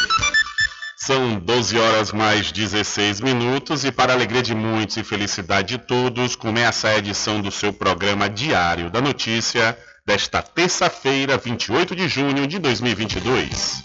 São 1.03 1.39
12 1.39 1.79
horas 1.79 2.11
mais 2.11 2.51
16 2.51 3.21
minutos 3.21 3.83
e 3.83 3.91
para 3.91 4.13
alegria 4.13 4.43
de 4.43 4.53
muitos 4.53 4.97
e 4.97 5.03
felicidade 5.03 5.69
de 5.69 5.79
todos, 5.83 6.35
começa 6.35 6.89
a 6.89 6.95
edição 6.95 7.41
do 7.41 7.49
seu 7.49 7.73
programa 7.73 8.29
Diário 8.29 8.87
da 8.87 9.01
Notícia 9.01 9.75
desta 10.05 10.43
terça-feira, 10.43 11.39
28 11.39 11.95
de 11.95 12.07
junho 12.07 12.45
de 12.45 12.59
2022. 12.59 13.81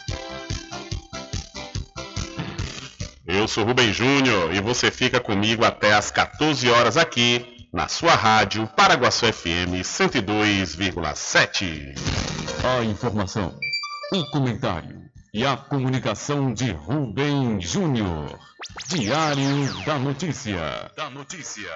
Eu 3.27 3.49
sou 3.49 3.65
Rubem 3.65 3.95
Júnior 3.95 4.55
e 4.55 4.61
você 4.61 4.91
fica 4.91 5.19
comigo 5.19 5.65
até 5.65 5.95
às 5.95 6.11
14 6.11 6.69
horas 6.69 6.99
aqui 6.99 7.67
na 7.73 7.89
sua 7.89 8.15
rádio 8.15 8.67
Paraguaçu 8.77 9.25
FM 9.25 9.81
102,7. 9.83 11.95
A 12.63 12.85
informação, 12.85 13.59
o 14.13 14.23
comentário 14.31 15.06
e 15.37 15.45
a 15.45 15.55
comunicação 15.55 16.55
de 16.55 16.73
Rubem 16.73 17.61
Júnior. 17.61 18.39
Diário 18.89 19.85
da 19.85 19.99
Notícia. 19.99 20.91
Da 20.97 21.11
Notícia. 21.11 21.71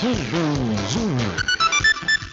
Rubem 0.00 0.88
Júnior. 0.88 1.44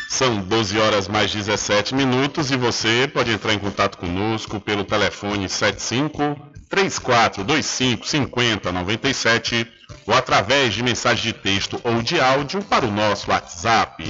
São 0.07 0.37
12 0.37 0.79
horas 0.79 1.09
mais 1.09 1.33
17 1.33 1.93
minutos 1.93 2.49
e 2.49 2.55
você 2.55 3.11
pode 3.13 3.29
entrar 3.29 3.53
em 3.53 3.59
contato 3.59 3.97
conosco 3.97 4.57
pelo 4.61 4.85
telefone 4.85 5.49
75 5.49 6.39
3425 6.69 8.07
5097 8.07 9.69
ou 10.07 10.13
através 10.13 10.73
de 10.73 10.81
mensagem 10.81 11.25
de 11.25 11.33
texto 11.33 11.77
ou 11.83 12.01
de 12.01 12.21
áudio 12.21 12.63
para 12.63 12.85
o 12.85 12.91
nosso 12.91 13.29
WhatsApp. 13.29 14.05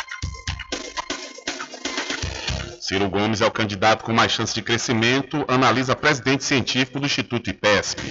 Ciro 2.89 3.07
Gomes 3.07 3.39
é 3.39 3.45
o 3.45 3.51
candidato 3.51 4.03
com 4.03 4.11
mais 4.11 4.31
chance 4.31 4.51
de 4.51 4.63
crescimento, 4.63 5.45
analisa 5.47 5.95
presidente 5.95 6.43
científico 6.43 6.99
do 6.99 7.05
Instituto 7.05 7.47
IPESP. 7.47 8.01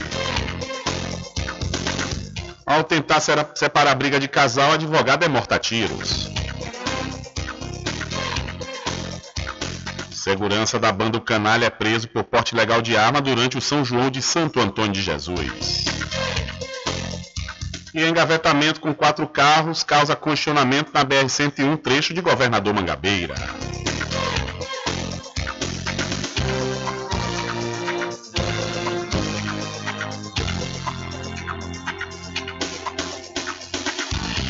Ao 2.64 2.84
tentar 2.84 3.19
separar 3.56 3.90
a 3.90 3.94
briga 3.96 4.20
de 4.20 4.28
casal, 4.28 4.70
advogado 4.70 5.25
é 5.25 5.28
morta 5.28 5.56
a 5.56 5.58
tiros. 5.58 6.30
Segurança 10.12 10.78
da 10.78 10.92
banda 10.92 11.19
Canalha 11.19 11.66
é 11.66 11.70
preso 11.70 12.06
por 12.06 12.22
porte 12.22 12.54
legal 12.54 12.80
de 12.80 12.96
arma 12.96 13.20
durante 13.20 13.58
o 13.58 13.60
São 13.60 13.84
João 13.84 14.08
de 14.08 14.22
Santo 14.22 14.60
Antônio 14.60 14.92
de 14.92 15.02
Jesus. 15.02 15.86
E 17.92 18.04
engavetamento 18.04 18.78
com 18.80 18.94
quatro 18.94 19.26
carros 19.26 19.82
causa 19.82 20.14
questionamento 20.14 20.92
na 20.94 21.04
BR-101, 21.04 21.82
trecho 21.82 22.14
de 22.14 22.20
Governador 22.20 22.72
Mangabeira. 22.72 23.34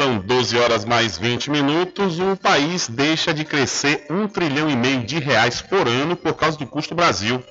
São 0.00 0.18
12 0.18 0.56
horas 0.56 0.86
mais 0.86 1.18
20 1.18 1.50
minutos. 1.50 2.18
O 2.18 2.34
país 2.34 2.88
deixa 2.88 3.34
de 3.34 3.44
crescer 3.44 4.06
1 4.08 4.28
trilhão 4.28 4.70
e 4.70 4.74
meio 4.74 5.04
de 5.04 5.18
reais 5.18 5.60
por 5.60 5.86
ano 5.86 6.16
por 6.16 6.32
causa 6.32 6.56
do 6.56 6.66
custo 6.66 6.94
Brasil. 6.94 7.44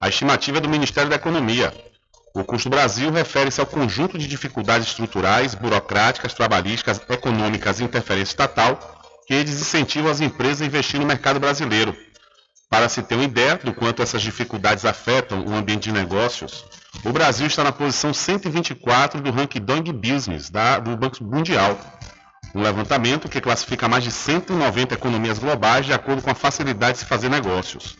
A 0.00 0.08
estimativa 0.08 0.58
é 0.58 0.60
do 0.60 0.68
Ministério 0.68 1.08
da 1.08 1.14
Economia. 1.14 1.72
O 2.34 2.42
custo 2.42 2.68
Brasil 2.68 3.08
refere-se 3.12 3.60
ao 3.60 3.66
conjunto 3.68 4.18
de 4.18 4.26
dificuldades 4.26 4.88
estruturais, 4.88 5.54
burocráticas, 5.54 6.34
trabalhísticas, 6.34 7.00
econômicas 7.08 7.78
e 7.78 7.84
interferência 7.84 8.32
estatal 8.32 8.80
que 9.28 9.44
desincentivam 9.44 10.10
as 10.10 10.20
empresas 10.20 10.62
a 10.62 10.66
investir 10.66 10.98
no 10.98 11.06
mercado 11.06 11.38
brasileiro. 11.38 11.96
Para 12.68 12.88
se 12.88 13.00
ter 13.04 13.14
uma 13.14 13.22
ideia 13.22 13.54
do 13.54 13.72
quanto 13.72 14.02
essas 14.02 14.22
dificuldades 14.22 14.84
afetam 14.84 15.46
o 15.46 15.54
ambiente 15.54 15.84
de 15.84 15.92
negócios, 15.92 16.64
o 17.04 17.12
Brasil 17.12 17.46
está 17.46 17.64
na 17.64 17.72
posição 17.72 18.12
124 18.14 19.20
do 19.20 19.30
ranking 19.30 19.60
Doing 19.60 19.92
Business 19.92 20.50
da, 20.50 20.78
do 20.78 20.96
Banco 20.96 21.24
Mundial. 21.24 21.78
Um 22.54 22.62
levantamento 22.62 23.28
que 23.28 23.40
classifica 23.40 23.88
mais 23.88 24.04
de 24.04 24.10
190 24.10 24.94
economias 24.94 25.38
globais 25.38 25.86
de 25.86 25.92
acordo 25.92 26.22
com 26.22 26.30
a 26.30 26.34
facilidade 26.34 26.94
de 26.94 26.98
se 27.00 27.06
fazer 27.06 27.28
negócios. 27.28 27.96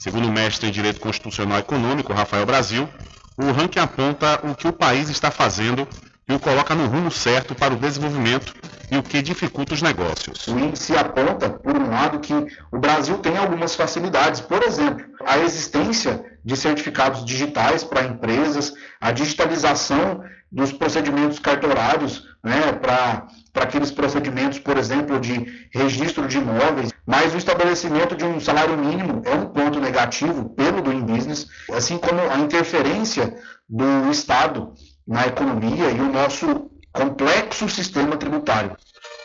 Segundo 0.00 0.28
o 0.28 0.32
mestre 0.32 0.68
em 0.68 0.72
Direito 0.72 0.98
Constitucional 0.98 1.58
Econômico, 1.58 2.12
Rafael 2.12 2.44
Brasil, 2.44 2.88
o 3.36 3.52
ranking 3.52 3.78
aponta 3.78 4.40
o 4.42 4.54
que 4.54 4.66
o 4.66 4.72
país 4.72 5.08
está 5.08 5.30
fazendo 5.30 5.86
e 6.28 6.34
o 6.34 6.38
coloca 6.38 6.74
no 6.74 6.86
rumo 6.86 7.10
certo 7.10 7.54
para 7.54 7.74
o 7.74 7.76
desenvolvimento 7.76 8.54
e 8.90 8.98
o 8.98 9.02
que 9.02 9.22
dificulta 9.22 9.74
os 9.74 9.82
negócios. 9.82 10.46
O 10.46 10.58
índice 10.58 10.96
aponta, 10.96 11.50
por 11.50 11.76
um 11.76 11.90
lado, 11.90 12.20
que 12.20 12.34
o 12.70 12.78
Brasil 12.78 13.18
tem 13.18 13.36
algumas 13.36 13.74
facilidades. 13.74 14.40
Por 14.40 14.62
exemplo, 14.62 15.04
a 15.26 15.38
existência 15.38 16.24
de 16.44 16.56
certificados 16.56 17.24
digitais 17.24 17.84
para 17.84 18.04
empresas, 18.04 18.72
a 19.00 19.10
digitalização 19.12 20.22
dos 20.50 20.72
procedimentos 20.72 21.38
cartorários 21.38 22.28
né, 22.44 22.72
para 22.72 23.26
aqueles 23.54 23.90
procedimentos, 23.90 24.58
por 24.58 24.76
exemplo, 24.76 25.18
de 25.18 25.68
registro 25.72 26.28
de 26.28 26.38
imóveis, 26.38 26.92
mas 27.06 27.32
o 27.32 27.38
estabelecimento 27.38 28.14
de 28.14 28.24
um 28.24 28.38
salário 28.40 28.76
mínimo 28.76 29.22
é 29.24 29.34
um 29.34 29.46
ponto 29.46 29.80
negativo 29.80 30.50
pelo 30.50 30.82
Doing 30.82 31.04
Business, 31.04 31.46
assim 31.72 31.96
como 31.96 32.20
a 32.20 32.36
interferência 32.38 33.34
do 33.68 34.10
Estado 34.10 34.74
na 35.06 35.26
economia 35.26 35.90
e 35.90 36.00
o 36.00 36.12
nosso 36.12 36.70
complexo 36.92 37.68
sistema 37.68 38.16
tributário. 38.16 38.76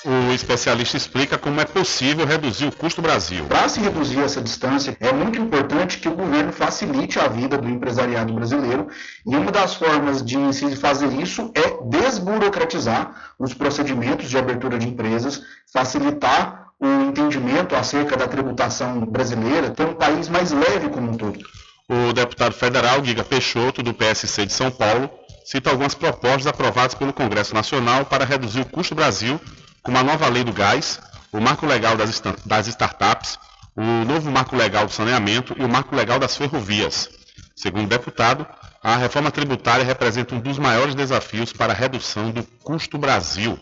O 0.05 0.31
especialista 0.31 0.95
explica 0.95 1.37
como 1.37 1.59
é 1.59 1.65
possível 1.65 2.25
reduzir 2.25 2.65
o 2.65 2.71
custo 2.71 3.01
Brasil. 3.01 3.45
Para 3.45 3.67
se 3.67 3.81
reduzir 3.81 4.19
essa 4.19 4.39
distância, 4.39 4.95
é 4.99 5.11
muito 5.11 5.39
importante 5.39 5.97
que 5.97 6.07
o 6.07 6.15
governo 6.15 6.53
facilite 6.53 7.19
a 7.19 7.27
vida 7.27 7.57
do 7.57 7.67
empresariado 7.67 8.31
brasileiro 8.31 8.87
e 9.25 9.35
uma 9.35 9.51
das 9.51 9.75
formas 9.75 10.23
de 10.23 10.53
se 10.53 10.75
fazer 10.75 11.11
isso 11.13 11.51
é 11.53 11.83
desburocratizar 11.89 13.33
os 13.37 13.53
procedimentos 13.53 14.29
de 14.29 14.37
abertura 14.37 14.77
de 14.77 14.87
empresas, 14.87 15.41
facilitar 15.73 16.67
o 16.79 16.87
entendimento 17.09 17.75
acerca 17.75 18.15
da 18.15 18.27
tributação 18.27 19.05
brasileira, 19.05 19.71
ter 19.71 19.87
um 19.87 19.95
país 19.95 20.29
mais 20.29 20.51
leve 20.51 20.89
como 20.89 21.11
um 21.11 21.17
todo. 21.17 21.39
O 21.89 22.13
deputado 22.13 22.53
federal 22.53 23.03
Giga 23.03 23.23
Peixoto, 23.23 23.81
do 23.81 23.93
PSC 23.93 24.45
de 24.45 24.53
São 24.53 24.69
Paulo, 24.69 25.09
cita 25.47 25.69
algumas 25.69 25.93
propostas 25.93 26.45
aprovadas 26.45 26.93
pelo 26.93 27.13
Congresso 27.13 27.53
Nacional 27.53 28.03
para 28.03 28.25
reduzir 28.25 28.59
o 28.59 28.65
custo 28.65 28.93
Brasil 28.93 29.39
como 29.81 29.97
a 29.97 30.03
nova 30.03 30.27
lei 30.27 30.43
do 30.43 30.51
gás, 30.51 30.99
o 31.31 31.39
marco 31.39 31.65
legal 31.65 31.95
das, 31.95 32.21
das 32.45 32.67
startups, 32.67 33.39
o 33.73 33.81
novo 33.81 34.29
marco 34.29 34.57
legal 34.57 34.85
do 34.85 34.91
saneamento 34.91 35.55
e 35.57 35.63
o 35.63 35.69
marco 35.69 35.95
legal 35.95 36.19
das 36.19 36.35
ferrovias. 36.35 37.09
Segundo 37.55 37.85
o 37.85 37.89
deputado, 37.89 38.45
a 38.83 38.97
reforma 38.97 39.31
tributária 39.31 39.85
representa 39.85 40.35
um 40.35 40.41
dos 40.41 40.59
maiores 40.59 40.93
desafios 40.93 41.53
para 41.53 41.71
a 41.71 41.75
redução 41.75 42.29
do 42.29 42.43
custo 42.61 42.97
Brasil. 42.97 43.57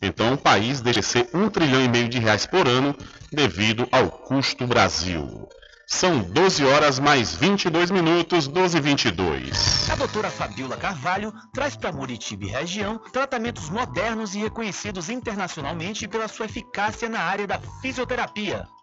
Então, 0.00 0.34
o 0.34 0.38
país 0.38 0.80
deixa 0.80 1.00
de 1.00 1.06
ser 1.06 1.28
um 1.34 1.50
trilhão 1.50 1.82
e 1.82 1.88
meio 1.88 2.08
de 2.08 2.20
reais 2.20 2.46
por 2.46 2.68
ano 2.68 2.96
devido 3.32 3.88
ao 3.90 4.08
custo 4.08 4.68
Brasil. 4.68 5.48
São 5.90 6.20
12 6.20 6.66
horas 6.66 6.98
mais 6.98 7.34
22 7.34 7.90
minutos, 7.90 8.46
12 8.46 8.76
e 8.76 8.80
22. 8.80 9.88
A 9.88 9.96
doutora 9.96 10.30
Fabiola 10.30 10.76
Carvalho 10.76 11.32
traz 11.50 11.76
para 11.76 11.90
Muritiba 11.90 12.44
e 12.44 12.48
região 12.48 12.98
tratamentos 13.10 13.70
modernos 13.70 14.34
e 14.34 14.38
reconhecidos 14.38 15.08
internacionalmente 15.08 16.06
pela 16.06 16.28
sua 16.28 16.44
eficácia 16.44 17.08
na 17.08 17.20
área 17.20 17.46
da 17.46 17.58
fisioterapia. 17.80 18.68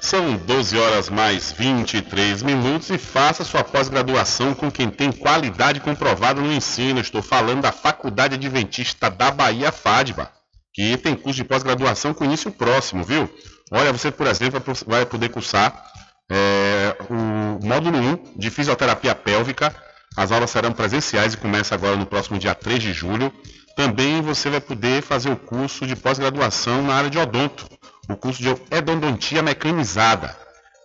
São 0.00 0.36
12 0.36 0.78
horas 0.78 1.08
mais 1.08 1.52
23 1.52 2.42
minutos 2.42 2.90
e 2.90 2.98
faça 2.98 3.42
sua 3.42 3.64
pós-graduação 3.64 4.54
com 4.54 4.70
quem 4.70 4.90
tem 4.90 5.10
qualidade 5.10 5.80
comprovada 5.80 6.40
no 6.40 6.52
ensino. 6.52 7.00
Estou 7.00 7.22
falando 7.22 7.62
da 7.62 7.72
Faculdade 7.72 8.34
Adventista 8.34 9.10
da 9.10 9.30
Bahia, 9.30 9.72
FADBA 9.72 10.43
que 10.74 10.96
tem 10.96 11.14
curso 11.14 11.36
de 11.36 11.44
pós-graduação 11.44 12.12
com 12.12 12.24
início 12.24 12.50
próximo, 12.50 13.04
viu? 13.04 13.32
Olha, 13.70 13.92
você, 13.92 14.10
por 14.10 14.26
exemplo, 14.26 14.60
vai 14.86 15.06
poder 15.06 15.28
cursar 15.28 15.84
é, 16.28 16.96
o 17.08 17.64
módulo 17.64 17.96
1 17.96 18.38
de 18.38 18.50
fisioterapia 18.50 19.14
pélvica. 19.14 19.74
As 20.16 20.32
aulas 20.32 20.50
serão 20.50 20.72
presenciais 20.72 21.34
e 21.34 21.36
começa 21.36 21.74
agora 21.74 21.96
no 21.96 22.06
próximo 22.06 22.38
dia 22.38 22.54
3 22.54 22.82
de 22.82 22.92
julho. 22.92 23.32
Também 23.76 24.20
você 24.20 24.50
vai 24.50 24.60
poder 24.60 25.02
fazer 25.02 25.30
o 25.30 25.36
curso 25.36 25.86
de 25.86 25.94
pós-graduação 25.94 26.82
na 26.82 26.94
área 26.94 27.10
de 27.10 27.18
odonto, 27.18 27.66
o 28.08 28.16
curso 28.16 28.42
de 28.42 28.48
endodontia 28.48 29.42
mecanizada. 29.42 30.36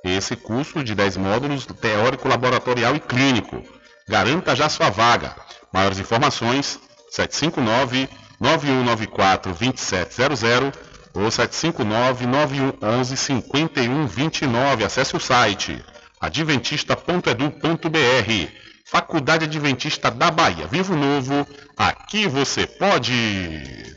Esse 0.04 0.36
curso 0.36 0.84
de 0.84 0.96
10 0.96 1.18
módulos, 1.18 1.66
teórico, 1.66 2.28
laboratorial 2.28 2.96
e 2.96 3.00
clínico. 3.00 3.64
Garanta 4.08 4.56
já 4.56 4.70
sua 4.70 4.90
vaga. 4.90 5.36
Maiores 5.74 6.00
informações, 6.00 6.80
759 7.12 8.10
9194 8.40 9.54
2700 9.54 10.80
ou 11.14 11.30
759 11.30 12.26
9111 12.26 13.18
5129. 13.18 14.84
Acesse 14.84 15.16
o 15.16 15.20
site 15.20 15.84
adventista.edu.br. 16.20 18.52
Faculdade 18.86 19.46
Adventista 19.46 20.10
da 20.10 20.32
Bahia. 20.32 20.68
Vivo 20.68 20.96
Novo, 20.96 21.46
aqui 21.78 22.28
você 22.28 22.66
pode. 22.66 23.96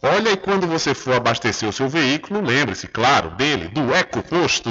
Olha, 0.00 0.30
e 0.30 0.36
quando 0.36 0.66
você 0.66 0.94
for 0.94 1.14
abastecer 1.14 1.68
o 1.68 1.72
seu 1.72 1.88
veículo, 1.88 2.40
lembre-se, 2.40 2.86
claro, 2.86 3.30
dele, 3.30 3.68
do 3.68 3.92
EcoPosto. 3.94 4.70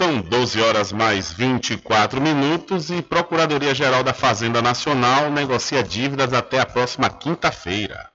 São 0.00 0.18
12 0.18 0.62
horas 0.62 0.92
mais 0.92 1.30
24 1.30 2.22
minutos 2.22 2.88
e 2.88 3.02
Procuradoria-Geral 3.02 4.02
da 4.02 4.14
Fazenda 4.14 4.62
Nacional 4.62 5.30
negocia 5.30 5.82
dívidas 5.82 6.32
até 6.32 6.58
a 6.58 6.64
próxima 6.64 7.10
quinta-feira. 7.10 8.08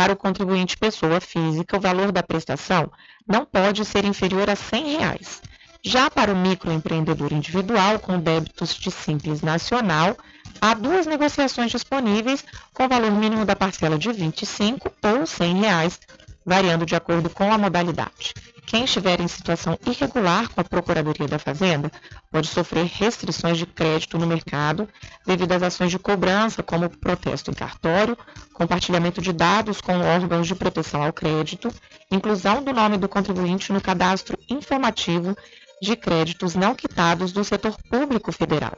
Para 0.00 0.14
o 0.14 0.16
contribuinte 0.16 0.78
pessoa 0.78 1.20
física, 1.20 1.76
o 1.76 1.80
valor 1.80 2.10
da 2.10 2.22
prestação 2.22 2.90
não 3.28 3.44
pode 3.44 3.84
ser 3.84 4.06
inferior 4.06 4.48
a 4.48 4.56
100 4.56 4.96
reais. 4.96 5.42
Já 5.84 6.10
para 6.10 6.32
o 6.32 6.36
microempreendedor 6.36 7.34
individual 7.34 7.98
com 7.98 8.18
débitos 8.18 8.74
de 8.74 8.90
Simples 8.90 9.42
Nacional, 9.42 10.16
Há 10.60 10.74
duas 10.74 11.06
negociações 11.06 11.70
disponíveis 11.70 12.44
com 12.74 12.86
valor 12.86 13.10
mínimo 13.12 13.46
da 13.46 13.56
parcela 13.56 13.98
de 13.98 14.08
R$ 14.08 14.14
25 14.14 14.92
ou 15.02 15.26
100 15.26 15.54
reais, 15.54 15.98
variando 16.44 16.84
de 16.84 16.94
acordo 16.94 17.30
com 17.30 17.50
a 17.50 17.56
modalidade. 17.56 18.34
Quem 18.70 18.84
estiver 18.84 19.20
em 19.20 19.26
situação 19.26 19.76
irregular 19.84 20.48
com 20.48 20.60
a 20.60 20.64
Procuradoria 20.64 21.26
da 21.26 21.40
Fazenda 21.40 21.90
pode 22.30 22.46
sofrer 22.46 22.84
restrições 22.84 23.58
de 23.58 23.66
crédito 23.66 24.16
no 24.16 24.28
mercado 24.28 24.88
devido 25.26 25.50
às 25.50 25.64
ações 25.64 25.90
de 25.90 25.98
cobrança, 25.98 26.62
como 26.62 26.88
protesto 26.88 27.50
em 27.50 27.54
cartório, 27.54 28.16
compartilhamento 28.54 29.20
de 29.20 29.32
dados 29.32 29.80
com 29.80 29.98
órgãos 29.98 30.46
de 30.46 30.54
proteção 30.54 31.02
ao 31.02 31.12
crédito, 31.12 31.68
inclusão 32.12 32.62
do 32.62 32.72
nome 32.72 32.96
do 32.96 33.08
contribuinte 33.08 33.72
no 33.72 33.80
cadastro 33.80 34.38
informativo 34.48 35.36
de 35.82 35.96
créditos 35.96 36.54
não 36.54 36.72
quitados 36.72 37.32
do 37.32 37.42
setor 37.42 37.76
público 37.90 38.30
federal. 38.30 38.76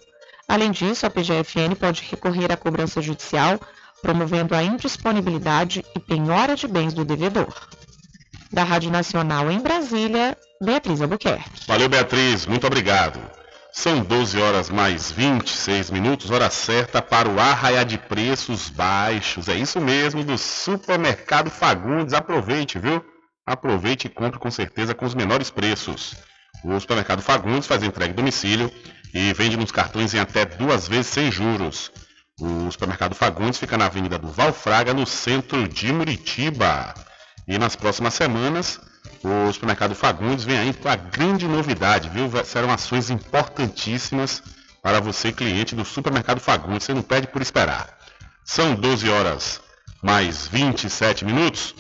Além 0.49 0.71
disso, 0.71 1.05
a 1.05 1.11
PGFN 1.11 1.75
pode 1.79 2.03
recorrer 2.11 2.51
à 2.51 2.57
cobrança 2.57 3.03
judicial, 3.03 3.61
promovendo 4.01 4.55
a 4.55 4.63
indisponibilidade 4.63 5.85
e 5.95 6.01
penhora 6.01 6.57
de 6.57 6.67
bens 6.67 6.95
do 6.95 7.05
devedor 7.05 7.53
da 8.53 8.65
Rádio 8.65 8.91
Nacional 8.91 9.51
em 9.51 9.61
Brasília, 9.61 10.37
Beatriz 10.63 11.01
Albuquerque. 11.01 11.67
Valeu, 11.67 11.89
Beatriz, 11.89 12.47
muito 12.47 12.67
obrigado. 12.67 13.19
São 13.73 14.05
12 14.05 14.39
horas 14.39 14.69
mais 14.69 15.11
26 15.11 15.91
minutos, 15.91 16.31
hora 16.31 16.51
certa 16.51 17.01
para 17.01 17.29
o 17.29 17.41
arraia 17.41 17.83
de 17.85 17.97
preços 17.97 18.69
baixos. 18.69 19.49
É 19.49 19.55
isso 19.55 19.81
mesmo, 19.81 20.23
do 20.23 20.37
Supermercado 20.37 21.51
Fagundes. 21.51 22.13
Aproveite, 22.13 22.79
viu? 22.79 23.03
Aproveite 23.47 24.07
e 24.07 24.11
compre 24.11 24.39
com 24.39 24.51
certeza 24.51 24.95
com 24.95 25.07
os 25.07 25.15
menores 25.15 25.51
preços. 25.51 26.15
O 26.63 26.79
Supermercado 26.79 27.23
Fagundes 27.23 27.67
faz 27.67 27.83
entrega 27.83 28.13
em 28.13 28.17
domicílio 28.17 28.71
e 29.15 29.33
vende 29.33 29.57
nos 29.57 29.73
cartões 29.73 30.13
em 30.13 30.21
até 30.21 30.45
duas 30.45 30.87
vezes 30.87 31.07
sem 31.07 31.33
juros. 31.33 31.91
O 32.39 32.71
Supermercado 32.71 33.15
Fagundes 33.15 33.59
fica 33.59 33.79
na 33.79 33.87
Avenida 33.87 34.19
do 34.19 34.29
Valfraga, 34.29 34.93
no 34.93 35.07
centro 35.07 35.67
de 35.67 35.91
Muritiba. 35.93 36.95
E 37.47 37.59
nas 37.59 37.75
próximas 37.75 38.15
semanas, 38.15 38.81
o 39.23 39.53
supermercado 39.53 39.95
Fagundes 39.95 40.45
vem 40.45 40.59
aí 40.59 40.73
com 40.73 40.89
a 40.89 40.97
grande 40.97 41.47
novidade, 41.47 42.09
viu? 42.09 42.31
Serão 42.45 42.71
ações 42.71 43.11
importantíssimas 43.11 44.43
para 44.83 45.01
você, 45.01 45.33
cliente 45.33 45.75
do 45.75 45.85
supermercado 45.85 46.41
Fagundes. 46.41 46.85
Você 46.85 46.95
não 46.95 47.03
pede 47.03 47.27
por 47.27 47.43
esperar. 47.43 47.89
São 48.45 48.75
12 48.75 49.09
horas 49.09 49.61
mais 50.03 50.47
27 50.49 51.25
minutos. 51.25 51.75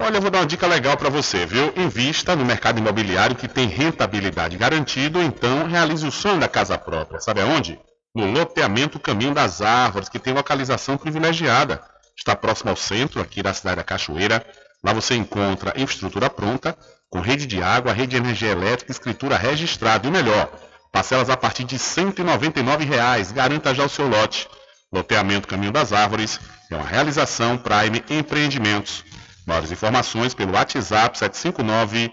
Olha, 0.00 0.16
eu 0.16 0.20
vou 0.20 0.30
dar 0.30 0.38
uma 0.40 0.46
dica 0.46 0.66
legal 0.66 0.96
para 0.96 1.08
você, 1.08 1.44
viu? 1.44 1.72
Invista 1.76 2.36
no 2.36 2.44
mercado 2.44 2.78
imobiliário 2.78 3.34
que 3.34 3.48
tem 3.48 3.66
rentabilidade 3.66 4.56
garantida, 4.56 5.20
então 5.22 5.66
realize 5.66 6.06
o 6.06 6.12
sonho 6.12 6.38
da 6.38 6.48
casa 6.48 6.78
própria. 6.78 7.20
Sabe 7.20 7.40
aonde? 7.40 7.78
No 8.14 8.30
loteamento 8.30 9.00
Caminho 9.00 9.34
das 9.34 9.60
Árvores, 9.60 10.08
que 10.08 10.20
tem 10.20 10.32
localização 10.32 10.96
privilegiada. 10.96 11.82
Está 12.16 12.34
próximo 12.34 12.70
ao 12.70 12.76
centro, 12.76 13.20
aqui 13.20 13.42
da 13.42 13.54
cidade 13.54 13.76
da 13.76 13.84
Cachoeira 13.84 14.44
Lá 14.82 14.92
você 14.92 15.14
encontra 15.14 15.74
infraestrutura 15.76 16.30
pronta, 16.30 16.76
com 17.10 17.20
rede 17.20 17.46
de 17.46 17.62
água, 17.62 17.92
rede 17.92 18.10
de 18.12 18.16
energia 18.16 18.50
elétrica, 18.50 18.92
escritura 18.92 19.36
registrada 19.36 20.06
e 20.06 20.10
o 20.10 20.12
melhor, 20.12 20.50
parcelas 20.92 21.30
a 21.30 21.36
partir 21.36 21.64
de 21.64 21.78
199 21.78 22.84
reais. 22.84 23.32
Garanta 23.32 23.74
já 23.74 23.84
o 23.84 23.88
seu 23.88 24.06
lote. 24.06 24.48
Loteamento 24.92 25.48
Caminho 25.48 25.72
das 25.72 25.92
Árvores 25.92 26.40
é 26.70 26.76
uma 26.76 26.86
realização 26.86 27.58
Prime 27.58 28.04
Empreendimentos. 28.08 29.04
Maiores 29.46 29.72
informações 29.72 30.34
pelo 30.34 30.52
WhatsApp 30.52 31.18
759 31.18 32.12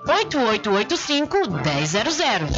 98885 0.05 1.37
1000. 1.47 2.49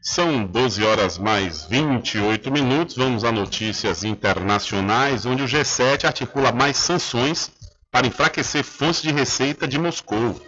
São 0.00 0.44
12 0.44 0.84
horas 0.84 1.18
mais 1.18 1.64
28 1.64 2.50
minutos. 2.52 2.96
Vamos 2.96 3.24
a 3.24 3.32
notícias 3.32 4.04
internacionais, 4.04 5.26
onde 5.26 5.42
o 5.42 5.46
G7 5.46 6.04
articula 6.04 6.52
mais 6.52 6.76
sanções 6.76 7.50
para 7.90 8.06
enfraquecer 8.06 8.62
fontes 8.62 9.02
de 9.02 9.10
receita 9.10 9.66
de 9.66 9.78
Moscou. 9.78 10.40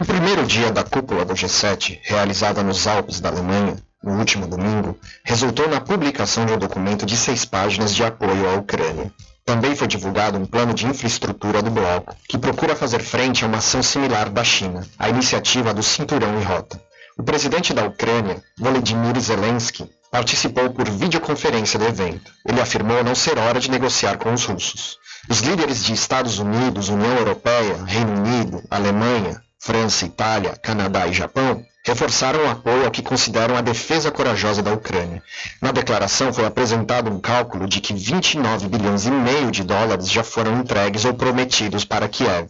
O 0.00 0.04
primeiro 0.04 0.46
dia 0.46 0.72
da 0.72 0.82
cúpula 0.82 1.24
do 1.24 1.34
G7, 1.34 2.00
realizada 2.02 2.62
nos 2.62 2.86
Alpes 2.86 3.20
da 3.20 3.28
Alemanha, 3.28 3.76
no 4.02 4.18
último 4.18 4.46
domingo, 4.46 4.98
resultou 5.24 5.68
na 5.68 5.80
publicação 5.80 6.46
de 6.46 6.52
um 6.52 6.58
documento 6.58 7.04
de 7.04 7.16
seis 7.16 7.44
páginas 7.44 7.94
de 7.94 8.02
apoio 8.02 8.48
à 8.48 8.54
Ucrânia. 8.54 9.12
Também 9.46 9.76
foi 9.76 9.86
divulgado 9.86 10.36
um 10.36 10.44
plano 10.44 10.74
de 10.74 10.88
infraestrutura 10.88 11.62
do 11.62 11.70
bloco, 11.70 12.16
que 12.28 12.36
procura 12.36 12.74
fazer 12.74 13.00
frente 13.00 13.44
a 13.44 13.46
uma 13.46 13.58
ação 13.58 13.80
similar 13.80 14.28
da 14.28 14.42
China, 14.42 14.84
a 14.98 15.08
iniciativa 15.08 15.72
do 15.72 15.84
Cinturão 15.84 16.40
e 16.40 16.42
Rota. 16.42 16.82
O 17.16 17.22
presidente 17.22 17.72
da 17.72 17.86
Ucrânia, 17.86 18.42
Volodymyr 18.58 19.18
Zelensky, 19.20 19.88
participou 20.10 20.70
por 20.70 20.90
videoconferência 20.90 21.78
do 21.78 21.86
evento. 21.86 22.32
Ele 22.44 22.60
afirmou 22.60 23.04
não 23.04 23.14
ser 23.14 23.38
hora 23.38 23.60
de 23.60 23.70
negociar 23.70 24.18
com 24.18 24.34
os 24.34 24.44
russos. 24.44 24.98
Os 25.30 25.38
líderes 25.38 25.84
de 25.84 25.92
Estados 25.92 26.40
Unidos, 26.40 26.88
União 26.88 27.16
Europeia, 27.16 27.84
Reino 27.86 28.14
Unido, 28.14 28.64
Alemanha, 28.68 29.40
França, 29.66 30.06
Itália, 30.06 30.54
Canadá 30.62 31.08
e 31.08 31.12
Japão 31.12 31.60
reforçaram 31.84 32.44
o 32.44 32.48
apoio 32.48 32.84
ao 32.84 32.90
que 32.92 33.02
consideram 33.02 33.56
a 33.56 33.60
defesa 33.60 34.12
corajosa 34.12 34.62
da 34.62 34.72
Ucrânia. 34.72 35.20
Na 35.60 35.72
declaração 35.72 36.32
foi 36.32 36.44
apresentado 36.44 37.10
um 37.10 37.18
cálculo 37.18 37.66
de 37.66 37.80
que 37.80 37.92
29 37.92 38.68
bilhões 38.68 39.06
e 39.06 39.10
meio 39.10 39.50
de 39.50 39.64
dólares 39.64 40.08
já 40.08 40.22
foram 40.22 40.60
entregues 40.60 41.04
ou 41.04 41.14
prometidos 41.14 41.84
para 41.84 42.08
Kiev. 42.08 42.48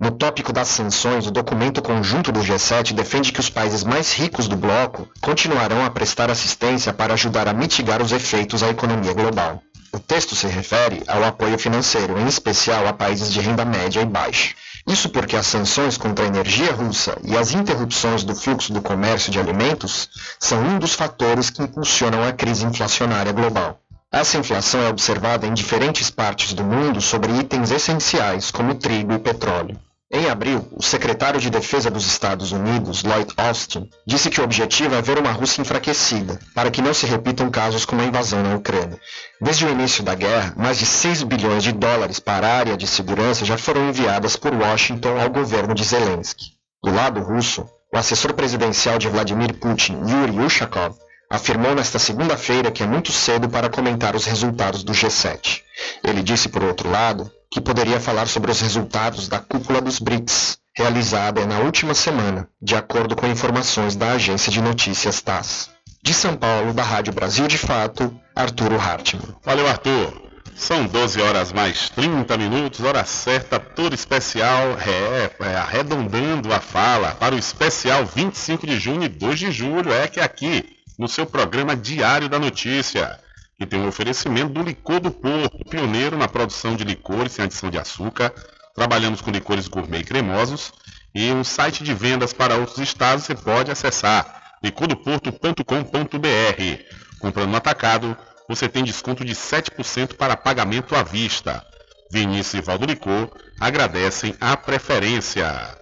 No 0.00 0.10
tópico 0.10 0.52
das 0.52 0.66
sanções, 0.66 1.28
o 1.28 1.30
documento 1.30 1.80
conjunto 1.80 2.32
do 2.32 2.40
G7 2.40 2.92
defende 2.92 3.30
que 3.30 3.38
os 3.38 3.48
países 3.48 3.84
mais 3.84 4.12
ricos 4.12 4.48
do 4.48 4.56
bloco 4.56 5.08
continuarão 5.20 5.84
a 5.84 5.90
prestar 5.90 6.28
assistência 6.28 6.92
para 6.92 7.14
ajudar 7.14 7.46
a 7.46 7.52
mitigar 7.52 8.02
os 8.02 8.10
efeitos 8.10 8.64
à 8.64 8.68
economia 8.68 9.12
global. 9.12 9.62
O 9.92 10.00
texto 10.00 10.34
se 10.34 10.48
refere 10.48 11.04
ao 11.06 11.22
apoio 11.22 11.56
financeiro, 11.56 12.18
em 12.18 12.26
especial 12.26 12.88
a 12.88 12.92
países 12.92 13.32
de 13.32 13.38
renda 13.40 13.64
média 13.64 14.00
e 14.00 14.04
baixa. 14.04 14.56
Isso 14.88 15.10
porque 15.10 15.36
as 15.36 15.46
sanções 15.46 15.98
contra 15.98 16.24
a 16.24 16.28
energia 16.28 16.72
russa 16.72 17.18
e 17.22 17.36
as 17.36 17.52
interrupções 17.52 18.24
do 18.24 18.34
fluxo 18.34 18.72
do 18.72 18.80
comércio 18.80 19.30
de 19.30 19.38
alimentos 19.38 20.08
são 20.40 20.62
um 20.62 20.78
dos 20.78 20.94
fatores 20.94 21.50
que 21.50 21.62
impulsionam 21.62 22.24
a 22.24 22.32
crise 22.32 22.64
inflacionária 22.64 23.30
global. 23.30 23.78
Essa 24.10 24.38
inflação 24.38 24.80
é 24.80 24.88
observada 24.88 25.46
em 25.46 25.52
diferentes 25.52 26.08
partes 26.08 26.54
do 26.54 26.64
mundo 26.64 27.02
sobre 27.02 27.32
itens 27.32 27.70
essenciais 27.70 28.50
como 28.50 28.74
trigo 28.74 29.12
e 29.12 29.18
petróleo. 29.18 29.78
Em 30.10 30.30
abril, 30.30 30.66
o 30.74 30.82
secretário 30.82 31.38
de 31.38 31.50
Defesa 31.50 31.90
dos 31.90 32.06
Estados 32.06 32.50
Unidos, 32.50 33.02
Lloyd 33.02 33.30
Austin, 33.36 33.90
disse 34.06 34.30
que 34.30 34.40
o 34.40 34.44
objetivo 34.44 34.94
é 34.94 35.02
ver 35.02 35.18
uma 35.18 35.32
Rússia 35.32 35.60
enfraquecida, 35.60 36.40
para 36.54 36.70
que 36.70 36.80
não 36.80 36.94
se 36.94 37.04
repitam 37.04 37.50
casos 37.50 37.84
como 37.84 38.00
a 38.00 38.06
invasão 38.06 38.42
na 38.42 38.56
Ucrânia. 38.56 38.98
Desde 39.38 39.66
o 39.66 39.70
início 39.70 40.02
da 40.02 40.14
guerra, 40.14 40.54
mais 40.56 40.78
de 40.78 40.86
6 40.86 41.24
bilhões 41.24 41.62
de 41.62 41.72
dólares 41.72 42.18
para 42.18 42.48
a 42.48 42.56
área 42.56 42.74
de 42.74 42.86
segurança 42.86 43.44
já 43.44 43.58
foram 43.58 43.90
enviadas 43.90 44.34
por 44.34 44.54
Washington 44.54 45.20
ao 45.20 45.28
governo 45.28 45.74
de 45.74 45.84
Zelensky. 45.84 46.52
Do 46.82 46.90
lado 46.90 47.20
russo, 47.20 47.68
o 47.92 47.98
assessor 47.98 48.32
presidencial 48.32 48.98
de 48.98 49.08
Vladimir 49.08 49.52
Putin, 49.58 50.00
Yuri 50.08 50.40
Ushakov, 50.40 50.96
afirmou 51.30 51.74
nesta 51.74 51.98
segunda-feira 51.98 52.70
que 52.70 52.82
é 52.82 52.86
muito 52.86 53.12
cedo 53.12 53.46
para 53.46 53.68
comentar 53.68 54.16
os 54.16 54.24
resultados 54.24 54.82
do 54.82 54.94
G7. 54.94 55.60
Ele 56.02 56.22
disse, 56.22 56.48
por 56.48 56.64
outro 56.64 56.90
lado, 56.90 57.30
que 57.50 57.60
poderia 57.60 58.00
falar 58.00 58.26
sobre 58.26 58.50
os 58.50 58.60
resultados 58.60 59.28
da 59.28 59.38
cúpula 59.38 59.80
dos 59.80 59.98
BRICS, 59.98 60.58
realizada 60.76 61.44
na 61.46 61.58
última 61.58 61.94
semana, 61.94 62.48
de 62.60 62.76
acordo 62.76 63.16
com 63.16 63.26
informações 63.26 63.96
da 63.96 64.12
agência 64.12 64.52
de 64.52 64.60
notícias 64.60 65.20
TASS. 65.20 65.70
De 66.02 66.14
São 66.14 66.36
Paulo, 66.36 66.72
da 66.72 66.82
Rádio 66.82 67.12
Brasil 67.12 67.48
de 67.48 67.58
Fato, 67.58 68.14
Arturo 68.34 68.78
Hartmann. 68.78 69.34
Valeu, 69.44 69.66
Arthur. 69.66 70.28
São 70.54 70.86
12 70.86 71.20
horas 71.22 71.52
mais 71.52 71.88
30 71.90 72.36
minutos, 72.36 72.80
hora 72.80 73.04
certa, 73.04 73.60
toda 73.60 73.94
especial, 73.94 74.76
é, 74.80 75.30
é, 75.46 75.56
arredondando 75.56 76.52
a 76.52 76.60
fala 76.60 77.12
para 77.12 77.34
o 77.34 77.38
especial 77.38 78.04
25 78.04 78.66
de 78.66 78.78
junho 78.78 79.04
e 79.04 79.08
2 79.08 79.38
de 79.38 79.52
julho, 79.52 79.92
é 79.92 80.08
que 80.08 80.18
é 80.18 80.24
aqui 80.24 80.76
no 80.98 81.06
seu 81.08 81.24
programa 81.24 81.76
Diário 81.76 82.28
da 82.28 82.40
Notícia, 82.40 83.20
que 83.58 83.66
tem 83.66 83.80
um 83.80 83.88
oferecimento 83.88 84.52
do 84.52 84.62
Licor 84.62 85.00
do 85.00 85.10
Porto, 85.10 85.58
pioneiro 85.68 86.16
na 86.16 86.28
produção 86.28 86.76
de 86.76 86.84
licores 86.84 87.32
sem 87.32 87.44
adição 87.44 87.68
de 87.68 87.78
açúcar. 87.78 88.32
Trabalhamos 88.74 89.20
com 89.20 89.32
licores 89.32 89.66
gourmet 89.66 90.00
e 90.00 90.04
cremosos 90.04 90.72
e 91.12 91.32
um 91.32 91.42
site 91.42 91.82
de 91.82 91.92
vendas 91.92 92.32
para 92.32 92.54
outros 92.54 92.78
estados 92.78 93.24
você 93.24 93.34
pode 93.34 93.72
acessar 93.72 94.56
licordoporto.com.br. 94.62 96.84
Comprando 97.18 97.50
no 97.50 97.56
atacado, 97.56 98.16
você 98.48 98.68
tem 98.68 98.84
desconto 98.84 99.24
de 99.24 99.34
7% 99.34 100.14
para 100.14 100.36
pagamento 100.36 100.94
à 100.94 101.02
vista. 101.02 101.66
Vinícius 102.12 102.54
e 102.54 102.64
Valdo 102.64 102.86
Licor 102.86 103.28
agradecem 103.60 104.36
a 104.40 104.56
preferência. 104.56 105.77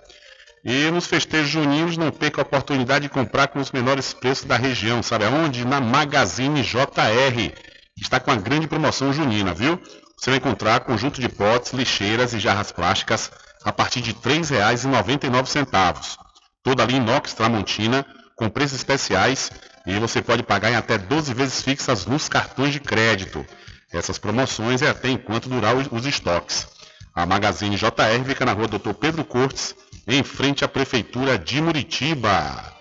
E 0.69 0.91
nos 0.91 1.07
festejos 1.07 1.49
juninos 1.49 1.97
não 1.97 2.11
perca 2.11 2.41
a 2.41 2.43
oportunidade 2.43 3.05
de 3.05 3.09
comprar 3.09 3.47
com 3.47 3.61
os 3.61 3.71
menores 3.71 4.13
preços 4.13 4.45
da 4.45 4.57
região. 4.57 5.01
Sabe 5.01 5.25
aonde? 5.25 5.65
Na 5.65 5.81
Magazine 5.81 6.61
JR. 6.61 7.53
Está 7.97 8.19
com 8.19 8.33
a 8.33 8.35
grande 8.35 8.67
promoção 8.67 9.13
junina, 9.13 9.55
viu? 9.55 9.81
Você 10.19 10.31
vai 10.31 10.39
encontrar 10.39 10.81
conjunto 10.81 11.21
de 11.21 11.29
potes, 11.29 11.73
lixeiras 11.73 12.35
e 12.35 12.41
jarras 12.41 12.73
plásticas 12.73 13.31
a 13.65 13.71
partir 13.71 14.01
de 14.01 14.11
R$ 14.11 14.41
3,99. 14.41 16.17
Toda 16.65 16.85
linha 16.85 17.01
inox 17.01 17.33
Tramontina 17.33 18.05
com 18.35 18.49
preços 18.49 18.79
especiais 18.79 19.53
e 19.87 19.97
você 20.01 20.21
pode 20.21 20.43
pagar 20.43 20.73
em 20.73 20.75
até 20.75 20.99
12 20.99 21.33
vezes 21.33 21.63
fixas 21.63 22.07
nos 22.07 22.29
cartões 22.29 22.73
de 22.73 22.81
crédito. 22.81 23.47
Essas 23.93 24.19
promoções 24.19 24.83
é 24.83 24.89
até 24.91 25.11
enquanto 25.11 25.49
durar 25.49 25.77
os 25.77 26.07
estoques. 26.07 26.67
A 27.15 27.25
Magazine 27.25 27.77
JR 27.77 28.25
fica 28.27 28.45
na 28.45 28.53
rua 28.53 28.67
Dr. 28.67 28.93
Pedro 28.93 29.25
Cortes, 29.25 29.77
em 30.07 30.23
frente 30.23 30.65
à 30.65 30.69
Prefeitura 30.69 31.39
de 31.39 31.61
Muritiba. 31.61 32.73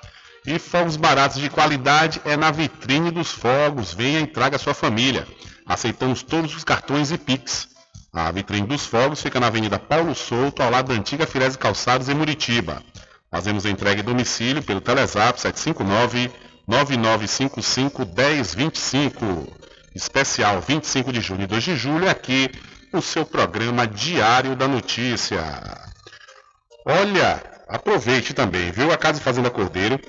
E 0.46 0.60
fogos 0.60 0.96
baratos 0.96 1.42
de 1.42 1.50
qualidade 1.50 2.22
é 2.24 2.38
na 2.38 2.52
vitrine 2.52 3.10
dos 3.10 3.32
fogos. 3.32 3.94
Venha 3.94 4.20
e 4.20 4.28
traga 4.28 4.60
sua 4.60 4.76
família. 4.76 5.28
Aceitamos 5.66 6.22
todos 6.22 6.56
os 6.56 6.64
cartões 6.64 7.12
e 7.12 7.18
Pix. 7.18 7.68
A 8.14 8.32
vitrine 8.32 8.68
dos 8.68 8.86
fogos 8.86 9.22
fica 9.22 9.40
na 9.40 9.48
Avenida 9.48 9.80
Paulo 9.80 10.14
Souto, 10.14 10.62
ao 10.62 10.70
lado 10.70 10.90
da 10.90 10.94
antiga 10.94 11.26
Firese 11.26 11.58
Calçados, 11.58 12.08
em 12.08 12.14
Muritiba. 12.14 12.82
Fazemos 13.32 13.66
entrega 13.66 14.02
em 14.02 14.06
domicílio 14.06 14.62
pelo 14.62 14.80
Telezap 14.80 15.42
759 15.42 16.32
9955 16.68 18.06
1025. 18.06 19.66
Especial 19.96 20.62
25 20.62 21.12
de 21.12 21.22
junho 21.22 21.42
e 21.42 21.48
2 21.48 21.64
de 21.64 21.76
julho 21.76 22.10
aqui 22.10 22.52
no 22.94 23.02
seu 23.02 23.26
programa 23.26 23.88
Diário 23.88 24.56
da 24.56 24.68
Notícia. 24.68 25.95
Olha, 26.86 27.42
aproveite 27.68 28.32
também, 28.32 28.72
viu? 28.72 28.92
A 28.92 28.98
Casa 28.98 29.20
Fazenda 29.20 29.50
Cordeiro 29.50 30.00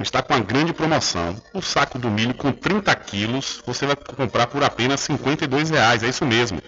está 0.00 0.20
com 0.20 0.34
uma 0.34 0.40
grande 0.42 0.72
promoção. 0.72 1.40
O 1.54 1.62
saco 1.62 2.00
do 2.00 2.10
milho 2.10 2.34
com 2.34 2.50
30 2.50 2.92
quilos 2.96 3.62
você 3.64 3.86
vai 3.86 3.94
comprar 3.94 4.48
por 4.48 4.64
apenas 4.64 5.06
R$ 5.06 5.16
52,00, 5.16 6.02
é 6.02 6.08
isso 6.08 6.26
mesmo. 6.26 6.60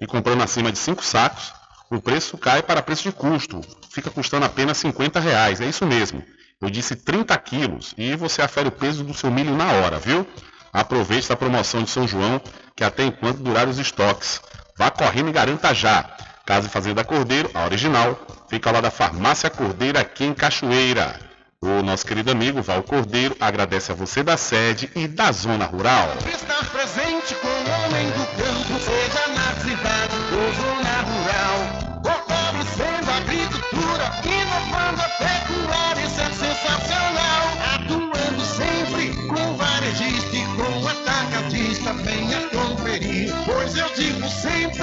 E 0.00 0.06
comprando 0.06 0.42
acima 0.42 0.72
de 0.72 0.78
5 0.78 1.04
sacos, 1.04 1.52
o 1.88 2.00
preço 2.00 2.36
cai 2.36 2.60
para 2.60 2.82
preço 2.82 3.04
de 3.04 3.12
custo. 3.12 3.60
Fica 3.88 4.10
custando 4.10 4.46
apenas 4.46 4.82
R$ 4.82 4.92
50,00, 4.92 5.60
é 5.60 5.68
isso 5.68 5.86
mesmo. 5.86 6.20
Eu 6.60 6.68
disse 6.68 6.96
30 6.96 7.38
quilos 7.38 7.94
e 7.96 8.16
você 8.16 8.42
afere 8.42 8.66
o 8.66 8.72
peso 8.72 9.04
do 9.04 9.14
seu 9.14 9.30
milho 9.30 9.56
na 9.56 9.70
hora, 9.74 10.00
viu? 10.00 10.26
Aproveite 10.72 11.24
essa 11.24 11.36
promoção 11.36 11.84
de 11.84 11.90
São 11.90 12.06
João, 12.06 12.40
que 12.74 12.82
até 12.82 13.04
enquanto 13.04 13.38
durar 13.38 13.68
os 13.68 13.78
estoques. 13.78 14.40
Vá 14.76 14.90
correndo 14.90 15.28
e 15.28 15.32
garanta 15.32 15.72
já. 15.72 16.16
Casa 16.48 16.66
e 16.66 16.70
Fazenda 16.70 17.04
Cordeiro, 17.04 17.50
a 17.52 17.66
original, 17.66 18.18
fica 18.48 18.70
lá 18.70 18.80
da 18.80 18.90
Farmácia 18.90 19.50
Cordeiro 19.50 19.98
aqui 19.98 20.24
em 20.24 20.32
Cachoeira. 20.32 21.20
O 21.60 21.82
nosso 21.82 22.06
querido 22.06 22.30
amigo 22.30 22.62
Val 22.62 22.82
Cordeiro 22.82 23.36
agradece 23.38 23.92
a 23.92 23.94
você 23.94 24.22
da 24.22 24.38
sede 24.38 24.90
e 24.96 25.06
da 25.06 25.30
zona 25.30 25.66
rural. 25.66 26.08
Estar 26.26 26.64
presente 26.70 27.34
com 27.34 27.48
o 27.48 27.84
homem 27.84 28.06
do 28.12 28.24
campo, 28.38 28.80
seja 28.80 29.28
na 29.34 29.52
cidade 29.60 30.16
ou 30.32 30.54
zona 30.54 31.02
rural. 31.02 31.17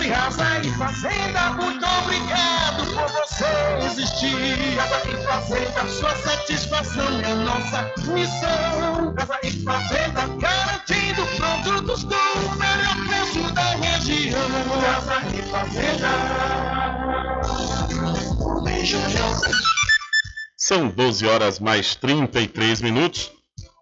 Casa 0.08 0.60
e 0.64 0.72
Fazenda, 0.74 1.50
muito 1.54 1.84
obrigado 1.84 2.86
por 2.94 3.08
você 3.10 3.46
existir. 3.86 4.76
Casa 4.76 5.02
e 5.10 5.26
Fazenda, 5.26 5.88
sua 5.88 6.16
satisfação 6.18 7.08
é 7.22 7.34
nossa 7.34 7.92
missão. 8.14 9.16
Casa 9.16 9.40
e 9.42 9.52
Fazenda, 9.64 10.28
garantindo 10.40 11.26
produtos 11.38 12.04
do 12.04 12.16
melhor 12.58 12.96
preço 13.08 13.52
da 13.54 13.76
região. 13.78 14.40
Casa 14.82 15.22
e 15.34 15.42
Fazenda. 15.50 16.10
Beijo, 18.64 18.98
São 20.56 20.88
12 20.88 21.26
horas 21.26 21.60
mais 21.60 21.96
33 21.96 22.82
minutos. 22.82 23.32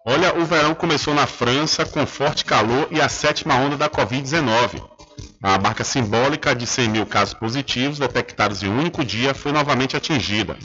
Olha, 0.06 0.34
o 0.38 0.44
verão 0.46 0.74
começou 0.74 1.12
na 1.14 1.26
França 1.26 1.84
com 1.84 2.06
forte 2.06 2.44
calor 2.46 2.88
e 2.90 3.00
a 3.00 3.08
sétima 3.10 3.56
onda 3.56 3.76
da 3.76 3.90
Covid-19. 3.90 4.93
A 5.42 5.58
marca 5.58 5.84
simbólica 5.84 6.54
de 6.54 6.66
100 6.66 6.88
mil 6.88 7.06
casos 7.06 7.34
positivos 7.34 7.98
detectados 7.98 8.62
em 8.62 8.68
um 8.68 8.78
único 8.78 9.04
dia 9.04 9.34
foi 9.34 9.52
novamente 9.52 9.96
atingida. 9.96 10.56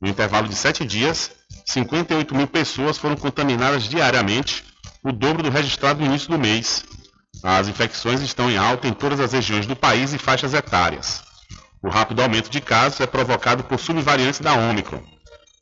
No 0.00 0.08
intervalo 0.08 0.48
de 0.48 0.54
sete 0.54 0.84
dias, 0.84 1.30
58 1.64 2.34
mil 2.34 2.46
pessoas 2.46 2.98
foram 2.98 3.16
contaminadas 3.16 3.84
diariamente, 3.84 4.64
o 5.02 5.12
dobro 5.12 5.42
do 5.42 5.50
registrado 5.50 6.00
no 6.00 6.06
início 6.06 6.28
do 6.28 6.38
mês. 6.38 6.84
As 7.42 7.68
infecções 7.68 8.20
estão 8.20 8.50
em 8.50 8.56
alta 8.56 8.88
em 8.88 8.92
todas 8.92 9.20
as 9.20 9.32
regiões 9.32 9.66
do 9.66 9.76
país 9.76 10.12
e 10.12 10.18
faixas 10.18 10.54
etárias. 10.54 11.22
O 11.82 11.88
rápido 11.88 12.20
aumento 12.22 12.50
de 12.50 12.60
casos 12.60 13.00
é 13.00 13.06
provocado 13.06 13.62
por 13.64 13.78
subvariantes 13.78 14.40
da 14.40 14.54
Ômicron. 14.54 15.02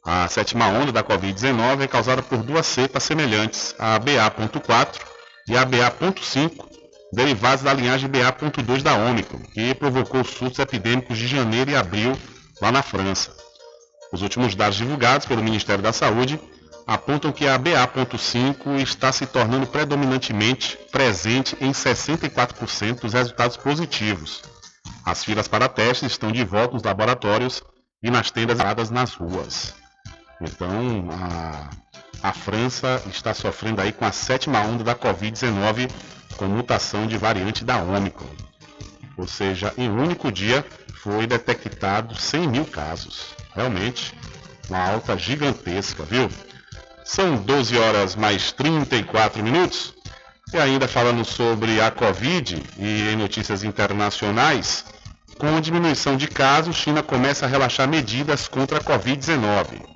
A 0.06 0.28
sétima 0.28 0.68
onda 0.68 0.92
da 0.92 1.02
Covid-19 1.02 1.82
é 1.82 1.86
causada 1.86 2.22
por 2.22 2.42
duas 2.42 2.66
cepas 2.66 3.02
semelhantes, 3.02 3.74
a 3.78 3.98
BA.4 3.98 5.00
e 5.48 5.56
a 5.56 5.64
BA.5, 5.64 6.73
derivadas 7.14 7.62
da 7.62 7.72
linhagem 7.72 8.10
BA.2 8.10 8.82
da 8.82 8.94
Ômicron, 8.96 9.40
que 9.52 9.74
provocou 9.74 10.24
surtos 10.24 10.58
epidêmicos 10.58 11.16
de 11.16 11.26
janeiro 11.26 11.70
e 11.70 11.76
abril 11.76 12.18
lá 12.60 12.72
na 12.72 12.82
França. 12.82 13.32
Os 14.12 14.22
últimos 14.22 14.54
dados 14.54 14.76
divulgados 14.76 15.26
pelo 15.26 15.42
Ministério 15.42 15.82
da 15.82 15.92
Saúde 15.92 16.38
apontam 16.86 17.32
que 17.32 17.46
a 17.46 17.56
BA.5 17.56 18.80
está 18.82 19.10
se 19.10 19.26
tornando 19.26 19.66
predominantemente 19.66 20.76
presente 20.92 21.56
em 21.60 21.72
64% 21.72 23.00
dos 23.00 23.12
resultados 23.12 23.56
positivos. 23.56 24.42
As 25.04 25.24
filas 25.24 25.48
para 25.48 25.68
testes 25.68 26.12
estão 26.12 26.30
de 26.30 26.44
volta 26.44 26.74
nos 26.74 26.82
laboratórios 26.82 27.62
e 28.02 28.10
nas 28.10 28.30
tendas 28.30 28.58
paradas 28.58 28.90
nas 28.90 29.14
ruas. 29.14 29.74
Então, 30.40 31.08
a, 31.12 31.70
a 32.28 32.32
França 32.32 33.02
está 33.10 33.32
sofrendo 33.32 33.80
aí 33.80 33.92
com 33.92 34.04
a 34.04 34.12
sétima 34.12 34.60
onda 34.60 34.84
da 34.84 34.94
Covid-19 34.94 35.90
com 36.34 36.46
mutação 36.46 37.06
de 37.06 37.16
variante 37.16 37.64
da 37.64 37.78
Ômicron. 37.78 38.28
Ou 39.16 39.26
seja, 39.26 39.72
em 39.76 39.88
um 39.88 40.02
único 40.02 40.30
dia 40.30 40.64
foi 40.94 41.26
detectado 41.26 42.18
100 42.18 42.48
mil 42.48 42.64
casos. 42.64 43.34
Realmente, 43.54 44.14
uma 44.68 44.78
alta 44.78 45.16
gigantesca, 45.16 46.02
viu? 46.04 46.28
São 47.04 47.36
12 47.36 47.76
horas 47.76 48.16
mais 48.16 48.52
34 48.52 49.42
minutos. 49.42 49.94
E 50.52 50.56
ainda 50.56 50.88
falando 50.88 51.24
sobre 51.24 51.80
a 51.80 51.90
Covid 51.90 52.62
e 52.78 53.12
em 53.12 53.16
notícias 53.16 53.64
internacionais, 53.64 54.84
com 55.38 55.56
a 55.56 55.60
diminuição 55.60 56.16
de 56.16 56.28
casos, 56.28 56.76
China 56.76 57.02
começa 57.02 57.44
a 57.44 57.48
relaxar 57.48 57.88
medidas 57.88 58.46
contra 58.46 58.78
a 58.78 58.80
Covid-19. 58.80 59.93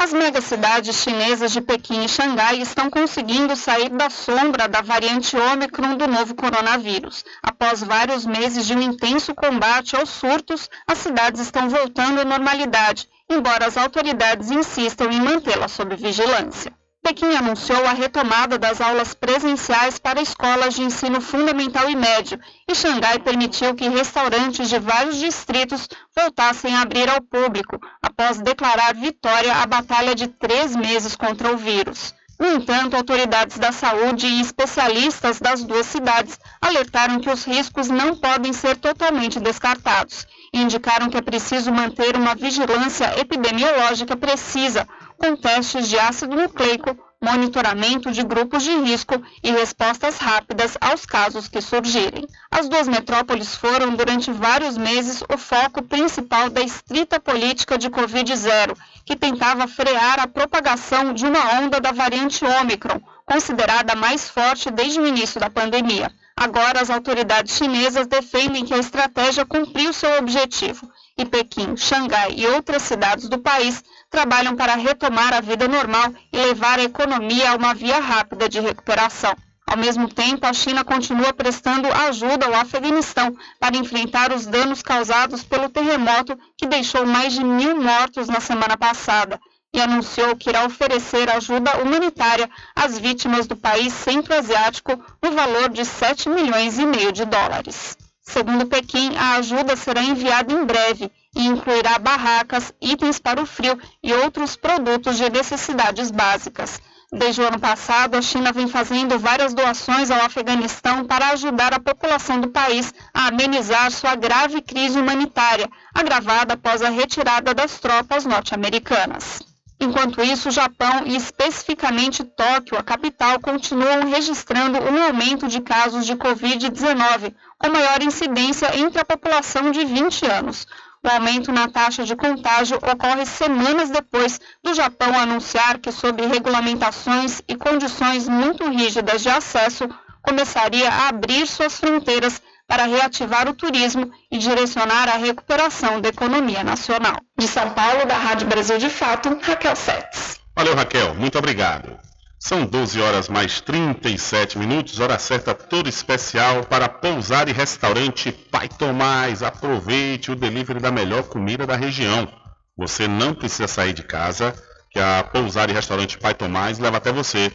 As 0.00 0.12
megacidades 0.12 0.94
chinesas 1.02 1.50
de 1.50 1.60
Pequim 1.60 2.04
e 2.04 2.08
Xangai 2.08 2.60
estão 2.60 2.88
conseguindo 2.88 3.56
sair 3.56 3.88
da 3.88 4.08
sombra 4.08 4.68
da 4.68 4.80
variante 4.80 5.36
Ômicron 5.36 5.96
do 5.96 6.06
novo 6.06 6.36
coronavírus. 6.36 7.24
Após 7.42 7.82
vários 7.82 8.24
meses 8.24 8.64
de 8.64 8.74
um 8.74 8.80
intenso 8.80 9.34
combate 9.34 9.96
aos 9.96 10.08
surtos, 10.08 10.70
as 10.86 10.98
cidades 10.98 11.40
estão 11.40 11.68
voltando 11.68 12.20
à 12.20 12.24
normalidade, 12.24 13.08
embora 13.28 13.66
as 13.66 13.76
autoridades 13.76 14.52
insistam 14.52 15.10
em 15.10 15.20
mantê-la 15.20 15.66
sob 15.66 15.96
vigilância. 15.96 16.77
Pequim 17.02 17.34
anunciou 17.36 17.86
a 17.86 17.92
retomada 17.92 18.58
das 18.58 18.80
aulas 18.80 19.14
presenciais 19.14 19.98
para 19.98 20.20
escolas 20.20 20.74
de 20.74 20.82
ensino 20.82 21.20
fundamental 21.20 21.88
e 21.88 21.96
médio, 21.96 22.38
e 22.68 22.74
Xangai 22.74 23.18
permitiu 23.18 23.74
que 23.74 23.88
restaurantes 23.88 24.68
de 24.68 24.78
vários 24.78 25.16
distritos 25.16 25.88
voltassem 26.14 26.74
a 26.74 26.82
abrir 26.82 27.08
ao 27.08 27.22
público, 27.22 27.80
após 28.02 28.38
declarar 28.38 28.94
vitória 28.94 29.54
à 29.54 29.66
batalha 29.66 30.14
de 30.14 30.28
três 30.28 30.76
meses 30.76 31.16
contra 31.16 31.52
o 31.52 31.56
vírus. 31.56 32.14
No 32.38 32.46
entanto, 32.52 32.94
autoridades 32.94 33.58
da 33.58 33.72
saúde 33.72 34.28
e 34.28 34.40
especialistas 34.40 35.40
das 35.40 35.64
duas 35.64 35.86
cidades 35.86 36.38
alertaram 36.60 37.18
que 37.18 37.28
os 37.28 37.44
riscos 37.44 37.88
não 37.88 38.14
podem 38.14 38.52
ser 38.52 38.76
totalmente 38.76 39.40
descartados 39.40 40.24
e 40.52 40.60
indicaram 40.60 41.10
que 41.10 41.16
é 41.16 41.20
preciso 41.20 41.72
manter 41.72 42.16
uma 42.16 42.36
vigilância 42.36 43.18
epidemiológica 43.18 44.16
precisa 44.16 44.86
com 45.18 45.36
testes 45.36 45.88
de 45.88 45.98
ácido 45.98 46.36
nucleico 46.36 46.96
monitoramento 47.20 48.12
de 48.12 48.22
grupos 48.22 48.62
de 48.62 48.70
risco 48.78 49.20
e 49.42 49.50
respostas 49.50 50.18
rápidas 50.18 50.78
aos 50.80 51.04
casos 51.04 51.48
que 51.48 51.60
surgirem. 51.60 52.26
As 52.50 52.68
duas 52.68 52.86
metrópoles 52.86 53.56
foram, 53.56 53.94
durante 53.96 54.30
vários 54.30 54.78
meses, 54.78 55.22
o 55.28 55.36
foco 55.36 55.82
principal 55.82 56.48
da 56.48 56.60
estrita 56.60 57.18
política 57.18 57.76
de 57.76 57.90
Covid-0, 57.90 58.76
que 59.04 59.16
tentava 59.16 59.66
frear 59.66 60.20
a 60.20 60.28
propagação 60.28 61.12
de 61.12 61.26
uma 61.26 61.60
onda 61.60 61.80
da 61.80 61.90
variante 61.90 62.44
Ômicron, 62.44 63.00
considerada 63.26 63.96
mais 63.96 64.28
forte 64.28 64.70
desde 64.70 65.00
o 65.00 65.06
início 65.06 65.40
da 65.40 65.50
pandemia. 65.50 66.12
Agora, 66.36 66.80
as 66.80 66.88
autoridades 66.88 67.56
chinesas 67.56 68.06
defendem 68.06 68.64
que 68.64 68.72
a 68.72 68.78
estratégia 68.78 69.44
cumpriu 69.44 69.92
seu 69.92 70.18
objetivo 70.18 70.88
e 71.18 71.24
Pequim, 71.24 71.76
Xangai 71.76 72.32
e 72.36 72.46
outras 72.46 72.82
cidades 72.82 73.28
do 73.28 73.38
país 73.38 73.82
trabalham 74.08 74.54
para 74.54 74.76
retomar 74.76 75.34
a 75.34 75.40
vida 75.40 75.66
normal 75.66 76.14
e 76.32 76.38
levar 76.38 76.78
a 76.78 76.84
economia 76.84 77.50
a 77.50 77.56
uma 77.56 77.74
via 77.74 77.98
rápida 77.98 78.48
de 78.48 78.60
recuperação. 78.60 79.34
Ao 79.66 79.76
mesmo 79.76 80.08
tempo, 80.08 80.46
a 80.46 80.52
China 80.52 80.84
continua 80.84 81.32
prestando 81.32 81.92
ajuda 81.92 82.46
ao 82.46 82.54
Afeganistão 82.54 83.36
para 83.58 83.76
enfrentar 83.76 84.32
os 84.32 84.46
danos 84.46 84.80
causados 84.80 85.42
pelo 85.42 85.68
terremoto 85.68 86.38
que 86.56 86.66
deixou 86.66 87.04
mais 87.04 87.34
de 87.34 87.44
mil 87.44 87.82
mortos 87.82 88.28
na 88.28 88.40
semana 88.40 88.76
passada 88.78 89.38
e 89.74 89.80
anunciou 89.80 90.34
que 90.36 90.48
irá 90.48 90.64
oferecer 90.64 91.28
ajuda 91.28 91.82
humanitária 91.82 92.48
às 92.74 92.98
vítimas 92.98 93.46
do 93.46 93.56
país 93.56 93.92
centro-asiático 93.92 94.92
no 95.22 95.32
valor 95.32 95.68
de 95.68 95.84
7 95.84 96.30
milhões 96.30 96.78
e 96.78 96.86
meio 96.86 97.12
de 97.12 97.26
dólares. 97.26 97.96
Segundo 98.28 98.66
Pequim, 98.66 99.16
a 99.16 99.36
ajuda 99.36 99.74
será 99.74 100.02
enviada 100.02 100.52
em 100.52 100.62
breve 100.62 101.10
e 101.34 101.46
incluirá 101.46 101.98
barracas, 101.98 102.74
itens 102.78 103.18
para 103.18 103.40
o 103.40 103.46
frio 103.46 103.80
e 104.02 104.12
outros 104.12 104.54
produtos 104.54 105.16
de 105.16 105.30
necessidades 105.30 106.10
básicas. 106.10 106.78
Desde 107.10 107.40
o 107.40 107.46
ano 107.46 107.58
passado, 107.58 108.16
a 108.16 108.22
China 108.22 108.52
vem 108.52 108.68
fazendo 108.68 109.18
várias 109.18 109.54
doações 109.54 110.10
ao 110.10 110.20
Afeganistão 110.20 111.06
para 111.06 111.30
ajudar 111.30 111.72
a 111.72 111.80
população 111.80 112.38
do 112.38 112.48
país 112.48 112.92
a 113.14 113.28
amenizar 113.28 113.90
sua 113.90 114.14
grave 114.14 114.60
crise 114.60 115.00
humanitária, 115.00 115.66
agravada 115.94 116.52
após 116.52 116.82
a 116.82 116.90
retirada 116.90 117.54
das 117.54 117.80
tropas 117.80 118.26
norte-americanas. 118.26 119.40
Enquanto 119.80 120.20
isso, 120.22 120.48
o 120.48 120.52
Japão 120.52 121.04
e 121.06 121.14
especificamente 121.14 122.24
Tóquio, 122.24 122.76
a 122.76 122.82
capital, 122.82 123.38
continuam 123.38 124.08
registrando 124.08 124.78
um 124.78 125.02
aumento 125.04 125.46
de 125.46 125.60
casos 125.60 126.04
de 126.04 126.16
Covid-19, 126.16 127.32
com 127.56 127.70
maior 127.70 128.02
incidência 128.02 128.76
entre 128.76 129.00
a 129.00 129.04
população 129.04 129.70
de 129.70 129.84
20 129.84 130.26
anos. 130.26 130.66
O 131.00 131.08
aumento 131.08 131.52
na 131.52 131.68
taxa 131.68 132.04
de 132.04 132.16
contágio 132.16 132.76
ocorre 132.78 133.24
semanas 133.24 133.88
depois 133.88 134.40
do 134.64 134.74
Japão 134.74 135.16
anunciar 135.16 135.78
que, 135.78 135.92
sob 135.92 136.26
regulamentações 136.26 137.40
e 137.46 137.54
condições 137.54 138.28
muito 138.28 138.68
rígidas 138.68 139.22
de 139.22 139.28
acesso, 139.28 139.88
começaria 140.22 140.90
a 140.90 141.08
abrir 141.08 141.46
suas 141.46 141.78
fronteiras 141.78 142.42
para 142.68 142.84
reativar 142.84 143.48
o 143.48 143.54
turismo 143.54 144.12
e 144.30 144.36
direcionar 144.36 145.08
a 145.08 145.16
recuperação 145.16 146.02
da 146.02 146.10
economia 146.10 146.62
nacional. 146.62 147.16
De 147.36 147.48
São 147.48 147.70
Paulo, 147.70 148.04
da 148.04 148.18
Rádio 148.18 148.46
Brasil 148.46 148.76
de 148.76 148.90
Fato, 148.90 149.38
Raquel 149.40 149.74
Setes. 149.74 150.38
Valeu, 150.54 150.74
Raquel. 150.74 151.14
Muito 151.14 151.38
obrigado. 151.38 151.98
São 152.38 152.64
12 152.66 153.00
horas 153.00 153.28
mais 153.28 153.60
37 153.60 154.58
minutos, 154.58 155.00
hora 155.00 155.18
certa 155.18 155.54
toda 155.54 155.88
especial 155.88 156.62
para 156.64 156.88
pousar 156.88 157.48
e 157.48 157.52
restaurante 157.52 158.30
Pai 158.30 158.68
Tomás. 158.68 159.42
Aproveite 159.42 160.30
o 160.30 160.36
delivery 160.36 160.78
da 160.78 160.92
melhor 160.92 161.24
comida 161.24 161.66
da 161.66 161.74
região. 161.74 162.28
Você 162.76 163.08
não 163.08 163.34
precisa 163.34 163.66
sair 163.66 163.92
de 163.92 164.04
casa, 164.04 164.54
que 164.90 165.00
a 165.00 165.24
pousar 165.24 165.68
e 165.68 165.72
restaurante 165.72 166.18
Pai 166.18 166.34
Tomás 166.34 166.78
leva 166.78 166.98
até 166.98 167.10
você. 167.10 167.50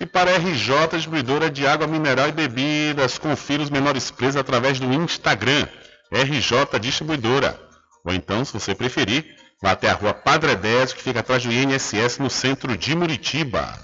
E 0.00 0.06
para 0.06 0.30
a 0.30 0.38
RJ 0.38 0.88
Distribuidora 0.92 1.50
de 1.50 1.66
Água 1.66 1.86
Mineral 1.86 2.28
e 2.28 2.32
Bebidas, 2.32 3.18
confira 3.18 3.62
os 3.62 3.70
menores 3.70 4.10
preços 4.10 4.36
através 4.36 4.80
do 4.80 4.92
Instagram, 4.92 5.68
RJ 6.12 6.78
Distribuidora. 6.80 7.58
Ou 8.04 8.12
então, 8.12 8.44
se 8.44 8.52
você 8.52 8.74
preferir, 8.74 9.24
vá 9.62 9.70
até 9.72 9.90
a 9.90 9.94
rua 9.94 10.12
Padre 10.12 10.54
Désio, 10.56 10.96
que 10.96 11.02
fica 11.02 11.20
atrás 11.20 11.44
do 11.44 11.52
INSS 11.52 12.18
no 12.18 12.28
centro 12.28 12.76
de 12.76 12.96
Muritiba. 12.96 13.78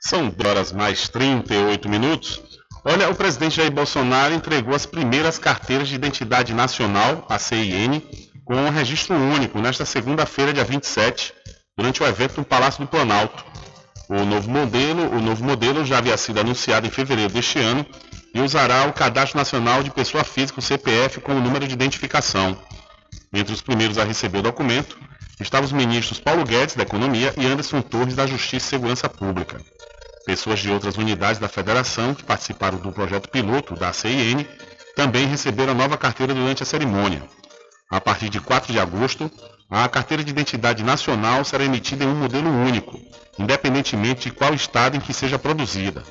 São 0.00 0.34
horas 0.44 0.72
mais 0.72 1.08
38 1.08 1.88
minutos. 1.88 2.42
Olha, 2.84 3.08
o 3.08 3.14
presidente 3.14 3.56
Jair 3.56 3.70
Bolsonaro 3.70 4.34
entregou 4.34 4.74
as 4.74 4.84
primeiras 4.84 5.38
carteiras 5.38 5.86
de 5.86 5.94
identidade 5.94 6.52
nacional, 6.52 7.24
a 7.28 7.38
CIN, 7.38 8.02
com 8.44 8.54
um 8.54 8.70
registro 8.70 9.14
único 9.14 9.60
nesta 9.60 9.84
segunda-feira, 9.84 10.52
dia 10.52 10.64
27, 10.64 11.32
durante 11.76 12.02
o 12.02 12.06
evento 12.06 12.38
no 12.38 12.44
Palácio 12.44 12.84
do 12.84 12.88
Planalto. 12.88 13.44
O 14.08 14.24
novo 14.24 14.50
modelo, 14.50 15.08
o 15.16 15.20
novo 15.20 15.44
modelo 15.44 15.84
já 15.84 15.98
havia 15.98 16.16
sido 16.16 16.40
anunciado 16.40 16.86
em 16.86 16.90
fevereiro 16.90 17.32
deste 17.32 17.60
ano 17.60 17.86
e 18.34 18.40
usará 18.40 18.86
o 18.86 18.92
Cadastro 18.92 19.38
Nacional 19.38 19.82
de 19.84 19.90
Pessoa 19.90 20.24
Física, 20.24 20.58
o 20.58 20.62
CPF, 20.62 21.20
como 21.20 21.40
número 21.40 21.66
de 21.66 21.74
identificação. 21.74 22.56
Entre 23.32 23.52
os 23.52 23.62
primeiros 23.62 23.98
a 23.98 24.04
receber 24.04 24.38
o 24.38 24.42
documento 24.42 24.98
estavam 25.40 25.66
os 25.66 25.72
ministros 25.72 26.18
Paulo 26.18 26.44
Guedes, 26.44 26.74
da 26.74 26.82
Economia, 26.82 27.32
e 27.36 27.46
Anderson 27.46 27.82
Torres, 27.82 28.14
da 28.14 28.26
Justiça 28.26 28.66
e 28.66 28.70
Segurança 28.70 29.08
Pública. 29.08 29.60
Pessoas 30.24 30.58
de 30.58 30.70
outras 30.70 30.96
unidades 30.96 31.38
da 31.38 31.48
federação 31.48 32.14
que 32.14 32.24
participaram 32.24 32.78
do 32.78 32.90
projeto 32.90 33.28
piloto 33.28 33.74
da 33.74 33.92
CIN 33.92 34.46
também 34.96 35.26
receberam 35.26 35.72
a 35.72 35.76
nova 35.76 35.96
carteira 35.96 36.34
durante 36.34 36.62
a 36.62 36.66
cerimônia. 36.66 37.22
A 37.88 38.00
partir 38.00 38.28
de 38.28 38.40
4 38.40 38.72
de 38.72 38.80
agosto, 38.80 39.30
a 39.70 39.88
carteira 39.88 40.24
de 40.24 40.30
identidade 40.30 40.82
nacional 40.82 41.44
será 41.44 41.64
emitida 41.64 42.04
em 42.04 42.08
um 42.08 42.14
modelo 42.16 42.50
único, 42.50 43.00
independentemente 43.38 44.28
de 44.28 44.34
qual 44.34 44.54
estado 44.54 44.96
em 44.96 45.00
que 45.00 45.12
seja 45.12 45.38
produzida. 45.38 46.02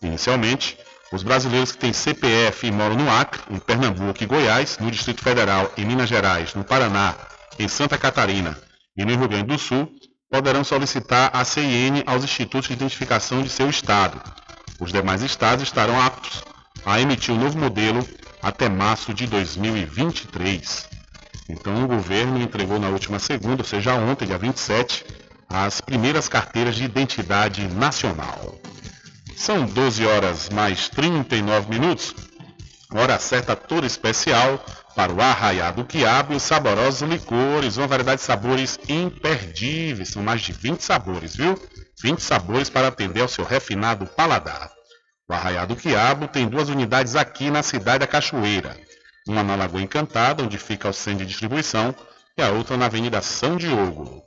Inicialmente, 0.00 0.78
os 1.12 1.22
brasileiros 1.22 1.72
que 1.72 1.78
têm 1.78 1.92
CPF 1.92 2.66
e 2.66 2.70
moram 2.70 2.96
no 2.96 3.10
Acre, 3.10 3.42
em 3.50 3.58
Pernambuco 3.58 4.22
e 4.22 4.26
Goiás, 4.26 4.78
no 4.78 4.90
Distrito 4.90 5.22
Federal, 5.22 5.70
em 5.76 5.84
Minas 5.84 6.08
Gerais, 6.08 6.54
no 6.54 6.64
Paraná, 6.64 7.16
em 7.60 7.68
Santa 7.68 7.98
Catarina 7.98 8.56
e 8.96 9.04
no 9.04 9.14
Rio 9.14 9.28
Grande 9.28 9.48
do 9.48 9.58
Sul, 9.58 9.92
poderão 10.30 10.64
solicitar 10.64 11.30
a 11.34 11.44
CIN 11.44 12.02
aos 12.06 12.24
institutos 12.24 12.68
de 12.68 12.72
identificação 12.74 13.42
de 13.42 13.50
seu 13.50 13.68
estado. 13.68 14.18
Os 14.80 14.90
demais 14.90 15.20
estados 15.20 15.64
estarão 15.64 16.00
aptos 16.00 16.42
a 16.86 16.98
emitir 16.98 17.34
o 17.34 17.38
novo 17.38 17.58
modelo 17.58 18.06
até 18.42 18.66
março 18.66 19.12
de 19.12 19.26
2023. 19.26 20.88
Então, 21.50 21.84
o 21.84 21.88
governo 21.88 22.40
entregou 22.40 22.78
na 22.78 22.88
última 22.88 23.18
segunda, 23.18 23.60
ou 23.60 23.68
seja, 23.68 23.94
ontem, 23.94 24.24
dia 24.24 24.38
27, 24.38 25.04
as 25.46 25.82
primeiras 25.82 26.28
carteiras 26.28 26.76
de 26.76 26.84
identidade 26.84 27.68
nacional. 27.68 28.58
São 29.36 29.66
12 29.66 30.06
horas 30.06 30.48
mais 30.48 30.88
39 30.88 31.68
minutos. 31.68 32.14
Hora 32.92 33.18
certa 33.18 33.54
toda 33.54 33.86
especial 33.86 34.64
para 34.94 35.12
o 35.12 35.20
arraiado 35.20 35.84
quiabo 35.84 36.32
e 36.32 36.36
os 36.36 36.42
saborosos 36.42 37.08
licores, 37.08 37.76
uma 37.76 37.86
variedade 37.86 38.20
de 38.20 38.26
sabores 38.26 38.78
imperdíveis. 38.88 40.08
São 40.10 40.22
mais 40.22 40.40
de 40.40 40.52
20 40.52 40.80
sabores, 40.80 41.36
viu? 41.36 41.60
20 42.02 42.20
sabores 42.20 42.68
para 42.68 42.88
atender 42.88 43.20
ao 43.20 43.28
seu 43.28 43.44
refinado 43.44 44.06
paladar. 44.06 44.70
O 45.28 45.32
Arraiado 45.32 45.76
Quiabo 45.76 46.26
tem 46.26 46.48
duas 46.48 46.68
unidades 46.68 47.14
aqui 47.14 47.50
na 47.50 47.62
cidade 47.62 48.00
da 48.00 48.06
Cachoeira. 48.06 48.76
Uma 49.28 49.44
na 49.44 49.54
Lagoa 49.54 49.80
Encantada, 49.80 50.42
onde 50.42 50.58
fica 50.58 50.88
o 50.88 50.92
centro 50.92 51.20
de 51.20 51.26
distribuição, 51.26 51.94
e 52.36 52.42
a 52.42 52.50
outra 52.50 52.76
na 52.76 52.86
Avenida 52.86 53.20
São 53.22 53.56
Diogo. 53.56 54.24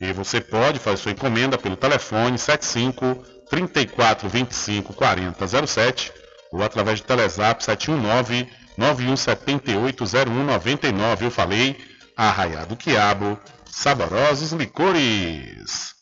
E 0.00 0.12
você 0.12 0.40
pode 0.40 0.78
fazer 0.78 0.98
sua 0.98 1.12
encomenda 1.12 1.58
pelo 1.58 1.76
telefone 1.76 2.38
75 2.38 3.24
34 3.50 4.28
25 4.28 4.92
40 4.92 5.66
07 5.66 6.12
ou 6.52 6.62
através 6.62 7.00
do 7.00 7.06
Telezap 7.06 7.64
719 7.64 8.48
9178 8.76 10.04
0199. 10.04 11.26
Eu 11.26 11.30
falei 11.30 11.76
Arraiado 12.16 12.76
Quiabo, 12.76 13.38
saborosos 13.66 14.52
licores. 14.52 15.94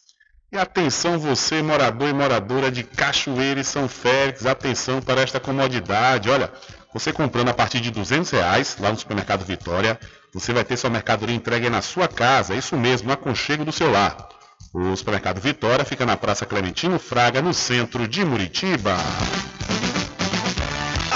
E 0.53 0.59
atenção 0.59 1.19
você, 1.19 1.63
morador 1.63 2.11
e 2.11 2.13
moradora 2.13 2.71
de 2.71 2.83
Cachoeira 2.83 3.61
e 3.61 3.65
São 3.65 3.89
Félix, 3.89 4.45
atenção 4.45 5.01
para 5.01 5.23
esta 5.23 5.41
comodidade. 5.41 6.29
Olha, 6.29 6.53
você 6.93 7.11
comprando 7.11 7.49
a 7.49 7.55
partir 7.55 7.81
de 7.81 7.91
200 7.91 8.31
reais 8.31 8.77
lá 8.79 8.91
no 8.91 8.99
supermercado 8.99 9.47
Vitória, 9.47 9.99
você 10.35 10.53
vai 10.53 10.63
ter 10.63 10.77
sua 10.77 10.91
mercadoria 10.91 11.35
entregue 11.35 11.71
na 11.71 11.81
sua 11.81 12.07
casa, 12.07 12.55
isso 12.55 12.77
mesmo, 12.77 13.09
no 13.09 13.15
aconchego 13.15 13.65
do 13.65 13.73
seu 13.73 13.91
lar. 13.91 14.29
O 14.75 14.95
supermercado 14.95 15.41
Vitória 15.41 15.85
fica 15.87 16.05
na 16.05 16.19
Praça 16.19 16.45
Clementino 16.45 16.99
Fraga, 16.99 17.41
no 17.41 17.55
centro 17.55 18.07
de 18.07 18.23
Muritiba. 18.23 18.95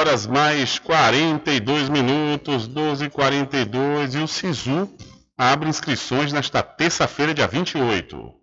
horas 0.03 0.27
mais 0.27 0.79
42 0.79 1.87
minutos, 1.87 2.67
12 2.67 3.05
e 3.05 3.09
42 3.09 4.15
e 4.15 4.17
o 4.17 4.27
SISU 4.27 4.93
abre 5.37 5.69
inscrições 5.69 6.33
nesta 6.33 6.61
terça-feira, 6.61 7.33
dia 7.33 7.47
28. 7.47 8.33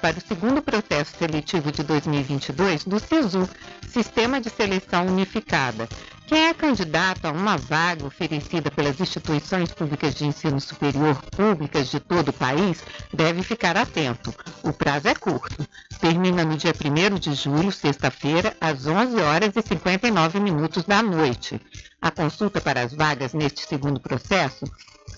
para 0.00 0.18
o 0.18 0.20
segundo 0.20 0.60
processo 0.60 1.16
seletivo 1.16 1.70
de 1.70 1.84
2022 1.84 2.82
do 2.82 2.98
SISU, 2.98 3.48
Sistema 3.88 4.40
de 4.40 4.50
Seleção 4.50 5.06
Unificada. 5.06 5.88
Quem 6.26 6.48
é 6.48 6.54
candidato 6.54 7.26
a 7.26 7.30
uma 7.30 7.56
vaga 7.56 8.04
oferecida 8.04 8.68
pelas 8.68 8.98
instituições 8.98 9.70
públicas 9.70 10.16
de 10.16 10.26
ensino 10.26 10.60
superior 10.60 11.22
públicas 11.36 11.88
de 11.88 12.00
todo 12.00 12.30
o 12.30 12.32
país 12.32 12.82
deve 13.12 13.44
ficar 13.44 13.76
atento. 13.76 14.34
O 14.64 14.72
prazo 14.72 15.06
é 15.06 15.14
curto. 15.14 15.64
Termina 16.02 16.44
no 16.44 16.56
dia 16.56 16.72
1 16.74 17.18
de 17.20 17.32
julho, 17.32 17.70
sexta-feira, 17.70 18.56
às 18.60 18.88
11 18.88 19.20
horas 19.20 19.52
e 19.54 19.62
59 19.62 20.40
minutos 20.40 20.82
da 20.82 21.00
noite. 21.00 21.60
A 22.00 22.10
consulta 22.10 22.60
para 22.60 22.82
as 22.82 22.92
vagas 22.92 23.32
neste 23.32 23.60
segundo 23.60 24.00
processo 24.00 24.64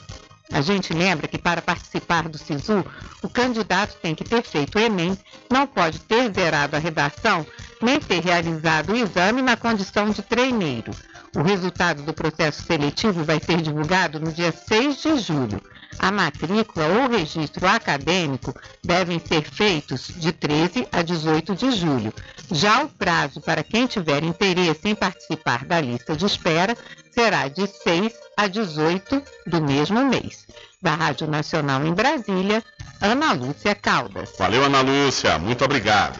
A 0.52 0.62
gente 0.62 0.94
lembra 0.94 1.28
que 1.28 1.38
para 1.38 1.62
participar 1.62 2.28
do 2.28 2.38
SISU, 2.38 2.84
o 3.22 3.30
candidato 3.30 3.98
tem 4.02 4.16
que 4.16 4.24
ter 4.24 4.42
feito 4.42 4.78
o 4.78 4.82
Enem, 4.82 5.16
não 5.52 5.68
pode 5.68 6.00
ter 6.00 6.34
zerado 6.34 6.76
a 6.76 6.80
redação, 6.80 7.46
nem 7.82 8.00
ter 8.00 8.24
realizado 8.24 8.94
o 8.94 8.96
exame 8.96 9.42
na 9.42 9.56
condição 9.56 10.10
de 10.10 10.24
treineiro. 10.24 10.92
O 11.36 11.44
resultado 11.44 12.02
do 12.02 12.14
processo 12.14 12.64
seletivo 12.64 13.24
vai 13.24 13.40
ser 13.40 13.62
divulgado 13.62 14.20
no 14.20 14.32
dia 14.32 14.52
6 14.52 15.02
de 15.02 15.20
julho. 15.20 15.62
A 15.98 16.12
matrícula 16.12 16.86
ou 16.86 17.10
registro 17.10 17.68
acadêmico 17.68 18.54
devem 18.84 19.20
ser 19.20 19.44
feitos 19.44 20.08
de 20.16 20.32
13 20.32 20.88
a 20.92 21.02
18 21.02 21.56
de 21.56 21.72
julho. 21.72 22.14
Já 22.52 22.84
o 22.84 22.90
prazo 22.90 23.42
para 23.42 23.64
quem 23.64 23.88
tiver 23.88 24.24
interesse 24.24 24.88
em 24.88 24.96
participar 24.96 25.66
da 25.66 25.82
lista 25.82 26.16
de 26.16 26.26
espera 26.26 26.78
será 27.12 27.48
de 27.48 27.68
6 27.68 28.14
a 28.38 28.48
18 28.48 29.22
do 29.48 29.62
mesmo 29.62 30.06
mês. 30.06 30.46
Da 30.82 30.96
Rádio 30.96 31.28
Nacional 31.28 31.86
em 31.86 31.94
Brasília, 31.94 32.64
Ana 33.02 33.34
Lúcia 33.34 33.76
Caldas. 33.76 34.34
Valeu, 34.38 34.64
Ana 34.64 34.82
Lúcia, 34.82 35.38
muito 35.38 35.66
obrigado. 35.66 36.20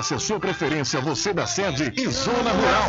a 0.00 0.18
sua 0.18 0.40
preferência, 0.40 0.98
você 0.98 1.30
da 1.32 1.46
sede 1.46 1.92
e 1.94 2.08
Zona 2.08 2.52
Rural. 2.52 2.88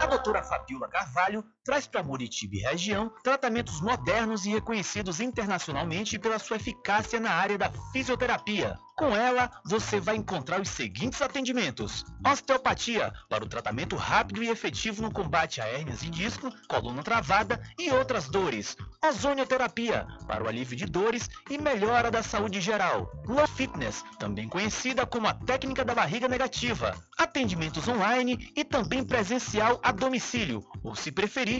A 0.00 0.06
doutora 0.06 0.42
Fabiola 0.42 0.88
Carvalho 0.88 1.44
traz 1.70 1.86
para 1.86 2.02
Muritiba 2.02 2.56
e 2.56 2.58
região 2.58 3.12
tratamentos 3.22 3.80
modernos 3.80 4.44
e 4.44 4.50
reconhecidos 4.50 5.20
internacionalmente 5.20 6.18
pela 6.18 6.36
sua 6.36 6.56
eficácia 6.56 7.20
na 7.20 7.30
área 7.30 7.56
da 7.56 7.70
fisioterapia. 7.92 8.76
Com 8.96 9.16
ela, 9.16 9.50
você 9.64 9.98
vai 9.98 10.16
encontrar 10.16 10.60
os 10.60 10.68
seguintes 10.68 11.22
atendimentos: 11.22 12.04
osteopatia, 12.22 13.10
para 13.30 13.42
o 13.42 13.48
tratamento 13.48 13.96
rápido 13.96 14.42
e 14.42 14.50
efetivo 14.50 15.00
no 15.00 15.10
combate 15.10 15.58
a 15.58 15.66
hérnias 15.66 16.00
de 16.00 16.10
disco, 16.10 16.52
coluna 16.68 17.02
travada 17.02 17.62
e 17.78 17.90
outras 17.90 18.28
dores. 18.28 18.76
Ozonioterapia, 19.02 20.06
para 20.26 20.44
o 20.44 20.48
alívio 20.48 20.76
de 20.76 20.84
dores 20.84 21.30
e 21.48 21.56
melhora 21.56 22.10
da 22.10 22.22
saúde 22.22 22.60
geral. 22.60 23.10
Low 23.24 23.46
Fitness, 23.48 24.04
também 24.18 24.46
conhecida 24.46 25.06
como 25.06 25.26
a 25.26 25.32
técnica 25.32 25.82
da 25.82 25.94
barriga 25.94 26.28
negativa. 26.28 26.94
Atendimentos 27.16 27.88
online 27.88 28.52
e 28.54 28.62
também 28.62 29.02
presencial 29.02 29.80
a 29.82 29.92
domicílio, 29.92 30.62
ou 30.82 30.94
se 30.94 31.10
preferir, 31.10 31.59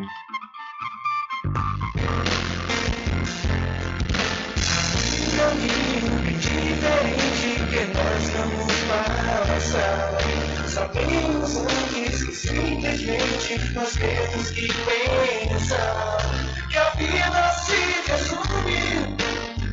Diferente 6.81 7.61
que 7.69 7.85
nós 7.93 8.23
vamos 8.33 8.73
passar. 8.89 10.17
Sabemos 10.67 11.57
antes 11.57 12.23
que 12.23 12.33
simplesmente 12.33 13.73
nós 13.73 13.93
temos 13.93 14.51
que 14.51 14.67
pensar 14.67 16.17
que 16.69 16.77
a 16.77 16.89
vida 16.91 17.53
se 17.65 18.11
resume 18.11 19.17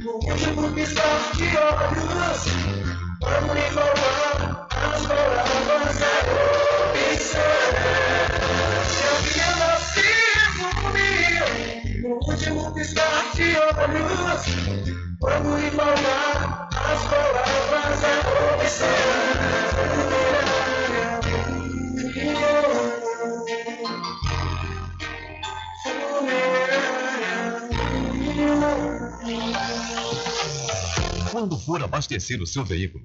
no 0.03 0.13
último 0.13 0.73
piscar 0.73 1.31
de 1.37 1.49
olhos. 1.57 2.41
Vamos 3.21 3.55
lhe 3.55 3.63
as 3.63 5.07
palavras 5.07 5.99
da 5.99 6.13
opção. 7.15 7.98
Último 12.29 12.73
piscar 12.75 13.33
de 13.35 13.57
olhos. 13.57 14.47
Lhe 15.61 15.71
falar 15.71 16.69
as 16.73 17.07
palavras 17.09 18.01
da 18.01 18.13
opção. 18.55 18.89
Quando 31.31 31.59
for 31.59 31.83
abastecer 31.83 32.43
o 32.43 32.47
seu 32.47 32.65
veículo, 32.65 33.05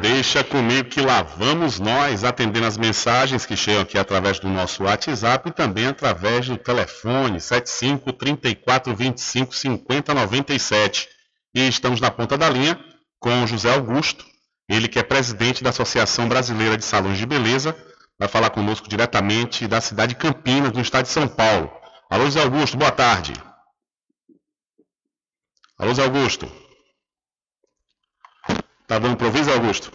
Deixa 0.00 0.42
comigo 0.42 0.88
que 0.88 1.00
lá 1.00 1.22
vamos 1.22 1.78
nós 1.78 2.24
atendendo 2.24 2.66
as 2.66 2.76
mensagens 2.76 3.46
que 3.46 3.56
chegam 3.56 3.82
aqui 3.82 3.96
através 3.98 4.40
do 4.40 4.48
nosso 4.48 4.82
WhatsApp 4.84 5.48
e 5.48 5.52
também 5.52 5.86
através 5.86 6.48
do 6.48 6.56
telefone 6.56 7.40
75 7.40 8.12
34 8.12 8.96
25 8.96 9.54
50 9.54 10.14
97. 10.14 11.08
E 11.54 11.68
estamos 11.68 12.00
na 12.00 12.10
ponta 12.10 12.36
da 12.36 12.48
linha 12.48 12.76
com 13.20 13.44
o 13.44 13.46
José 13.46 13.72
Augusto, 13.72 14.24
ele 14.68 14.88
que 14.88 14.98
é 14.98 15.02
presidente 15.02 15.62
da 15.62 15.70
Associação 15.70 16.28
Brasileira 16.28 16.76
de 16.76 16.84
Salões 16.84 17.18
de 17.18 17.26
Beleza, 17.26 17.76
vai 18.18 18.28
falar 18.28 18.50
conosco 18.50 18.88
diretamente 18.88 19.66
da 19.66 19.80
cidade 19.80 20.14
de 20.14 20.20
Campinas, 20.20 20.72
no 20.72 20.80
estado 20.80 21.04
de 21.04 21.10
São 21.10 21.28
Paulo. 21.28 21.70
Alô, 22.08 22.30
Zé 22.30 22.42
Augusto, 22.42 22.76
boa 22.76 22.90
tarde. 22.92 23.32
Alô, 25.78 25.92
Zé 25.92 26.04
Augusto. 26.04 26.50
Tá 28.86 28.98
dando 28.98 29.16
para 29.16 29.26
ouvir, 29.26 29.44
Zé 29.44 29.52
Augusto? 29.52 29.92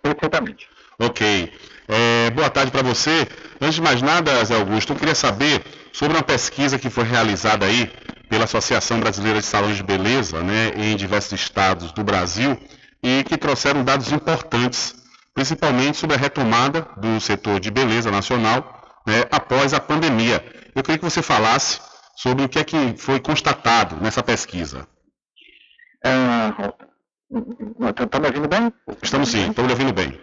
Perfeitamente. 0.00 0.68
Ok. 0.98 1.52
É, 1.88 2.30
boa 2.30 2.48
tarde 2.48 2.70
para 2.70 2.82
você. 2.82 3.28
Antes 3.60 3.74
de 3.74 3.82
mais 3.82 4.00
nada, 4.00 4.44
Zé 4.44 4.54
Augusto, 4.54 4.92
eu 4.92 4.96
queria 4.96 5.14
saber 5.14 5.62
sobre 5.92 6.16
uma 6.16 6.22
pesquisa 6.22 6.78
que 6.78 6.88
foi 6.88 7.04
realizada 7.04 7.66
aí 7.66 7.92
pela 8.28 8.44
Associação 8.44 8.98
Brasileira 8.98 9.40
de 9.40 9.46
Salões 9.46 9.76
de 9.76 9.82
Beleza, 9.82 10.42
né, 10.42 10.70
em 10.74 10.96
diversos 10.96 11.38
estados 11.38 11.92
do 11.92 12.02
Brasil, 12.02 12.58
e 13.02 13.24
que 13.24 13.36
trouxeram 13.36 13.84
dados 13.84 14.12
importantes, 14.12 14.94
principalmente 15.34 15.96
sobre 15.96 16.16
a 16.16 16.18
retomada 16.18 16.86
do 16.96 17.20
setor 17.20 17.58
de 17.58 17.70
beleza 17.70 18.10
nacional 18.10 18.82
né, 19.06 19.24
após 19.30 19.74
a 19.74 19.80
pandemia. 19.80 20.44
Eu 20.74 20.82
queria 20.82 20.98
que 20.98 21.04
você 21.04 21.22
falasse 21.22 21.80
sobre 22.16 22.44
o 22.44 22.48
que 22.48 22.58
é 22.58 22.64
que 22.64 22.96
foi 22.96 23.18
constatado 23.18 23.96
nessa 23.96 24.22
pesquisa. 24.22 24.86
Está 28.00 28.20
me 28.20 28.26
ouvindo 28.26 28.48
bem? 28.48 28.72
Estamos 29.02 29.30
sim, 29.30 29.48
estamos 29.48 29.70
ouvindo 29.72 29.92
bem. 29.92 30.20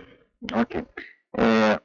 Ok. 0.53 0.85
É, 1.37 1.81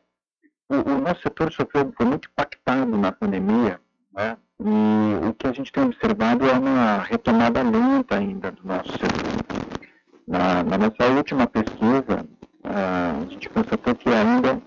o, 0.68 0.90
o 0.90 1.00
nosso 1.00 1.22
setor 1.22 1.52
sofreu, 1.52 1.92
foi 1.96 2.06
muito 2.06 2.28
impactado 2.28 2.96
na 2.96 3.10
pandemia, 3.12 3.80
né? 4.12 4.36
E 4.60 5.26
o 5.26 5.34
que 5.34 5.46
a 5.46 5.52
gente 5.52 5.72
tem 5.72 5.82
observado 5.82 6.48
é 6.48 6.52
uma 6.52 6.98
retomada 6.98 7.62
lenta 7.62 8.16
ainda 8.16 8.52
do 8.52 8.64
nosso 8.64 8.92
setor. 8.92 9.83
Na, 10.26 10.62
na 10.62 10.78
nossa 10.78 11.06
última 11.14 11.46
pesquisa, 11.46 12.26
ah, 12.64 13.20
a 13.20 13.30
gente 13.30 13.48
constatou 13.50 13.94
que 13.94 14.08
ainda 14.08 14.60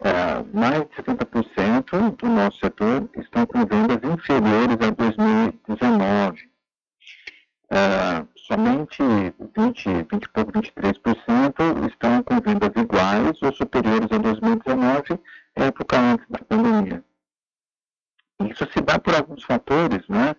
ah, 0.00 0.44
mais 0.52 0.80
de 0.80 0.96
70% 0.96 2.16
do 2.16 2.28
nosso 2.28 2.58
setor 2.58 3.08
estão 3.16 3.46
com 3.46 3.64
vendas 3.64 3.98
inferiores 4.02 4.76
a 4.80 4.90
2019. 4.90 6.48
Ah, 7.70 8.26
somente 8.36 9.02
20, 9.56 9.88
20 10.10 10.24
e 10.24 10.28
pouco, 10.30 10.52
23% 10.52 11.88
estão 11.88 12.22
com 12.22 12.40
vendas 12.40 12.70
iguais 12.74 13.42
ou 13.42 13.52
superiores 13.52 14.10
a 14.10 14.18
2019, 14.18 15.20
época 15.54 15.96
antes 15.96 16.26
da 16.28 16.38
pandemia. 16.38 17.04
Isso 18.50 18.66
se 18.72 18.80
dá 18.80 18.98
por 18.98 19.14
alguns 19.14 19.42
fatores, 19.44 20.06
né? 20.08 20.34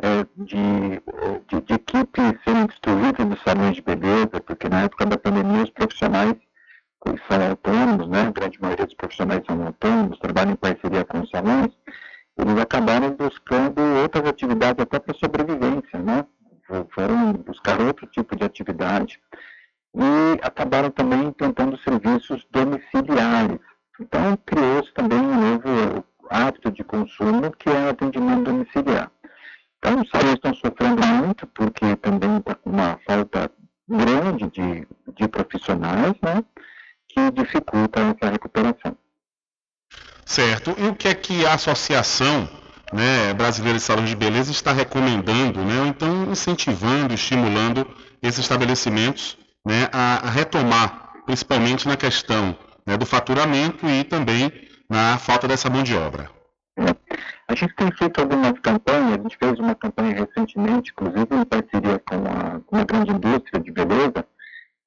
É, 0.00 0.24
de, 0.36 1.02
de, 1.48 1.60
de 1.60 1.74
equipes 1.74 2.40
serem 2.44 2.66
destruídas 2.66 3.26
nos 3.26 3.42
salões 3.42 3.74
de 3.74 3.82
beleza, 3.82 4.40
porque 4.46 4.68
na 4.68 4.82
época 4.82 5.04
da 5.06 5.18
pandemia 5.18 5.64
os 5.64 5.70
profissionais 5.70 6.36
são 7.26 7.50
autônomos, 7.50 8.08
né? 8.08 8.28
a 8.28 8.30
grande 8.30 8.60
maioria 8.60 8.86
dos 8.86 8.94
profissionais 8.94 9.42
são 9.44 9.66
autônomos, 9.66 10.18
trabalham 10.20 10.52
em 10.52 10.56
parceria 10.56 11.04
com 11.04 11.20
os 11.20 11.30
salões, 11.30 11.72
eles 12.36 12.58
acabaram 12.58 13.10
buscando 13.10 13.80
outras 14.00 14.28
atividades 14.28 14.80
até 14.80 15.00
para 15.00 15.18
sobrevivência, 15.18 15.98
né? 15.98 16.24
foram 16.94 17.32
buscar 17.32 17.80
outro 17.80 18.06
tipo 18.06 18.36
de 18.36 18.44
atividade 18.44 19.20
e 19.94 20.38
acabaram 20.42 20.90
também 20.90 21.24
implantando 21.24 21.78
serviços 21.78 22.46
domiciliares. 22.52 23.58
Então 24.00 24.36
criou-se 24.46 24.92
também 24.94 25.18
um 25.18 25.52
novo 25.52 26.04
hábito 26.30 26.70
de 26.70 26.84
consumo 26.84 27.50
que 27.58 27.68
é 27.68 27.86
o 27.86 27.88
atendimento 27.88 28.44
domiciliar. 28.44 29.10
Então, 29.78 30.02
os 30.02 30.10
salões 30.10 30.34
estão 30.34 30.54
sofrendo 30.54 31.06
muito, 31.06 31.46
porque 31.48 31.96
também 31.96 32.38
está 32.38 32.54
com 32.54 32.70
uma 32.70 32.98
falta 33.06 33.50
grande 33.88 34.50
de, 34.50 34.86
de 35.16 35.28
profissionais, 35.28 36.14
né, 36.22 36.44
que 37.08 37.30
dificulta 37.30 38.00
essa 38.00 38.30
recuperação. 38.30 38.96
Certo. 40.26 40.74
E 40.78 40.88
o 40.88 40.94
que 40.94 41.08
é 41.08 41.14
que 41.14 41.46
a 41.46 41.54
Associação 41.54 42.48
né, 42.92 43.32
Brasileira 43.34 43.78
de 43.78 43.84
Salões 43.84 44.10
de 44.10 44.16
Beleza 44.16 44.50
está 44.50 44.72
recomendando, 44.72 45.64
né, 45.64 45.80
ou 45.80 45.86
então 45.86 46.30
incentivando, 46.30 47.14
estimulando 47.14 47.86
esses 48.20 48.40
estabelecimentos 48.40 49.38
né, 49.64 49.88
a, 49.92 50.26
a 50.26 50.30
retomar, 50.30 51.12
principalmente 51.24 51.86
na 51.86 51.96
questão 51.96 52.56
né, 52.86 52.96
do 52.96 53.06
faturamento 53.06 53.86
e 53.86 54.04
também 54.04 54.52
na 54.88 55.18
falta 55.18 55.46
dessa 55.46 55.70
mão 55.70 55.82
de 55.82 55.94
obra? 55.94 56.30
A 57.48 57.54
gente 57.54 57.74
tem 57.76 57.90
feito 57.92 58.20
algumas 58.20 58.52
campanhas, 58.60 59.14
a 59.14 59.22
gente 59.22 59.38
fez 59.38 59.58
uma 59.58 59.74
campanha 59.74 60.16
recentemente, 60.16 60.92
inclusive 60.92 61.34
em 61.34 61.44
parceria 61.46 61.98
com 61.98 62.16
uma, 62.16 62.60
com 62.60 62.76
uma 62.76 62.84
grande 62.84 63.10
indústria 63.10 63.58
de 63.58 63.72
beleza, 63.72 64.26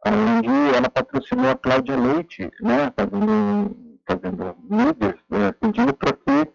onde 0.06 0.76
ela 0.76 0.88
patrocinou 0.88 1.50
a 1.50 1.56
Cláudia 1.56 1.98
Leite, 1.98 2.52
né, 2.62 2.94
fazendo, 2.96 3.76
fazendo 4.08 4.56
mídias, 4.70 5.16
né, 5.28 5.52
pedindo 5.60 5.92
para 5.92 6.14
que 6.14 6.52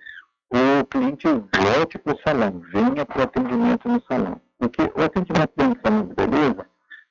o 0.51 0.85
cliente 0.87 1.27
volte 1.27 1.99
para 1.99 2.15
o 2.15 2.21
salão, 2.21 2.63
venha 2.73 3.05
para 3.05 3.19
o 3.19 3.23
atendimento 3.25 3.89
no 3.89 4.01
salão. 4.03 4.41
Porque 4.59 4.83
o 4.83 5.03
atendimento 5.03 5.51
dentro 5.57 5.75
do 5.75 5.83
salão 5.83 6.07
de 6.07 6.15
beleza 6.15 6.67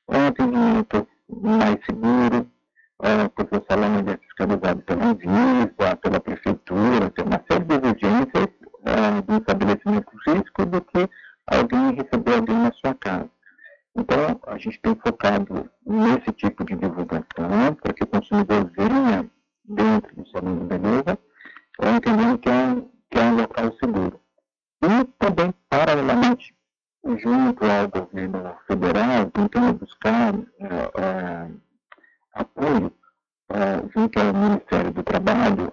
é 0.08 0.18
um 0.18 0.28
atendimento 0.28 1.08
mais 1.30 1.78
seguro, 1.86 2.50
é, 3.04 3.28
porque 3.30 3.58
o 3.58 3.66
salão 3.70 4.00
é 4.00 4.18
fiscalizado 4.18 4.82
pela 4.84 5.06
Anvisa, 5.06 5.96
pela 6.02 6.20
prefeitura, 6.20 7.10
tem 7.12 7.26
uma 7.26 7.43
série 7.50 7.66
de 7.66 7.76
exigências 7.76 8.48
é, 8.86 9.22
do 9.22 9.38
estabelecimento 9.38 10.12
risco 10.28 10.66
do 10.66 10.82
que 10.82 11.10
alguém 11.48 11.96
receber 11.96 12.36
alguém 12.36 12.58
na 12.58 12.72
sua 12.72 12.93
casa. 12.96 13.30
Então, 13.98 14.39
a 14.48 14.58
gente 14.58 14.80
tem 14.82 14.96
focado 14.96 15.70
nesse 15.86 16.32
tipo 16.34 16.66
de 16.66 16.76
divulgação 16.76 17.76
para 17.82 17.93
que 17.93 18.04
o 18.04 18.08
consumidor 18.08 18.70
venha 18.76 19.30
dentro 19.64 20.16
do 20.16 20.28
salão 20.30 20.60
de 20.60 20.66
beleza, 20.66 21.18
entendendo 21.82 22.38
que 22.39 22.50
é, 22.50 22.76
que 23.10 23.20
é 23.20 23.24
um 23.24 23.36
local 23.38 23.74
seguro. 23.80 24.20
E 24.84 25.06
também, 25.18 25.54
paralelamente, 25.70 26.54
junto 27.18 27.64
ao 27.66 27.88
governo 27.88 28.56
federal, 28.68 29.32
tentando 29.32 29.74
buscar 29.74 30.34
é, 30.60 31.02
é, 31.02 31.48
apoio 32.36 32.91
uh, 33.51 33.89
junto 33.95 34.19
ao 34.19 34.33
Ministério 34.33 34.91
do 34.91 35.03
Trabalho, 35.03 35.71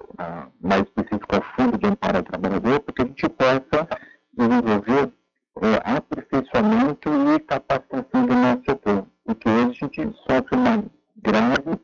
mais 0.61 0.83
específico 0.83 1.37
ao 1.37 1.43
Fundo 1.55 1.79
de 1.79 1.87
Amparo 1.87 2.19
ao 2.19 2.23
Trabalhador, 2.23 2.81
para 2.81 2.95
que 2.95 3.03
a 3.03 3.07
gente 3.07 3.29
possa 3.29 3.89
desenvolver 4.33 5.05
uh, 5.57 5.81
aperfeiçoamento 5.85 7.11
e 7.35 7.41
capacitação 7.41 8.27
do 8.27 8.35
nosso 8.35 8.63
setor, 8.65 9.07
porque 9.25 9.49
hoje 9.49 9.69
a 9.69 9.73
gente 9.73 10.17
sofre 10.27 10.57
uma 10.57 10.85
grave 11.17 11.81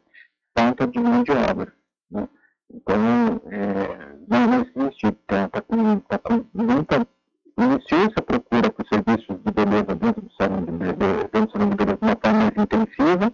falta 0.57 0.87
de 0.87 0.99
mão 1.01 1.23
de 1.23 1.33
obra. 1.33 1.73
Né? 2.11 2.29
Então, 2.73 3.41
é, 3.47 4.17
não 4.29 4.61
existe, 4.61 5.07
está 5.07 5.49
tá 5.49 5.63
com, 5.63 6.01
tá 6.01 6.19
com 6.19 6.45
muita 6.53 7.07
iniciou 7.59 8.03
essa 8.03 8.23
procura 8.23 8.71
por 8.71 8.87
serviços 8.87 9.37
de 9.45 9.53
beleza 9.53 9.95
dentro 9.95 10.23
do 10.23 10.33
salão 10.35 10.65
de 10.65 10.71
beleza, 10.71 11.29
dentro 11.33 11.47
do 11.47 11.53
salão 11.53 11.71
de 11.71 11.77
beleza 11.77 11.99
de 11.99 12.05
uma 12.05 12.17
forma 12.23 12.39
mais 12.39 12.53
intensiva, 12.57 13.33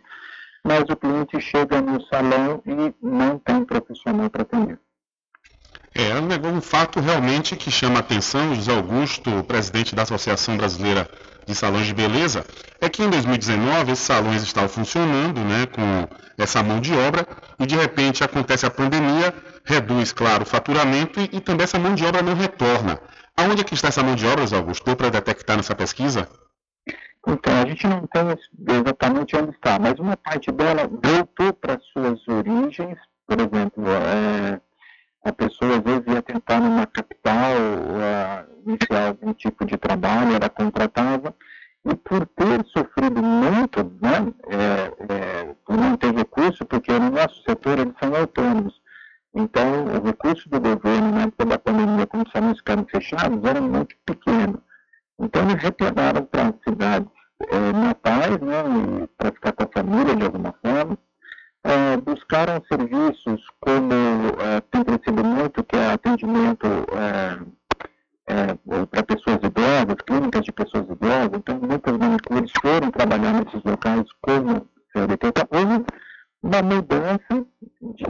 mas 0.67 0.85
o 0.89 0.97
cliente 0.97 1.41
chega 1.41 1.81
no 1.81 2.01
salão 2.07 2.63
e 2.67 2.95
não 3.03 3.39
tem 3.39 3.65
profissional 3.65 4.31
para 4.31 4.43
atender. 4.43 4.79
É 5.95 6.15
um, 6.17 6.27
negócio- 6.27 6.57
um 6.57 6.61
fato 6.61 6.99
realmente 7.01 7.55
que 7.57 7.71
chama 7.71 7.97
a 7.97 8.01
atenção, 8.01 8.55
José 8.55 8.75
Augusto, 8.75 9.45
presidente 9.45 9.95
da 9.95 10.03
Associação 10.03 10.57
Brasileira 10.57 11.09
de 11.47 11.55
Salões 11.55 11.87
de 11.87 11.95
Beleza, 11.95 12.45
é 12.81 12.89
que 12.89 13.03
em 13.03 13.11
2019 13.11 13.93
esses 13.93 14.05
salões 14.05 14.43
estavam 14.43 14.69
funcionando 14.69 15.41
né, 15.41 15.67
com 15.67 16.09
essa 16.37 16.63
mão 16.63 16.81
de 16.81 16.93
obra 16.95 17.27
e 17.61 17.67
de 17.67 17.77
repente 17.77 18.25
acontece 18.25 18.67
a 18.67 18.71
pandemia, 18.71 19.33
reduz, 19.65 20.13
claro, 20.13 20.43
o 20.43 20.47
faturamento 20.47 21.21
e, 21.21 21.29
e 21.33 21.41
também 21.41 21.65
essa 21.65 21.79
mão 21.79 21.95
de 21.95 22.05
obra 22.05 22.23
não 22.23 22.35
retorna. 22.35 22.99
Aonde 23.37 23.61
é 23.61 23.65
que 23.65 23.75
está 23.75 23.89
essa 23.89 24.03
mão 24.03 24.15
de 24.17 24.27
obra, 24.27 24.43
José 24.43 24.57
Augusto? 24.57 24.85
Deu 24.85 24.97
para 24.97 25.11
detectar 25.11 25.57
nessa 25.57 25.75
pesquisa? 25.75 26.29
Então, 27.27 27.63
a 27.63 27.67
gente 27.67 27.87
não 27.87 28.07
tem 28.07 28.23
exatamente 28.69 29.37
onde 29.37 29.51
está, 29.51 29.79
mas 29.79 29.99
uma 29.99 30.17
parte 30.17 30.53
dela 30.53 30.87
voltou 30.87 31.53
para 31.55 31.81
suas 31.81 32.27
origens, 32.29 32.99
por 33.27 33.41
exemplo, 33.41 33.85
é, 33.89 34.61
a 35.25 35.33
pessoa 35.33 35.79
às 35.79 35.83
vezes 35.83 36.07
ia 36.07 36.21
tentar 36.21 36.61
numa 36.61 36.87
capital 36.87 37.55
é, 38.03 38.47
iniciar 38.67 39.09
algum 39.09 39.33
tipo 39.33 39.65
de 39.65 39.79
trabalho, 39.79 40.35
ela 40.35 40.51
contratava, 40.51 41.35
e 41.87 41.95
por 41.95 42.27
ter 42.27 42.65
sofrido 42.67 43.23
muito, 43.23 43.83
né, 44.03 44.33
é, 44.49 45.13
é, 45.13 45.55
por 45.65 45.77
não 45.77 45.97
ter 45.97 46.15
recurso, 46.15 46.65
porque 46.67 46.93
no 46.93 47.11
nosso 47.11 47.43
setor 47.43 47.79
eles 47.79 47.95
são 48.03 48.15
autônomos, 48.15 48.83
então 49.35 49.87
o 49.87 50.05
recurso 50.05 50.49
do 50.49 50.61
governo 50.61 51.11
na 51.11 51.23
época 51.23 51.45
da 51.47 51.59
pandemia, 51.59 52.07
quando 52.07 52.27
os 52.27 52.33
salões 52.33 52.59
ficaram 52.59 52.87
fechados, 52.87 53.43
era 53.45 53.61
muito 53.61 53.97
pequeno. 54.07 54.63
Então 55.19 55.43
eles 55.49 55.63
retornaram 55.63 56.25
para 56.25 56.49
as 56.49 56.55
cidades 57.45 57.69
eh, 57.69 57.73
natais, 57.73 58.41
né, 58.41 59.09
para 59.17 59.33
ficar 59.33 59.53
com 59.53 59.65
a 59.65 59.69
família 59.73 60.17
de 60.17 60.25
alguma 60.25 60.55
forma. 60.65 60.99
Eh, 61.67 61.97
buscaram 61.99 62.63
serviços 62.71 63.43
como 63.61 63.93
eh, 63.93 64.61
tem 64.71 64.85
crescido 64.85 65.25
muito, 65.25 65.65
que 65.65 65.77
é 65.77 65.93
atendimento 65.93 66.67
para 68.91 69.03
pessoas 69.03 69.39
idosas, 69.43 69.97
clínicas 70.07 70.45
de 70.45 70.53
pessoas 70.53 70.85
idosas. 70.91 71.31
Então 71.35 71.59
muitas 71.61 71.97
manicures 71.97 72.51
foram 72.61 72.91
trabalhar 72.91 73.33
nesses 73.35 73.63
locais 73.65 74.05
como 74.23 74.67
CLT. 74.93 75.27
Então, 75.29 75.49
houve 75.51 75.85
uma 76.43 76.63
mudança 76.63 77.47
de, 77.81 78.05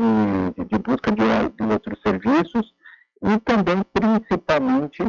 de- 0.57 0.65
de 0.65 0.79
busca 0.79 1.11
de, 1.13 1.25
de 1.57 1.73
outros 1.73 2.01
serviços 2.03 2.75
e 3.23 3.39
também, 3.41 3.83
principalmente, 3.93 5.03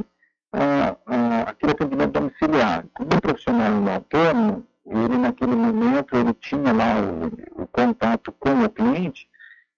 ah, 0.58 0.96
ah, 1.06 1.42
aquele 1.50 1.74
atendimento 1.74 2.12
domiciliar. 2.12 2.86
Como 2.94 3.10
um 3.14 3.20
profissional 3.20 3.94
autônomo, 3.94 4.66
ele 4.86 5.18
naquele 5.18 5.56
momento 5.56 6.16
ele 6.16 6.34
tinha 6.36 6.72
lá 6.72 7.02
o, 7.02 7.64
o 7.64 7.68
contato 7.68 8.32
com 8.40 8.64
o 8.64 8.70
cliente 8.70 9.28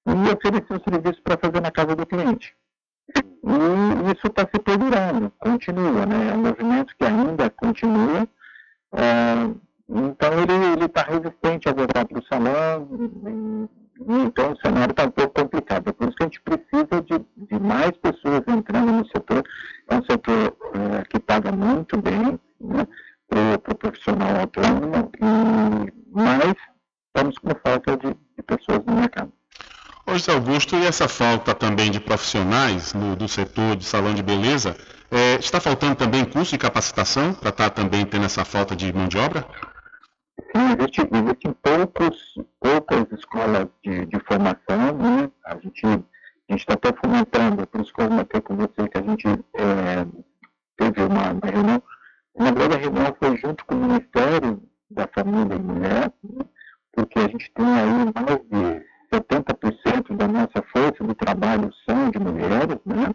e 0.05 0.11
oferecia 0.31 0.75
o 0.75 0.89
serviço 0.89 1.21
para 1.23 1.37
fazer 1.37 1.61
na 1.61 1.71
casa 1.71 1.95
do 1.95 2.05
cliente. 2.05 2.55
E 3.15 4.11
isso 4.11 4.27
está 4.27 4.43
se 4.43 4.59
perdurando, 4.59 5.31
continua, 5.39 6.05
né? 6.05 6.29
É 6.29 6.33
um 6.33 6.41
movimento 6.43 6.95
que 6.95 7.05
ainda 7.05 7.49
continua. 7.49 8.27
ah, 8.93 9.49
então 9.89 10.33
ele 10.33 10.85
está 10.85 11.01
resistente 11.03 11.69
a 11.69 11.73
voltar 11.73 12.05
para 12.05 12.19
o 12.19 12.25
salão, 12.25 13.69
então 13.99 14.51
o 14.51 14.57
cenário 14.57 14.91
está 14.91 15.05
um 15.05 15.11
pouco 15.11 15.41
complicado. 15.41 15.89
É 15.89 15.91
por 15.91 16.07
isso 16.07 16.17
que 16.17 16.23
a 16.23 16.27
gente 16.27 16.41
precisa 16.41 17.01
de, 17.01 17.47
de 17.47 17.59
mais 17.59 17.91
pessoas 17.97 18.41
entrando 18.47 18.91
no 18.91 19.07
setor. 19.07 19.43
É 19.89 19.95
um 19.95 20.03
setor 20.03 20.57
eh, 20.75 21.03
que 21.09 21.19
paga 21.19 21.51
muito 21.51 22.01
bem 22.01 22.39
né, 22.59 22.87
para 23.29 23.73
o 23.73 23.75
profissional 23.75 24.41
autônomo, 24.41 25.11
e, 25.19 25.93
mas 26.11 26.55
estamos 27.07 27.37
com 27.39 27.49
falta 27.63 27.97
de, 27.97 28.09
de 28.09 28.43
pessoas 28.43 28.83
no 28.85 28.95
mercado. 28.95 29.31
José 30.09 30.31
Augusto, 30.31 30.75
e 30.77 30.85
essa 30.85 31.07
falta 31.07 31.53
também 31.53 31.91
de 31.91 31.99
profissionais 31.99 32.93
no, 32.93 33.15
do 33.15 33.27
setor 33.27 33.75
de 33.75 33.83
salão 33.83 34.13
de 34.13 34.23
beleza, 34.23 34.75
é, 35.11 35.35
está 35.35 35.59
faltando 35.59 35.95
também 35.95 36.23
curso 36.23 36.51
de 36.51 36.57
capacitação 36.57 37.33
para 37.33 37.49
estar 37.49 37.69
também 37.71 38.05
tendo 38.05 38.25
essa 38.25 38.45
falta 38.45 38.75
de 38.75 38.91
mão 38.93 39.07
de 39.07 39.17
obra? 39.17 39.45
Existe, 40.39 41.01
existem 41.11 41.53
poucos, 41.63 42.35
poucas 42.59 43.11
escolas 43.11 43.67
de, 43.83 44.05
de 44.05 44.19
formação, 44.19 44.97
né? 44.97 45.31
A 45.45 45.55
gente 45.57 45.85
a 46.49 46.53
gente 46.53 46.61
está 46.61 46.75
até 46.75 46.93
fomentando, 46.93 47.67
por 47.67 47.81
isso 47.81 47.93
que 47.93 48.01
eu 48.01 48.07
comentei 48.07 48.39
com 48.39 48.55
você 48.55 48.87
que 48.87 48.97
a 48.97 49.01
gente 49.01 49.27
é, 49.27 50.05
teve 50.77 51.03
uma, 51.03 51.33
uma 51.33 51.51
reunião. 51.51 51.83
Na 52.37 52.51
verdade, 52.51 52.75
a 52.75 52.77
reunião 52.77 53.15
foi 53.19 53.37
junto 53.37 53.65
com 53.65 53.75
o 53.75 53.79
Ministério 53.79 54.63
da 54.89 55.07
Família 55.07 55.55
e 55.55 55.59
Mulher, 55.59 56.13
né? 56.23 56.45
porque 56.93 57.19
a 57.19 57.27
gente 57.27 57.51
tem 57.51 57.65
aí 57.65 58.13
mais 58.15 58.39
de 58.49 58.85
70% 59.13 60.15
da 60.15 60.27
nossa 60.27 60.63
força 60.71 61.03
de 61.03 61.15
trabalho 61.15 61.69
são 61.85 62.09
de 62.11 62.19
mulheres, 62.19 62.79
né? 62.85 63.13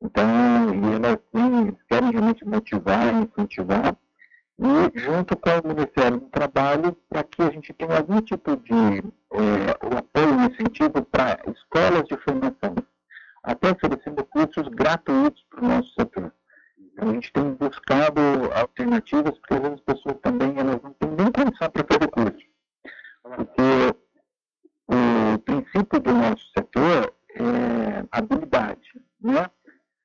Então, 0.00 0.74
e 0.74 0.94
elas 0.94 1.18
sim, 1.34 1.76
querem 1.88 2.10
realmente 2.10 2.44
motivar, 2.44 3.14
incentivar 3.14 3.96
e 4.62 4.98
junto 5.00 5.36
com 5.36 5.50
o 5.50 5.68
Ministério 5.68 6.20
do 6.20 6.26
Trabalho 6.28 6.96
para 7.08 7.24
que 7.24 7.42
a 7.42 7.50
gente 7.50 7.72
tenha 7.72 7.98
algum 7.98 8.20
tipo 8.20 8.56
de 8.56 9.02
o 9.30 9.96
apoio 9.96 10.40
e 10.40 10.46
incentivo 10.46 11.02
para 11.04 11.40
escolas 11.50 12.04
de 12.04 12.16
formação, 12.18 12.74
até 13.42 13.70
oferecendo 13.72 14.24
cursos 14.24 14.68
gratuitos 14.68 15.44
para 15.50 15.64
o 15.64 15.68
nosso 15.68 15.92
setor. 15.94 16.32
Então, 16.78 17.08
a 17.08 17.12
gente 17.14 17.32
tem 17.32 17.54
buscado 17.54 18.20
alternativas, 18.54 19.38
porque 19.38 19.54
às 19.54 19.60
vezes 19.60 19.78
as 19.78 19.94
pessoas 19.94 20.16
também 20.20 20.54
elas 20.58 20.82
não 20.82 20.92
têm 20.92 21.10
nem 21.10 21.32
condição 21.32 21.70
para 21.70 21.86
fazer 21.90 22.08
curso. 22.08 22.46
Porque 23.22 23.96
o 24.88 25.38
princípio 25.38 26.00
do 26.00 26.12
nosso 26.12 26.44
setor 26.56 27.14
é 27.34 28.04
habilidade, 28.12 28.92
né? 29.20 29.50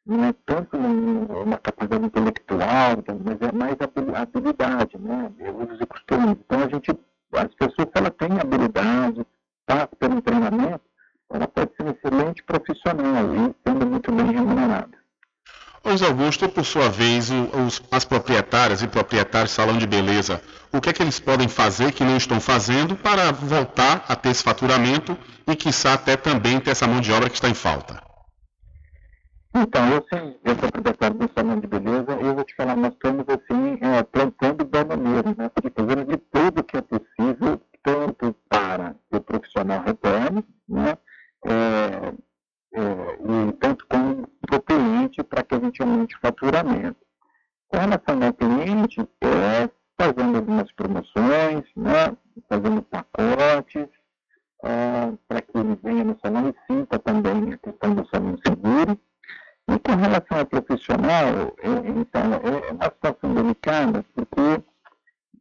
Não 0.08 0.24
é 0.26 0.34
tanto 0.46 0.78
um- 0.78 1.44
uma 1.44 1.58
capacidade 1.58 2.06
intelectual, 2.06 2.92
então, 2.98 3.20
mas 3.24 3.38
é 3.42 3.52
mais 3.52 3.76
habil- 3.80 4.16
habilidade, 4.16 4.98
né? 4.98 5.32
usos 5.52 5.82
e 5.82 5.86
costumes. 5.86 6.38
Então, 6.46 6.60
a 6.64 6.70
gente, 6.70 6.92
as 7.34 7.54
pessoas, 7.56 7.88
se 7.88 7.94
ela 7.96 8.10
tem 8.12 8.40
habilidade, 8.40 9.26
passa 9.66 9.90
pelo 10.00 10.22
treinamento, 10.22 10.82
ela 11.30 11.48
pode 11.48 11.72
ser 11.76 11.84
um 11.84 11.90
excelente 11.92 12.44
profissional 12.44 13.36
e 13.36 13.56
sendo 13.68 13.86
muito 13.86 14.12
bem 14.12 14.28
remunerada. 14.28 14.98
José 15.86 16.06
Augusto, 16.06 16.50
por 16.50 16.66
sua 16.66 16.90
vez, 16.90 17.30
os- 17.30 17.82
as 17.92 18.04
proprietárias 18.04 18.82
e 18.82 18.88
proprietários 18.88 19.52
de 19.52 19.56
salão 19.56 19.78
de 19.78 19.88
beleza, 19.88 20.42
o 20.72 20.82
que 20.82 20.90
é 20.90 20.94
que 20.94 21.02
eles 21.02 21.20
podem 21.20 21.48
fazer 21.48 21.92
que 21.94 22.04
não 22.04 22.18
estão 22.18 22.40
fazendo 22.42 22.96
para 22.96 23.32
voltar 23.32 24.04
a 24.08 24.16
ter 24.16 24.30
esse 24.30 24.44
faturamento 24.44 25.18
e, 25.48 25.56
quiçá, 25.56 25.94
até 25.94 26.18
também 26.18 26.60
ter 26.60 26.72
essa 26.72 26.88
mão 26.88 27.00
de 27.00 27.12
obra 27.12 27.30
que 27.30 27.36
está 27.36 27.48
em 27.50 27.54
falta? 27.54 28.07
Então, 29.60 29.90
eu 29.90 30.06
sei, 30.08 30.40
eu 30.44 30.56
sou 30.60 30.72
proprietário 30.72 31.18
do 31.18 31.32
salão 31.34 31.60
de 31.60 31.66
beleza, 31.66 32.12
eu 32.22 32.36
vou 32.36 32.44
te 32.44 32.56
falar, 32.56 32.76
nós 32.76 32.94
estamos 32.94 33.26
assim, 33.28 33.80
é, 33.82 34.04
plantando 34.04 34.64
bananeira, 34.64 35.34
né? 35.36 35.50
Porque 35.50 35.72
fazendo 35.72 36.06
de 36.06 36.18
tudo 36.18 36.64
que 36.64 36.78
é 36.78 36.82
possível, 36.82 37.60
tanto 37.82 38.36
para 38.48 38.96
o 39.12 39.20
profissional 39.20 39.82
retorne, 39.82 40.46
né? 40.70 40.96
É, 41.44 42.14
é, 42.74 43.50
e 43.50 43.52
tanto 43.54 43.88
como 43.88 44.28
para 44.42 44.58
o 44.58 44.62
cliente, 44.62 45.24
para 45.24 45.42
que 45.42 45.56
a 45.56 45.60
gente 45.60 45.82
aumente 45.82 46.16
o 46.16 46.20
faturamento. 46.20 47.00
Com 47.70 47.78
relação 47.80 48.24
ao 48.24 48.34
cliente, 48.34 49.02
é 49.22 49.70
fazendo 50.00 50.38
algumas 50.38 50.72
promoções, 50.74 51.64
né? 51.76 52.16
Fazendo 52.48 52.84
pacotes, 52.84 53.88
ah, 54.64 55.14
para 55.28 55.42
que 55.42 55.58
ele 55.58 55.80
venha 55.82 56.04
no 56.04 56.16
salão 56.20 56.48
e 56.48 56.72
sinta 56.72 57.00
também 57.00 57.54
a 57.54 57.58
questão 57.58 57.96
do 57.96 58.08
salão 58.10 58.38
seguro. 58.46 59.00
E 59.70 59.80
com 59.80 59.96
relação 59.96 60.40
ao 60.40 60.46
profissional, 60.46 61.54
então, 61.62 62.34
é 62.36 62.72
uma 62.72 62.86
situação 62.86 63.34
delicada, 63.34 64.06
porque 64.16 64.64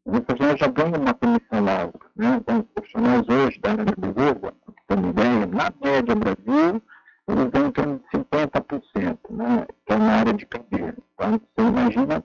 o 0.04 0.20
profissional 0.20 0.56
já 0.56 0.66
ganha 0.66 0.98
uma 0.98 1.14
comissão 1.14 1.68
alta. 1.68 2.06
Né? 2.16 2.36
Então, 2.40 2.58
os 2.60 2.66
profissionais 2.74 3.28
hoje 3.28 3.60
da 3.60 3.70
área 3.70 3.84
da 3.84 3.94
beleza, 3.96 4.54
ter 4.88 4.98
uma 4.98 5.10
ideia, 5.10 5.46
na 5.46 5.72
média 5.80 6.14
Brasil, 6.14 6.82
eles 7.28 7.50
ganham 7.50 7.68
em 7.68 7.72
torno 7.72 7.98
de 7.98 8.18
50%, 8.18 9.18
né? 9.30 9.66
que 9.84 9.92
é 9.92 9.96
na 9.96 10.12
área 10.12 10.32
de 10.32 10.46
cabelo. 10.46 10.96
Então, 11.14 11.40
você 11.56 11.68
imagina, 11.68 12.24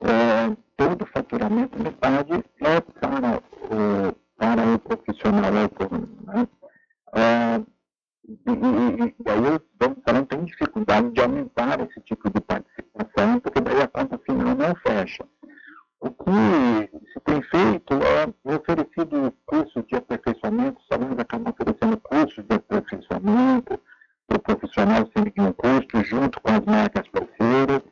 é, 0.00 0.56
todo 0.76 1.02
o 1.02 1.06
faturamento, 1.06 1.82
metade 1.82 2.44
é 2.60 2.80
para 2.80 3.38
o, 3.38 4.12
para 4.36 4.74
o 4.74 4.78
profissional 4.78 5.56
autônomo. 5.56 6.08
Né? 6.26 6.48
É, 7.14 7.60
e, 8.30 9.30
aí 9.30 9.40
os 9.40 9.88
do 9.88 10.02
salão 10.06 10.24
têm 10.24 10.44
dificuldade 10.44 11.10
de 11.10 11.20
aumentar 11.20 11.80
esse 11.80 12.00
tipo 12.02 12.30
de 12.30 12.40
participação, 12.40 13.40
porque 13.40 13.60
daí 13.60 13.82
a 13.82 13.88
conta 13.88 14.18
final 14.18 14.54
não 14.54 14.74
fecha. 14.76 15.24
O 16.00 16.10
que 16.10 16.98
se 17.12 17.20
tem 17.20 17.42
feito 17.42 17.94
é 17.94 18.54
oferecido 18.54 19.34
cursos 19.44 19.84
de 19.86 19.96
aperfeiçoamento, 19.96 20.80
os 20.80 20.86
salões 20.86 21.18
acabam 21.18 21.52
oferecendo 21.52 21.96
cursos 21.98 22.44
de 22.44 22.54
aperfeiçoamento, 22.54 23.80
para 24.26 24.36
o 24.36 24.40
profissional 24.40 25.08
seguir 25.14 25.40
um 25.40 25.52
curso 25.52 26.04
junto 26.04 26.40
com 26.40 26.52
as 26.52 26.64
marcas 26.64 27.06
parceiras, 27.08 27.82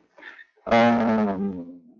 ah, 0.65 1.37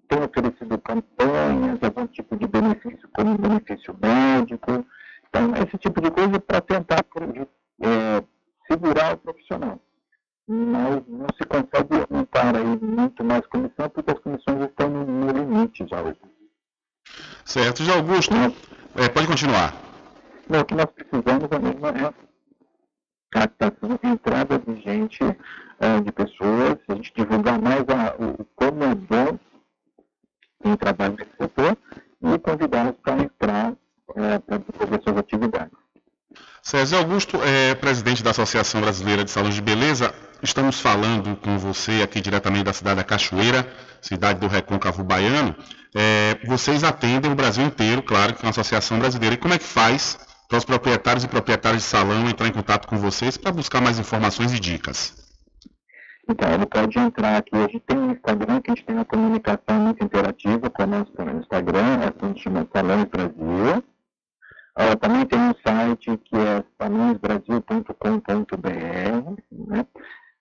tem 0.08 0.24
oferecido 0.24 0.78
campanhas, 0.80 1.78
algum 1.84 2.08
tipo 2.08 2.38
de 2.38 2.48
benefício 2.48 3.10
como 3.14 3.38
benefício 3.38 3.96
médico, 4.02 4.86
então 5.28 5.54
esse 5.56 5.78
tipo 5.78 6.02
de 6.02 6.10
coisa 6.10 6.40
para 6.40 6.62
tentar 6.62 7.04
eh, 7.82 8.24
segurar 8.70 9.14
o 9.14 9.18
profissional. 9.18 9.80
mas 10.48 11.04
não 11.08 11.28
se 11.38 11.46
consegue 11.46 12.06
aumentar 12.10 12.56
aí 12.56 12.80
muito 12.82 13.24
mais 13.24 13.46
comissão, 13.48 13.90
porque 13.90 14.12
as 14.12 14.20
comissões 14.20 14.62
estão 14.62 14.90
no, 14.90 15.06
no 15.06 15.32
limite 15.32 15.86
já 15.88 16.02
hoje. 16.02 16.20
Certo. 17.46 17.84
Já 17.84 17.96
Augusto, 17.96 18.34
é, 18.96 19.10
pode 19.10 19.28
continuar. 19.28 19.74
Não, 20.50 20.62
o 20.62 20.66
que 20.66 20.76
nós 20.76 20.88
precisamos 20.88 21.48
é 21.52 21.60
mesmo 21.60 21.86
é 21.88 22.14
captação 23.32 24.00
entrada 24.04 24.58
de 24.58 24.82
gente, 24.82 25.24
eh, 25.24 26.02
de 26.02 26.12
pessoas, 26.12 26.78
a 26.88 26.96
gente 26.96 27.14
divulgar 27.16 27.62
mais 27.62 27.82
a, 27.82 28.16
o, 28.20 28.44
como 28.56 28.84
é 28.84 28.96
bom 28.96 29.40
quem 30.62 30.76
trabalha 30.76 31.16
nesse 31.16 31.32
setor 31.40 31.78
e 32.22 32.40
convidá-los 32.40 32.96
para 33.04 33.24
entrar 33.24 33.74
eh, 34.16 34.40
para 34.40 34.58
desenvolver 34.58 35.04
suas 35.04 35.18
atividades. 35.18 35.78
César 36.62 36.98
Augusto 36.98 37.40
é 37.44 37.74
presidente 37.76 38.22
da 38.22 38.32
Associação 38.32 38.82
Brasileira 38.82 39.24
de 39.24 39.32
Salões 39.32 39.56
de 39.56 39.62
Beleza. 39.62 40.14
Estamos 40.44 40.80
falando 40.80 41.36
com 41.38 41.58
você 41.58 42.02
aqui 42.04 42.22
diretamente 42.22 42.66
da 42.66 42.74
cidade 42.74 42.98
da 42.98 43.04
Cachoeira, 43.04 43.68
cidade 44.02 44.40
do 44.40 44.48
Recôncavo 44.48 45.04
Baiano. 45.04 45.56
É, 45.96 46.38
vocês 46.46 46.84
atendem 46.84 47.32
o 47.32 47.36
Brasil 47.36 47.66
inteiro, 47.66 48.04
claro, 48.04 48.36
é 48.40 48.44
uma 48.44 48.52
associação 48.52 49.00
brasileira. 49.00 49.36
E 49.36 49.38
como 49.38 49.54
é 49.54 49.58
que 49.58 49.66
faz 49.66 50.20
para 50.48 50.58
os 50.58 50.66
proprietários 50.66 51.24
e 51.24 51.28
proprietários 51.28 51.84
de 51.84 51.88
salão 51.88 52.30
entrar 52.30 52.48
em 52.48 52.52
contato 52.52 52.88
com 52.88 52.98
vocês 52.98 53.38
para 53.38 53.52
buscar 53.52 53.82
mais 53.82 54.00
informações 54.00 54.54
e 54.54 54.60
dicas? 54.60 55.14
Então, 56.30 56.54
ele 56.54 56.66
pode 56.68 57.00
entrar 57.00 57.38
aqui. 57.38 57.56
A 57.56 57.62
gente 57.62 57.80
tem 57.80 57.98
um 57.98 58.12
Instagram 58.12 58.62
que 58.62 58.72
a 58.72 58.76
gente 58.76 58.86
tem 58.86 58.96
uma 58.96 59.06
comunicação 59.06 59.80
muito 59.80 60.04
interativa 60.04 60.70
com 60.70 60.84
o 60.84 60.88
nosso 60.88 61.12
Instagram, 61.40 62.00
é 62.04 62.08
assim, 62.10 62.38
chama 62.38 62.68
Salões 62.72 63.06
Brasil. 63.06 63.84
Uh, 64.80 64.96
também 64.98 65.26
tem 65.26 65.38
um 65.38 65.54
site 65.68 66.18
que 66.24 66.38
é 66.38 66.64
salõesbrasil.com.br, 66.80 69.42
né? 69.52 69.86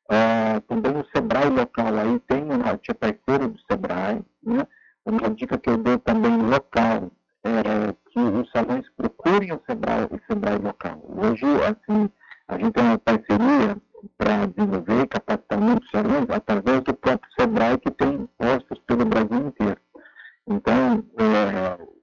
Uh, 0.09 0.61
também 0.69 0.97
o 0.97 1.05
Sebrae 1.13 1.51
local 1.51 1.99
aí 1.99 2.21
tem 2.21 2.45
uma 2.45 2.79
tia 2.79 2.95
parceira 2.95 3.49
do 3.49 3.59
Sebrae, 3.69 4.25
né? 4.45 4.65
Uma 5.05 5.29
dica 5.31 5.59
que 5.59 5.69
eu 5.69 5.77
dou 5.77 5.99
também 5.99 6.37
local 6.37 7.11
é 7.43 7.93
que 8.13 8.21
os 8.21 8.49
salões 8.53 8.89
procurem 8.97 9.53
o 9.53 9.61
Sebrae, 9.69 10.05
o 10.05 10.21
Sebrae 10.31 10.59
local. 10.59 11.03
Hoje, 11.17 11.45
assim, 11.65 12.09
a 12.47 12.57
gente 12.59 12.75
tem 12.75 12.85
uma 12.85 12.99
parceria 12.99 13.77
para 14.17 14.47
desenvolver 14.47 15.03
e 15.03 15.09
capacitar 15.09 15.61
muitos 15.61 15.91
salões 15.91 16.31
através 16.31 16.81
do 16.83 16.95
próprio 16.95 17.33
Sebrae, 17.37 17.77
que 17.79 17.91
tem 17.91 18.29
postos 18.39 18.79
pelo 18.87 19.05
Brasil 19.05 19.49
inteiro. 19.49 19.81
Então, 20.47 21.05
é, 21.19 21.98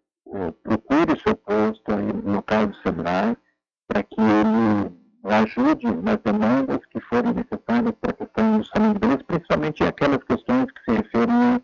procure 0.63 1.13
o 1.13 1.21
seu 1.21 1.35
posto 1.35 1.95
no 1.95 2.33
local 2.35 2.67
do 2.67 2.75
Sebrae 2.77 3.37
para 3.87 4.03
que 4.03 4.19
ele 4.19 5.05
ajude 5.23 5.87
nas 6.03 6.17
demandas 6.23 6.85
que 6.87 6.99
forem 7.01 7.33
necessárias 7.33 7.93
para 7.99 8.11
a 8.11 8.13
questão 8.13 8.59
dos 8.59 8.69
deles, 8.99 9.23
principalmente 9.25 9.83
aquelas 9.83 10.23
questões 10.23 10.71
que 10.71 10.83
se 10.83 10.97
referem 10.97 11.61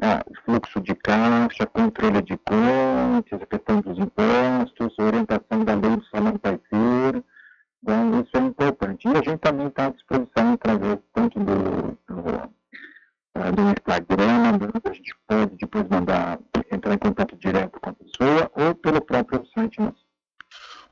ao 0.00 0.44
fluxo 0.44 0.80
de 0.80 0.94
caixa, 0.94 1.66
controle 1.66 2.22
de 2.22 2.36
contas, 2.38 3.42
a 3.42 3.46
questão 3.46 3.80
dos 3.80 3.98
impostos, 3.98 4.98
orientação 4.98 5.64
da 5.64 5.74
lei 5.74 5.96
do 5.96 6.04
salão 6.06 6.38
parceiro. 6.38 7.24
Então, 7.82 8.20
isso 8.20 8.36
é 8.36 8.40
importante. 8.40 9.08
E 9.08 9.10
a 9.10 9.22
gente 9.22 9.38
também 9.38 9.68
está 9.68 9.86
à 9.86 9.90
disposição 9.90 10.52
através 10.54 10.98
tanto 11.12 11.38
do, 11.38 11.98
do 12.08 12.50
do 13.54 13.62
Instagram, 13.70 14.58
a 14.84 14.92
gente 14.92 15.14
pode 15.26 15.56
depois 15.56 15.88
mandar, 15.88 16.38
entrar 16.72 16.94
em 16.94 16.98
contato 16.98 17.36
direto 17.36 17.80
com 17.80 17.90
a 17.90 17.92
pessoa 17.92 18.50
ou 18.54 18.74
pelo 18.74 19.00
próprio 19.00 19.44
site 19.54 19.80
nosso. 19.80 20.06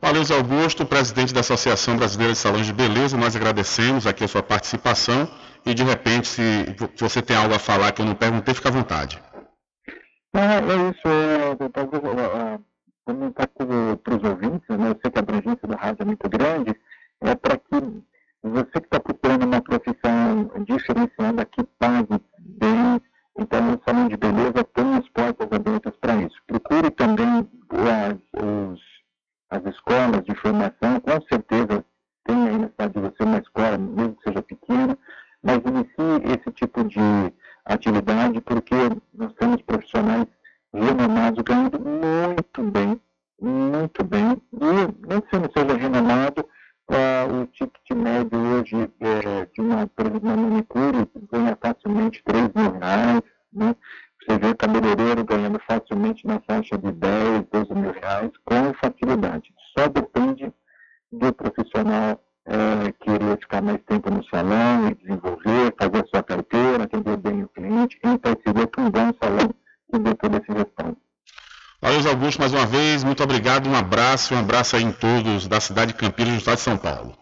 Valeu, 0.01 0.23
Zé 0.23 0.37
Augusto, 0.37 0.85
presidente 0.85 1.33
da 1.33 1.41
Associação 1.41 1.97
Brasileira 1.97 2.35
de 2.35 2.39
Salões 2.39 2.67
de 2.67 2.73
Beleza. 2.73 3.17
Nós 3.17 3.35
agradecemos 3.35 4.07
aqui 4.07 4.25
a 4.25 4.29
sua 4.29 4.43
participação 4.43 5.27
e, 5.65 5.73
de 5.73 5.83
repente, 5.83 6.29
se 6.29 6.77
você 6.99 7.23
tem 7.23 7.37
algo 7.37 7.55
a 7.55 7.59
falar 7.59 7.91
que 7.93 8.03
eu 8.03 8.07
não 8.07 8.15
perguntei, 8.15 8.55
fica 8.55 8.69
à 8.69 8.73
vontade. 8.73 9.23
É, 10.35 10.41
é 10.41 10.91
isso, 10.91 11.09
é, 11.09 11.69
talvez 11.73 12.03
é, 12.05 12.59
comentar 13.05 13.49
para 13.49 14.17
os 14.17 14.25
ouvintes, 14.25 14.69
né, 14.69 14.91
eu 14.91 14.99
sei 15.01 15.11
que 15.11 15.19
a 15.19 15.21
abrangência 15.21 15.69
da 15.69 15.77
rádio 15.77 16.03
é 16.03 16.05
muito 16.05 16.29
grande, 16.29 16.77
é 17.21 17.35
para 17.35 17.57
que 17.57 18.03
você 18.51 18.73
que 18.73 18.87
está 18.87 19.01
procurando 19.01 19.45
uma 19.45 19.61
profissão 19.63 20.51
diferenciada 20.65 21.45
que 21.47 21.65
pague 21.79 22.21
bem, 22.39 23.01
então 23.39 23.75
o 23.75 23.81
Salão 23.85 24.09
de 24.09 24.17
Beleza 24.17 24.63
tem 24.75 24.95
as 24.95 25.09
portas 25.09 25.49
abertas 25.51 25.95
para 26.01 26.17
isso. 26.17 26.37
Procure 26.47 26.91
também 26.91 27.49
as, 27.71 28.43
os, 28.43 28.81
as 29.51 29.65
escolas 29.75 30.25
de 30.25 30.35
formação, 30.35 31.01
com 31.01 31.21
certeza 31.29 31.85
tem 32.25 32.49
aí 32.49 32.59
na 32.59 32.69
cidade 32.69 32.93
de 32.95 33.01
você 33.01 33.23
uma 33.23 33.39
escola, 33.39 33.79
mesmo 33.79 34.17
que 34.17 34.29
seja 34.29 34.43
pequena, 34.43 34.99
mas 35.43 35.59
inicie 35.65 36.33
esse 36.33 36.53
tipo 36.53 36.85
de 36.85 37.01
atividade, 37.65 38.41
porque 38.43 38.75
nós 39.15 39.33
temos 39.35 39.63
profissionais 39.63 40.27
renomados 40.73 41.43
ganhando 41.43 41.81
muito 41.81 42.63
bem, 42.63 43.01
muito 43.41 44.05
bem, 44.05 44.43
e 44.53 45.07
nem 45.07 45.23
se 45.31 45.39
não 45.39 45.51
seja 45.57 45.77
renomado, 45.77 46.47
Uh, 46.87 47.43
o 47.43 47.47
ticket 47.47 47.91
médio 47.97 48.39
hoje 48.39 48.77
é, 49.01 49.47
de 49.47 49.61
uma, 49.63 49.87
por 49.87 50.07
exemplo, 50.07 50.37
manicure 50.37 51.11
ganha 51.33 51.57
facilmente 51.57 52.23
3 52.25 52.51
mil 52.55 52.73
reais, 52.73 53.23
né? 53.53 53.75
Você 54.21 54.39
vê 54.39 54.49
o 54.49 54.57
cabeleireiro 54.57 55.25
ganhando 55.25 55.59
facilmente 55.67 56.27
na 56.27 56.41
faixa 56.41 56.77
de 56.77 56.93
10, 56.93 57.47
12 57.51 57.75
mil 57.75 57.93
reais 57.93 58.31
com 58.45 58.75
facilidade. 58.75 59.55
Só 59.77 59.89
depende 59.89 60.53
do 61.11 61.33
profissional 61.33 62.21
é, 62.47 62.93
querer 63.01 63.39
ficar 63.39 63.63
mais 63.63 63.83
tempo 63.85 64.11
no 64.11 64.23
salão 64.25 64.89
e 64.89 64.95
desenvolver, 64.95 65.75
fazer 65.79 66.05
a 66.05 66.07
sua 66.09 66.23
carteira, 66.23 66.85
atender 66.85 67.17
bem 67.17 67.45
o 67.45 67.49
cliente, 67.49 67.99
em 68.05 68.19
parceria 68.19 68.67
com 68.67 68.83
um 68.83 68.91
bom 68.91 69.11
salão 69.23 69.55
que 69.91 69.99
dê 69.99 70.15
todo 70.17 70.37
esse 70.37 70.53
respaldo. 70.53 70.99
Valeu, 71.85 72.01
Augusto, 72.09 72.39
mais 72.39 72.51
uma 72.51 72.65
vez. 72.65 73.05
Muito 73.05 73.23
obrigado. 73.23 73.69
Um 73.69 73.77
abraço. 73.77 74.35
Um 74.35 74.39
abraço 74.39 74.75
aí 74.75 74.83
em 74.83 74.91
todos 74.91 75.47
da 75.47 75.61
cidade 75.61 75.93
de 75.93 75.99
Campinas, 75.99 76.33
do 76.33 76.39
estado 76.39 76.57
de 76.57 76.63
São 76.63 76.79
Paulo. 76.79 77.15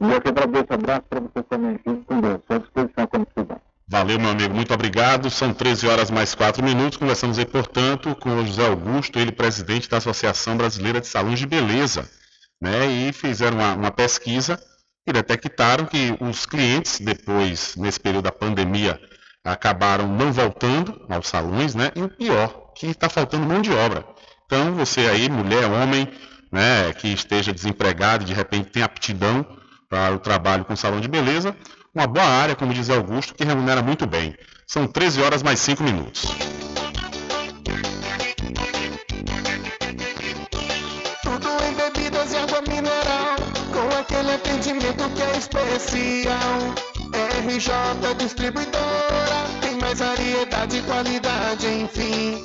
Eu 0.00 0.20
que 0.20 0.28
agradeço. 0.28 0.66
Abraço 0.70 1.02
para 1.10 1.18
você 1.18 1.42
também. 1.42 1.76
Fique 1.78 2.04
com 2.06 2.20
Deus. 2.20 2.40
À 2.48 2.58
disposição 2.58 3.06
quando 3.08 3.26
precisar. 3.26 3.60
Valeu, 3.88 4.20
meu 4.20 4.30
amigo. 4.30 4.54
Muito 4.54 4.72
obrigado. 4.72 5.28
São 5.30 5.52
13 5.52 5.88
horas 5.88 6.12
mais 6.12 6.32
4 6.32 6.62
minutos. 6.62 6.96
Conversamos 6.96 7.40
aí, 7.40 7.44
portanto, 7.44 8.14
com 8.14 8.36
o 8.36 8.46
José 8.46 8.64
Augusto, 8.64 9.18
ele 9.18 9.32
presidente 9.32 9.90
da 9.90 9.96
Associação 9.96 10.56
Brasileira 10.56 11.00
de 11.00 11.08
Salões 11.08 11.40
de 11.40 11.46
Beleza. 11.46 12.08
Né? 12.62 12.86
E 12.86 13.12
fizeram 13.12 13.56
uma, 13.56 13.74
uma 13.74 13.90
pesquisa 13.90 14.62
e 15.04 15.12
detectaram 15.12 15.86
que 15.86 16.16
os 16.20 16.46
clientes, 16.46 17.00
depois, 17.00 17.74
nesse 17.74 17.98
período 17.98 18.26
da 18.26 18.32
pandemia, 18.32 18.96
acabaram 19.44 20.06
não 20.06 20.32
voltando 20.32 21.04
aos 21.08 21.26
salões, 21.26 21.74
né? 21.74 21.90
E 21.96 22.02
o 22.02 22.08
pior, 22.08 22.63
que 22.74 22.86
está 22.86 23.08
faltando 23.08 23.46
mão 23.46 23.62
de 23.62 23.72
obra. 23.72 24.04
Então, 24.46 24.74
você 24.74 25.00
aí, 25.02 25.28
mulher, 25.28 25.64
homem, 25.70 26.08
né, 26.52 26.92
que 26.92 27.08
esteja 27.08 27.52
desempregado 27.52 28.24
de 28.24 28.32
repente 28.32 28.70
tem 28.70 28.82
aptidão 28.82 29.44
para 29.88 30.14
o 30.14 30.18
trabalho 30.18 30.64
com 30.64 30.76
salão 30.76 31.00
de 31.00 31.08
beleza, 31.08 31.56
uma 31.94 32.06
boa 32.06 32.26
área, 32.26 32.56
como 32.56 32.74
diz 32.74 32.90
Augusto, 32.90 33.34
que 33.34 33.44
remunera 33.44 33.82
muito 33.82 34.06
bem. 34.06 34.34
São 34.66 34.86
13 34.86 35.22
horas 35.22 35.42
mais 35.42 35.60
5 35.60 35.82
minutos. 35.82 36.22
Tudo 41.22 41.48
em 41.64 41.74
bebidas 41.74 42.32
e 42.32 42.36
água 42.36 42.62
mineral, 42.62 43.36
com 43.72 43.96
aquele 43.98 44.32
atendimento 44.32 45.08
que 45.10 45.22
é 45.22 45.38
especial. 45.38 46.74
RJ 47.46 48.14
Distribuidora, 48.18 49.44
tem 49.60 49.78
mais 49.78 49.98
variedade 49.98 50.78
e 50.78 50.82
qualidade, 50.82 51.66
enfim. 51.66 52.44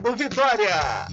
Vitória. 0.00 1.06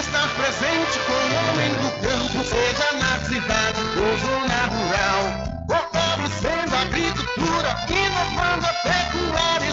Estar 0.00 0.28
presente 0.34 0.98
com 1.00 1.12
o 1.12 1.34
homem 1.36 1.70
do 1.74 1.90
campo, 2.00 2.42
seja 2.42 2.88
na 2.98 3.18
cidade 3.28 3.80
ou 3.98 4.16
zona 4.18 4.60
rural. 4.72 5.22
Fortalecendo 5.68 6.74
a 6.74 6.80
agricultura, 6.80 7.76
inovando 7.90 8.66
a 8.66 8.72
pecuária, 8.82 9.69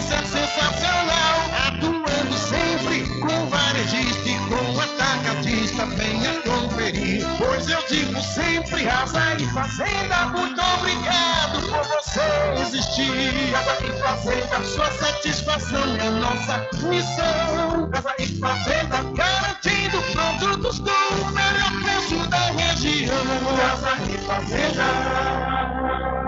venha 5.86 6.42
conferir. 6.42 7.24
Pois 7.38 7.68
eu 7.68 7.82
digo 7.88 8.20
sempre, 8.20 8.84
Casa 8.84 9.34
e 9.38 9.46
Fazenda, 9.46 10.26
muito 10.28 10.60
obrigado 10.60 11.62
por 11.68 11.82
você 11.84 12.20
existir. 12.62 13.52
Casa 13.52 13.78
e 13.84 13.92
Fazenda, 14.00 14.64
sua 14.64 14.90
satisfação 14.92 15.96
é 15.96 16.10
nossa 16.10 16.68
missão. 16.88 17.88
Casa 17.90 18.14
e 18.18 18.26
Fazenda, 18.38 19.02
garantindo 19.14 20.02
produtos 20.12 20.78
com 20.80 21.14
o 21.22 21.30
melhor 21.32 21.72
preço 21.82 22.26
da 22.28 22.50
região. 22.50 23.24
Casa 23.56 23.96
e 24.10 24.18
Fazenda. 24.26 26.27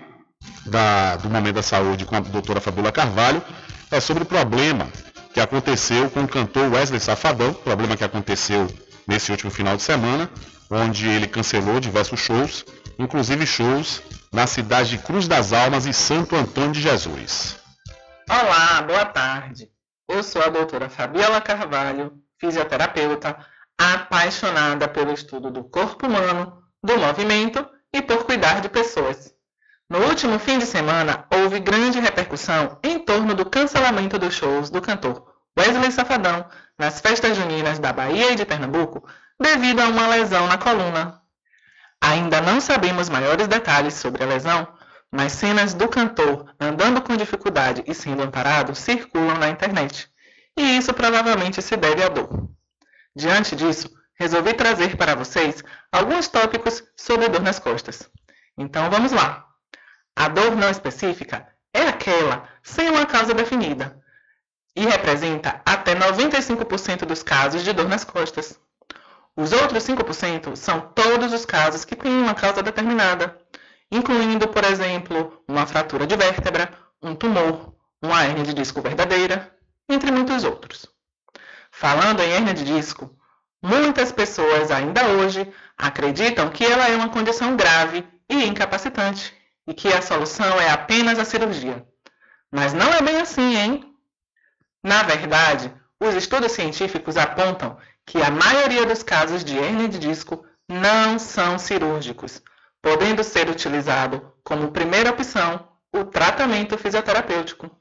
da, 0.65 1.15
do 1.15 1.29
Momento 1.29 1.55
da 1.55 1.63
Saúde 1.63 2.05
com 2.05 2.15
a 2.15 2.19
doutora 2.19 2.61
Fabiola 2.61 2.91
Carvalho 2.91 3.41
é 3.89 3.99
sobre 3.99 4.21
o 4.23 4.25
problema 4.25 4.87
que 5.33 5.39
aconteceu 5.39 6.09
com 6.09 6.23
o 6.23 6.27
cantor 6.27 6.71
Wesley 6.71 6.99
Safadão, 6.99 7.53
problema 7.53 7.95
que 7.95 8.03
aconteceu 8.03 8.67
nesse 9.07 9.31
último 9.31 9.51
final 9.51 9.75
de 9.75 9.83
semana, 9.83 10.29
onde 10.69 11.07
ele 11.07 11.27
cancelou 11.27 11.79
diversos 11.79 12.19
shows, 12.19 12.65
inclusive 12.97 13.45
shows 13.45 14.01
na 14.31 14.47
cidade 14.47 14.91
de 14.91 14.97
Cruz 14.97 15.27
das 15.27 15.53
Almas 15.53 15.85
e 15.85 15.93
Santo 15.93 16.35
Antônio 16.35 16.71
de 16.71 16.81
Jesus. 16.81 17.57
Olá, 18.29 18.81
boa 18.81 19.05
tarde. 19.05 19.69
Eu 20.07 20.23
sou 20.23 20.41
a 20.41 20.49
doutora 20.49 20.89
Fabiola 20.89 21.41
Carvalho, 21.41 22.13
fisioterapeuta, 22.39 23.37
apaixonada 23.77 24.87
pelo 24.87 25.13
estudo 25.13 25.49
do 25.49 25.63
corpo 25.63 26.07
humano, 26.07 26.61
do 26.83 26.97
movimento 26.97 27.65
e 27.93 28.01
por 28.01 28.25
cuidar 28.25 28.61
de 28.61 28.69
pessoas. 28.69 29.33
No 29.91 30.07
último 30.07 30.39
fim 30.39 30.57
de 30.57 30.65
semana, 30.65 31.25
houve 31.29 31.59
grande 31.59 31.99
repercussão 31.99 32.79
em 32.81 32.97
torno 32.97 33.35
do 33.35 33.45
cancelamento 33.45 34.17
dos 34.17 34.33
shows 34.33 34.69
do 34.69 34.81
cantor 34.81 35.35
Wesley 35.59 35.91
Safadão 35.91 36.49
nas 36.79 37.01
festas 37.01 37.35
juninas 37.35 37.77
da 37.77 37.91
Bahia 37.91 38.31
e 38.31 38.35
de 38.37 38.45
Pernambuco 38.45 39.05
devido 39.37 39.81
a 39.81 39.89
uma 39.89 40.07
lesão 40.07 40.47
na 40.47 40.57
coluna. 40.57 41.21
Ainda 41.99 42.39
não 42.39 42.61
sabemos 42.61 43.09
maiores 43.09 43.49
detalhes 43.49 43.95
sobre 43.95 44.23
a 44.23 44.27
lesão, 44.27 44.65
mas 45.11 45.33
cenas 45.33 45.73
do 45.73 45.89
cantor 45.89 46.45
andando 46.57 47.01
com 47.01 47.17
dificuldade 47.17 47.83
e 47.85 47.93
sendo 47.93 48.23
amparado 48.23 48.73
circulam 48.73 49.37
na 49.37 49.49
internet. 49.49 50.09
E 50.57 50.77
isso 50.77 50.93
provavelmente 50.93 51.61
se 51.61 51.75
deve 51.75 52.01
à 52.01 52.07
dor. 52.07 52.49
Diante 53.13 53.57
disso, 53.57 53.91
resolvi 54.17 54.53
trazer 54.53 54.95
para 54.95 55.15
vocês 55.15 55.61
alguns 55.91 56.29
tópicos 56.29 56.81
sobre 56.95 57.27
dor 57.27 57.41
nas 57.41 57.59
costas. 57.59 58.09
Então 58.57 58.89
vamos 58.89 59.11
lá! 59.11 59.50
A 60.21 60.27
dor 60.27 60.55
não 60.55 60.69
específica 60.69 61.47
é 61.73 61.81
aquela 61.81 62.47
sem 62.61 62.87
uma 62.91 63.07
causa 63.07 63.33
definida 63.33 63.99
e 64.75 64.85
representa 64.85 65.59
até 65.65 65.95
95% 65.95 67.05
dos 67.05 67.23
casos 67.23 67.63
de 67.63 67.73
dor 67.73 67.89
nas 67.89 68.03
costas. 68.03 68.59
Os 69.35 69.51
outros 69.51 69.83
5% 69.83 70.55
são 70.55 70.79
todos 70.93 71.33
os 71.33 71.43
casos 71.43 71.83
que 71.83 71.95
têm 71.95 72.21
uma 72.21 72.35
causa 72.35 72.61
determinada, 72.61 73.35
incluindo, 73.91 74.47
por 74.47 74.63
exemplo, 74.63 75.41
uma 75.47 75.65
fratura 75.65 76.05
de 76.05 76.15
vértebra, 76.15 76.71
um 77.01 77.15
tumor, 77.15 77.73
uma 77.99 78.23
hernia 78.23 78.43
de 78.43 78.53
disco 78.53 78.79
verdadeira, 78.79 79.51
entre 79.89 80.11
muitos 80.11 80.43
outros. 80.43 80.85
Falando 81.71 82.21
em 82.21 82.29
hernia 82.29 82.53
de 82.53 82.63
disco, 82.63 83.09
muitas 83.59 84.11
pessoas 84.11 84.69
ainda 84.69 85.03
hoje 85.03 85.51
acreditam 85.75 86.51
que 86.51 86.63
ela 86.63 86.87
é 86.87 86.95
uma 86.95 87.09
condição 87.09 87.55
grave 87.55 88.07
e 88.29 88.45
incapacitante 88.45 89.40
e 89.71 89.73
que 89.73 89.87
a 89.87 90.01
solução 90.01 90.59
é 90.59 90.69
apenas 90.69 91.17
a 91.17 91.23
cirurgia. 91.23 91.87
Mas 92.51 92.73
não 92.73 92.93
é 92.93 93.01
bem 93.01 93.21
assim, 93.21 93.55
hein? 93.55 93.95
Na 94.83 95.01
verdade, 95.01 95.73
os 95.97 96.13
estudos 96.13 96.51
científicos 96.51 97.15
apontam 97.15 97.77
que 98.05 98.21
a 98.21 98.29
maioria 98.29 98.85
dos 98.85 99.01
casos 99.01 99.45
de 99.45 99.57
hernia 99.57 99.87
de 99.87 99.97
disco 99.97 100.45
não 100.67 101.17
são 101.17 101.57
cirúrgicos, 101.57 102.41
podendo 102.81 103.23
ser 103.23 103.49
utilizado 103.49 104.33
como 104.43 104.73
primeira 104.73 105.11
opção 105.11 105.69
o 105.93 106.03
tratamento 106.03 106.77
fisioterapêutico. 106.77 107.71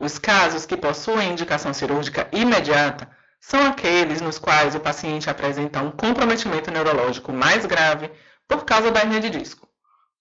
Os 0.00 0.18
casos 0.18 0.64
que 0.64 0.74
possuem 0.74 1.32
indicação 1.32 1.74
cirúrgica 1.74 2.28
imediata 2.32 3.10
são 3.38 3.66
aqueles 3.66 4.22
nos 4.22 4.38
quais 4.38 4.74
o 4.74 4.80
paciente 4.80 5.28
apresenta 5.28 5.82
um 5.82 5.90
comprometimento 5.90 6.70
neurológico 6.70 7.30
mais 7.30 7.66
grave 7.66 8.10
por 8.48 8.64
causa 8.64 8.90
da 8.90 9.00
hernia 9.00 9.20
de 9.20 9.28
disco 9.28 9.68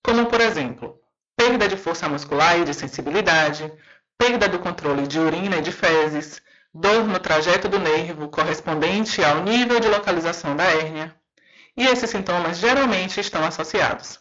como 0.04 0.26
por 0.28 0.42
exemplo, 0.42 1.00
perda 1.36 1.68
de 1.68 1.78
força 1.78 2.10
muscular 2.10 2.60
e 2.60 2.66
de 2.66 2.74
sensibilidade, 2.74 3.72
perda 4.18 4.48
do 4.48 4.60
controle 4.60 5.08
de 5.08 5.20
urina 5.20 5.58
e 5.58 5.62
de 5.62 5.72
fezes, 5.72 6.42
dor 6.74 7.06
no 7.06 7.20
trajeto 7.20 7.70
do 7.70 7.80
nervo 7.80 8.30
correspondente 8.30 9.24
ao 9.24 9.42
nível 9.44 9.80
de 9.80 9.88
localização 9.88 10.56
da 10.56 10.66
hérnia. 10.66 11.16
E 11.76 11.86
esses 11.88 12.10
sintomas 12.10 12.58
geralmente 12.58 13.20
estão 13.20 13.44
associados. 13.44 14.20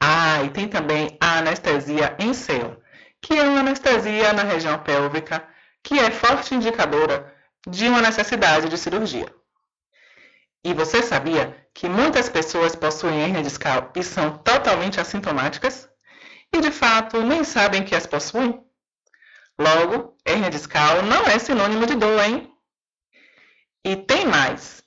Ah, 0.00 0.42
e 0.44 0.50
tem 0.50 0.68
também 0.68 1.16
a 1.20 1.38
anestesia 1.38 2.14
em 2.18 2.34
cela, 2.34 2.78
que 3.20 3.34
é 3.34 3.42
uma 3.42 3.60
anestesia 3.60 4.32
na 4.32 4.42
região 4.42 4.78
pélvica, 4.78 5.42
que 5.82 5.98
é 5.98 6.10
forte 6.10 6.54
indicadora 6.54 7.34
de 7.66 7.88
uma 7.88 8.02
necessidade 8.02 8.68
de 8.68 8.78
cirurgia. 8.78 9.26
E 10.66 10.74
você 10.74 11.00
sabia 11.00 11.56
que 11.72 11.88
muitas 11.88 12.28
pessoas 12.28 12.74
possuem 12.74 13.22
hernia 13.22 13.40
discal 13.40 13.92
e 13.94 14.02
são 14.02 14.36
totalmente 14.38 14.98
assintomáticas? 14.98 15.88
E 16.52 16.60
de 16.60 16.72
fato 16.72 17.22
nem 17.22 17.44
sabem 17.44 17.84
que 17.84 17.94
as 17.94 18.04
possuem? 18.04 18.60
Logo, 19.56 20.16
hernia 20.26 20.50
discal 20.50 21.04
não 21.04 21.22
é 21.22 21.38
sinônimo 21.38 21.86
de 21.86 21.94
dor, 21.94 22.20
hein? 22.20 22.52
E 23.84 23.94
tem 23.94 24.26
mais. 24.26 24.82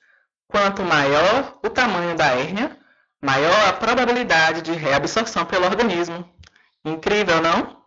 Quanto 0.46 0.82
maior 0.82 1.58
o 1.64 1.70
tamanho 1.70 2.14
da 2.14 2.26
hérnia, 2.26 2.78
maior 3.22 3.66
a 3.66 3.72
probabilidade 3.72 4.60
de 4.60 4.72
reabsorção 4.72 5.46
pelo 5.46 5.64
organismo. 5.64 6.30
Incrível, 6.84 7.40
não? 7.40 7.82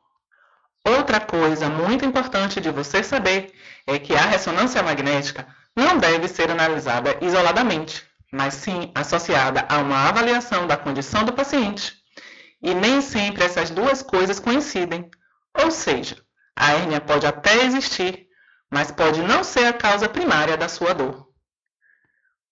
Outra 0.84 1.20
coisa 1.20 1.70
muito 1.70 2.04
importante 2.06 2.60
de 2.60 2.72
você 2.72 3.04
saber 3.04 3.54
é 3.86 4.00
que 4.00 4.16
a 4.16 4.22
ressonância 4.22 4.82
magnética 4.82 5.48
não 5.76 5.98
deve 5.98 6.28
ser 6.28 6.50
analisada 6.52 7.18
isoladamente, 7.22 8.04
mas 8.32 8.54
sim 8.54 8.92
associada 8.96 9.66
a 9.70 9.78
uma 9.80 10.08
avaliação 10.08 10.66
da 10.68 10.78
condição 10.78 11.24
do 11.24 11.34
paciente. 11.34 11.94
E 12.62 12.74
nem 12.74 13.02
sempre 13.02 13.44
essas 13.44 13.70
duas 13.70 14.02
coisas 14.02 14.40
coincidem. 14.40 15.10
Ou 15.62 15.70
seja, 15.70 16.18
a 16.56 16.74
hérnia 16.74 17.02
pode 17.02 17.26
até 17.28 17.64
existir, 17.66 18.28
mas 18.72 18.92
pode 18.92 19.22
não 19.22 19.44
ser 19.44 19.66
a 19.66 19.74
causa 19.74 20.08
primária 20.08 20.56
da 20.56 20.70
sua 20.70 20.94
dor. 20.94 21.28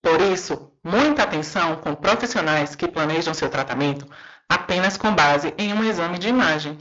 Por 0.01 0.19
isso, 0.19 0.71
muita 0.84 1.23
atenção 1.23 1.77
com 1.77 1.95
profissionais 1.95 2.75
que 2.75 2.88
planejam 2.88 3.34
seu 3.34 3.49
tratamento 3.49 4.07
apenas 4.49 4.97
com 4.97 5.15
base 5.15 5.53
em 5.57 5.73
um 5.73 5.84
exame 5.84 6.17
de 6.17 6.27
imagem. 6.27 6.77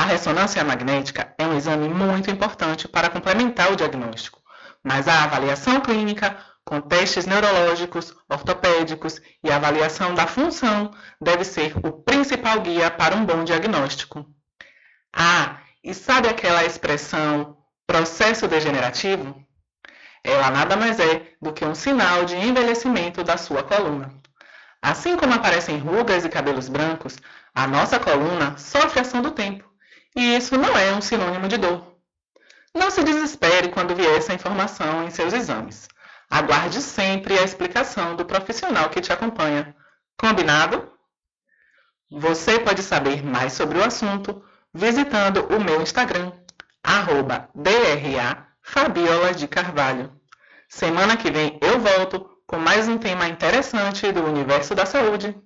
A 0.00 0.04
ressonância 0.04 0.64
magnética 0.64 1.34
é 1.38 1.46
um 1.46 1.56
exame 1.56 1.88
muito 1.88 2.30
importante 2.30 2.88
para 2.88 3.10
complementar 3.10 3.70
o 3.70 3.76
diagnóstico 3.76 4.40
mas 4.82 5.06
a 5.08 5.24
avaliação 5.24 5.80
clínica, 5.80 6.36
com 6.64 6.80
testes 6.80 7.26
neurológicos, 7.26 8.14
ortopédicos 8.28 9.20
e 9.42 9.50
avaliação 9.50 10.14
da 10.14 10.26
função, 10.26 10.90
deve 11.20 11.44
ser 11.44 11.74
o 11.84 11.92
principal 11.92 12.60
guia 12.60 12.90
para 12.90 13.14
um 13.14 13.24
bom 13.24 13.44
diagnóstico. 13.44 14.26
Ah, 15.12 15.60
e 15.82 15.92
sabe 15.92 16.28
aquela 16.28 16.64
expressão 16.64 17.56
processo 17.86 18.46
degenerativo? 18.46 19.34
Ela 20.22 20.50
nada 20.50 20.76
mais 20.76 21.00
é 21.00 21.32
do 21.40 21.52
que 21.52 21.64
um 21.64 21.74
sinal 21.74 22.24
de 22.24 22.36
envelhecimento 22.36 23.24
da 23.24 23.36
sua 23.36 23.62
coluna. 23.62 24.14
Assim 24.82 25.16
como 25.16 25.34
aparecem 25.34 25.78
rugas 25.78 26.24
e 26.24 26.28
cabelos 26.28 26.68
brancos, 26.68 27.18
a 27.54 27.66
nossa 27.66 27.98
coluna 27.98 28.56
sofre 28.56 29.00
ação 29.00 29.20
do 29.20 29.32
tempo, 29.32 29.69
e 30.16 30.36
isso 30.36 30.56
não 30.56 30.76
é 30.76 30.92
um 30.92 31.00
sinônimo 31.00 31.48
de 31.48 31.56
dor. 31.56 31.96
Não 32.74 32.90
se 32.90 33.02
desespere 33.02 33.68
quando 33.68 33.94
vier 33.94 34.16
essa 34.16 34.34
informação 34.34 35.04
em 35.04 35.10
seus 35.10 35.32
exames. 35.32 35.88
Aguarde 36.28 36.80
sempre 36.80 37.38
a 37.38 37.42
explicação 37.42 38.14
do 38.14 38.24
profissional 38.24 38.88
que 38.88 39.00
te 39.00 39.12
acompanha. 39.12 39.74
Combinado? 40.16 40.92
Você 42.10 42.58
pode 42.60 42.82
saber 42.82 43.24
mais 43.24 43.52
sobre 43.52 43.78
o 43.78 43.84
assunto 43.84 44.42
visitando 44.72 45.46
o 45.46 45.60
meu 45.60 45.82
Instagram, 45.82 46.32
arroba 46.82 47.48
DRA 47.54 48.46
de 49.36 49.48
Carvalho. 49.48 50.12
Semana 50.68 51.16
que 51.16 51.30
vem 51.30 51.58
eu 51.60 51.80
volto 51.80 52.28
com 52.46 52.58
mais 52.58 52.86
um 52.86 52.98
tema 52.98 53.28
interessante 53.28 54.10
do 54.12 54.24
universo 54.24 54.74
da 54.74 54.86
saúde. 54.86 55.36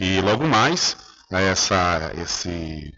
E 0.01 0.21
logo 0.21 0.49
mais, 0.49 0.97
essa, 1.31 2.11
esse 2.17 2.98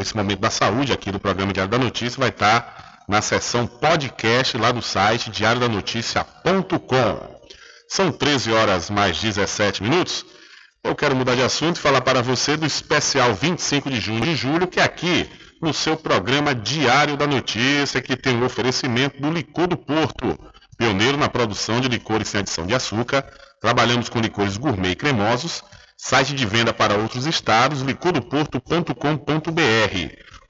esse 0.00 0.16
momento 0.16 0.40
da 0.40 0.50
saúde 0.50 0.92
aqui 0.92 1.10
do 1.10 1.18
programa 1.18 1.52
Diário 1.52 1.70
da 1.70 1.78
Notícia 1.78 2.20
vai 2.20 2.28
estar 2.28 3.02
na 3.08 3.20
seção 3.20 3.66
podcast 3.66 4.56
lá 4.56 4.70
do 4.70 4.80
site 4.80 5.30
diariodanoticia.com. 5.30 7.36
São 7.88 8.12
13 8.12 8.52
horas 8.52 8.90
mais 8.90 9.20
17 9.20 9.82
minutos. 9.82 10.24
Eu 10.82 10.94
quero 10.94 11.16
mudar 11.16 11.34
de 11.34 11.42
assunto 11.42 11.76
e 11.76 11.80
falar 11.80 12.00
para 12.00 12.22
você 12.22 12.56
do 12.56 12.64
especial 12.64 13.34
25 13.34 13.90
de 13.90 14.00
junho 14.00 14.20
de 14.20 14.36
julho, 14.36 14.68
que 14.68 14.78
é 14.78 14.84
aqui 14.84 15.28
no 15.60 15.74
seu 15.74 15.96
programa 15.96 16.54
Diário 16.54 17.16
da 17.16 17.26
Notícia, 17.26 18.00
que 18.00 18.16
tem 18.16 18.40
o 18.40 18.44
oferecimento 18.44 19.20
do 19.20 19.30
Licor 19.30 19.66
do 19.66 19.76
Porto, 19.76 20.38
pioneiro 20.76 21.16
na 21.16 21.28
produção 21.28 21.80
de 21.80 21.88
licores 21.88 22.28
sem 22.28 22.40
adição 22.40 22.66
de 22.66 22.74
açúcar. 22.74 23.24
Trabalhamos 23.60 24.08
com 24.08 24.20
licores 24.20 24.56
gourmet 24.56 24.92
e 24.92 24.96
cremosos 24.96 25.62
Site 25.96 26.34
de 26.34 26.44
venda 26.44 26.74
para 26.74 26.94
outros 26.94 27.24
estados, 27.24 27.80
licordoporto.com.br. 27.80 28.92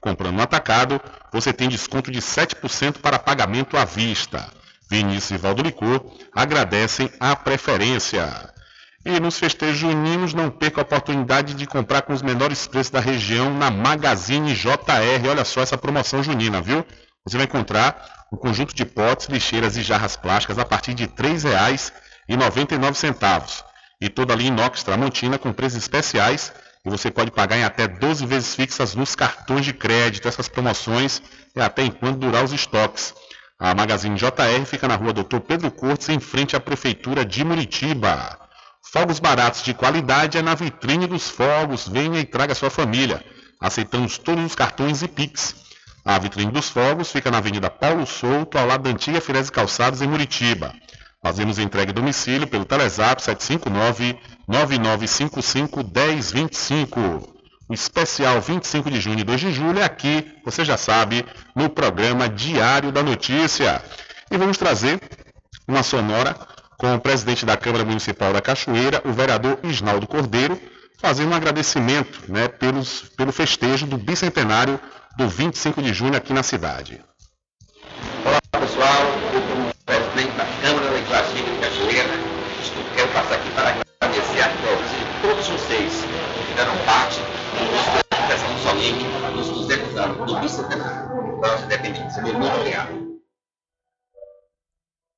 Comprando 0.01 0.35
no 0.35 0.41
atacado, 0.41 0.99
você 1.31 1.53
tem 1.53 1.69
desconto 1.69 2.11
de 2.11 2.19
7% 2.19 2.99
para 2.99 3.17
pagamento 3.17 3.77
à 3.77 3.85
vista. 3.85 4.51
Vinícius 4.89 5.31
e 5.31 5.37
Valdo 5.37 5.63
Licor 5.63 6.01
agradecem 6.33 7.09
a 7.19 7.35
preferência. 7.35 8.53
E 9.05 9.19
nos 9.21 9.39
festejos 9.39 9.77
juninos, 9.77 10.33
não 10.33 10.49
perca 10.49 10.81
a 10.81 10.83
oportunidade 10.83 11.53
de 11.53 11.65
comprar 11.65 12.01
com 12.01 12.11
os 12.11 12.21
menores 12.21 12.67
preços 12.67 12.91
da 12.91 12.99
região 12.99 13.57
na 13.57 13.71
Magazine 13.71 14.53
JR. 14.53 15.29
Olha 15.29 15.45
só 15.45 15.61
essa 15.61 15.77
promoção 15.77 16.21
junina, 16.21 16.61
viu? 16.61 16.85
Você 17.25 17.37
vai 17.37 17.45
encontrar 17.45 18.25
um 18.33 18.37
conjunto 18.37 18.75
de 18.75 18.83
potes, 18.85 19.27
lixeiras 19.27 19.77
e 19.77 19.81
jarras 19.81 20.17
plásticas 20.17 20.59
a 20.59 20.65
partir 20.65 20.93
de 20.93 21.03
R$ 21.03 21.11
3,99 21.17 23.63
e 23.99 24.09
toda 24.09 24.35
linha 24.35 24.49
inox 24.49 24.83
Tramontina 24.83 25.37
com 25.37 25.51
preços 25.51 25.79
especiais 25.79 26.53
e 26.87 26.89
você 26.89 27.11
pode 27.11 27.31
pagar 27.31 27.57
em 27.57 27.65
até 27.65 27.85
12 27.85 28.25
vezes 28.25 28.55
fixas 28.55 28.95
nos 28.95 29.13
cartões 29.13 29.65
de 29.65 29.73
crédito. 29.73 30.27
Essas 30.27 30.47
promoções 30.47 31.21
é 31.53 31.61
até 31.61 31.83
enquanto 31.83 32.17
durar 32.17 32.45
os 32.45 32.53
estoques. 32.53 33.13
A 33.59 33.75
Magazine 33.75 34.15
JR 34.15 34.65
fica 34.65 34.87
na 34.87 34.95
rua 34.95 35.11
Doutor 35.11 35.41
Pedro 35.41 35.69
Cortes, 35.69 36.07
em 36.07 36.19
frente 36.19 36.55
à 36.55 36.59
Prefeitura 36.61 37.25
de 37.25 37.43
Muritiba. 37.43 38.39
Fogos 38.81 39.19
baratos 39.19 39.63
de 39.63 39.73
qualidade 39.73 40.37
é 40.37 40.41
na 40.41 40.55
vitrine 40.55 41.07
dos 41.07 41.29
fogos. 41.29 41.89
Venha 41.89 42.21
e 42.21 42.25
traga 42.25 42.55
sua 42.55 42.69
família. 42.69 43.21
Aceitamos 43.59 44.17
todos 44.17 44.45
os 44.45 44.55
cartões 44.55 45.01
e 45.01 45.09
Pix. 45.09 45.55
A 46.05 46.17
vitrine 46.17 46.51
dos 46.51 46.69
fogos 46.69 47.11
fica 47.11 47.29
na 47.29 47.39
Avenida 47.39 47.69
Paulo 47.69 48.05
Souto, 48.05 48.57
ao 48.57 48.65
lado 48.65 48.83
da 48.83 48.91
antiga 48.91 49.19
Firese 49.19 49.51
Calçados, 49.51 50.01
em 50.01 50.07
Muritiba. 50.07 50.73
Fazemos 51.23 51.59
entrega 51.59 51.91
em 51.91 51.95
domicílio 51.95 52.47
pelo 52.47 52.65
Telezap 52.65 53.21
759-9955-1025. 54.47 57.37
O 57.69 57.73
especial 57.73 58.39
25 58.39 58.89
de 58.89 59.01
junho 59.01 59.19
e 59.19 59.25
2 59.25 59.41
de 59.41 59.51
julho 59.51 59.79
é 59.79 59.83
aqui, 59.83 60.25
você 60.45 60.63
já 60.63 60.77
sabe, 60.77 61.25
no 61.53 61.69
programa 61.69 62.29
Diário 62.29 62.93
da 62.93 63.03
Notícia. 63.03 63.83
E 64.31 64.37
vamos 64.37 64.57
trazer 64.57 65.01
uma 65.67 65.83
sonora 65.83 66.33
com 66.77 66.95
o 66.95 66.99
presidente 66.99 67.45
da 67.45 67.57
Câmara 67.57 67.83
Municipal 67.83 68.31
da 68.31 68.41
Cachoeira, 68.41 69.01
o 69.03 69.11
vereador 69.11 69.59
Isnaldo 69.63 70.07
Cordeiro, 70.07 70.57
fazendo 70.97 71.31
um 71.31 71.35
agradecimento 71.35 72.31
né, 72.31 72.47
pelos, 72.47 73.01
pelo 73.17 73.33
festejo 73.33 73.85
do 73.85 73.97
bicentenário 73.97 74.79
do 75.17 75.27
25 75.27 75.81
de 75.81 75.93
junho 75.93 76.15
aqui 76.15 76.31
na 76.31 76.43
cidade. 76.43 77.01
Olá 78.23 78.39
pessoal, 78.51 79.01
eu 79.33 79.41
como 79.41 79.73
presidente 79.85 80.31
da 80.37 80.45
Câmara 80.61 80.89
Legislativa 80.91 81.49
de 81.49 81.59
Cachoeira, 81.59 82.17
passar 83.27 83.35
aqui 83.35 83.51
para 83.51 83.69
agradecer 83.99 84.41
a 84.41 84.49
todos 84.49 84.91
e 84.91 85.21
todos 85.21 85.47
vocês 85.47 86.01
que 86.33 86.43
fizeram 86.49 86.77
parte 86.85 87.19
da 88.09 88.17
expressão 88.19 88.53
do 88.53 88.59
Solinque 88.61 89.05
nos 89.35 89.49
200 89.49 89.97
anos 89.97 90.33
do 90.33 90.39
bicentenário 90.39 91.41
da 91.41 91.47
nossa 91.51 91.65
independência. 91.65 92.21
Muito 92.21 92.55
obrigado. 92.55 93.07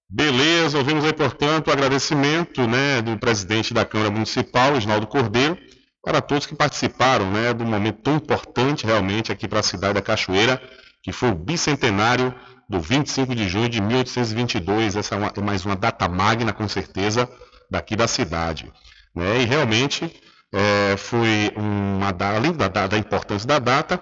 Beleza, 0.09 0.79
ouvimos 0.79 1.05
aí, 1.05 1.13
portanto, 1.13 1.67
o 1.67 1.71
agradecimento 1.71 2.67
né, 2.67 2.99
do 3.01 3.15
presidente 3.17 3.73
da 3.75 3.85
Câmara 3.85 4.09
Municipal, 4.09 4.75
Isnaldo 4.75 5.05
Cordeiro, 5.05 5.55
para 6.03 6.19
todos 6.19 6.47
que 6.47 6.55
participaram 6.55 7.29
né, 7.29 7.53
do 7.53 7.63
momento 7.63 8.01
tão 8.01 8.15
importante 8.15 8.87
realmente 8.87 9.31
aqui 9.31 9.47
para 9.47 9.59
a 9.59 9.63
cidade 9.63 9.93
da 9.93 10.01
Cachoeira, 10.01 10.59
que 11.03 11.11
foi 11.11 11.29
o 11.29 11.35
bicentenário 11.35 12.33
do 12.67 12.79
25 12.79 13.35
de 13.35 13.47
junho 13.47 13.69
de 13.69 13.79
1822. 13.79 14.95
Essa 14.95 15.13
é, 15.13 15.17
uma, 15.17 15.31
é 15.35 15.41
mais 15.41 15.63
uma 15.63 15.75
data 15.75 16.07
magna, 16.09 16.51
com 16.51 16.67
certeza, 16.67 17.29
daqui 17.69 17.95
da 17.95 18.07
cidade. 18.07 18.71
Né? 19.15 19.41
E 19.41 19.45
realmente 19.45 20.13
é, 20.51 20.97
foi 20.97 21.51
uma 21.55 22.15
além 22.35 22.53
da, 22.53 22.67
da, 22.67 22.97
importância 22.97 23.47
da 23.47 23.59
data, 23.59 24.01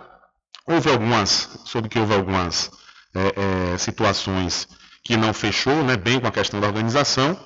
houve 0.65 0.89
algumas, 0.89 1.61
sobre 1.65 1.89
que 1.89 1.99
houve 1.99 2.13
algumas 2.13 2.71
é, 3.13 3.73
é, 3.73 3.77
situações 3.77 4.67
que 5.03 5.17
não 5.17 5.33
fechou 5.33 5.83
né, 5.83 5.95
bem 5.95 6.19
com 6.19 6.27
a 6.27 6.31
questão 6.31 6.59
da 6.59 6.67
organização, 6.67 7.39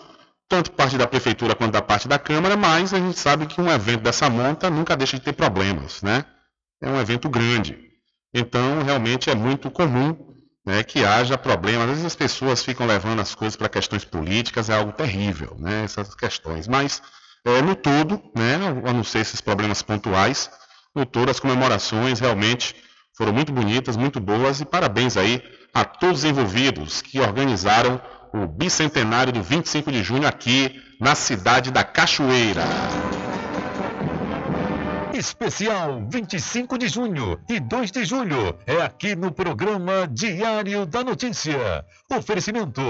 tanto 0.50 0.72
parte 0.72 0.98
da 0.98 1.08
prefeitura 1.08 1.56
quanto 1.56 1.72
da 1.72 1.82
parte 1.82 2.08
da 2.08 2.20
Câmara, 2.20 2.58
mas 2.58 2.94
a 2.94 2.98
gente 2.98 3.18
sabe 3.18 3.46
que 3.46 3.62
um 3.62 3.72
evento 3.72 4.02
dessa 4.02 4.30
monta 4.30 4.70
nunca 4.70 4.98
deixa 4.98 5.18
de 5.18 5.24
ter 5.24 5.34
problemas, 5.34 6.02
né? 6.02 6.26
É 6.82 6.90
um 6.90 7.00
evento 7.00 7.30
grande. 7.30 7.78
Então, 8.34 8.84
realmente 8.84 9.30
é 9.30 9.36
muito 9.36 9.70
comum 9.70 10.31
né, 10.66 10.84
que 10.84 11.04
haja 11.04 11.38
problemas. 11.38 11.84
Às 11.84 11.90
vezes 11.90 12.06
as 12.06 12.16
pessoas 12.16 12.64
ficam 12.64 12.86
levando 12.86 13.20
as 13.20 13.36
coisas 13.36 13.56
para 13.56 13.70
questões 13.70 14.04
políticas, 14.04 14.70
é 14.70 14.76
algo 14.76 14.92
terrível, 14.92 15.56
né, 15.60 15.84
essas 15.84 16.14
questões. 16.16 16.68
Mas, 16.68 17.02
é, 17.46 17.62
no 17.62 17.76
todo, 17.76 18.22
né, 18.36 18.58
a 18.86 18.94
não 18.94 19.04
ser 19.04 19.20
esses 19.20 19.42
problemas 19.42 19.82
pontuais, 19.82 20.50
no 20.96 21.06
todo 21.06 21.30
as 21.30 21.40
comemorações 21.40 22.20
realmente 22.20 22.76
foram 23.18 23.34
muito 23.34 23.52
bonitas, 23.52 23.98
muito 23.98 24.20
boas 24.20 24.62
e 24.62 24.66
parabéns 24.66 25.18
aí 25.18 25.42
a 25.74 25.86
todos 25.86 26.20
os 26.20 26.26
envolvidos 26.26 27.02
que 27.02 27.20
organizaram 27.20 28.02
o 28.34 28.48
bicentenário 28.48 29.34
do 29.34 29.44
25 29.44 29.92
de 29.92 30.04
junho 30.04 30.28
aqui 30.28 30.82
na 31.00 31.16
cidade 31.16 31.72
da 31.72 31.84
Cachoeira. 31.84 32.64
Especial 35.22 36.02
25 36.10 36.80
de 36.80 36.88
junho 36.88 37.40
e 37.48 37.60
2 37.60 37.92
de 37.92 38.04
julho 38.04 38.58
é 38.66 38.82
aqui 38.82 39.16
no 39.16 39.32
programa 39.32 40.08
Diário 40.08 40.84
da 40.88 41.04
Notícia. 41.04 41.86
Oferecimento 42.12 42.82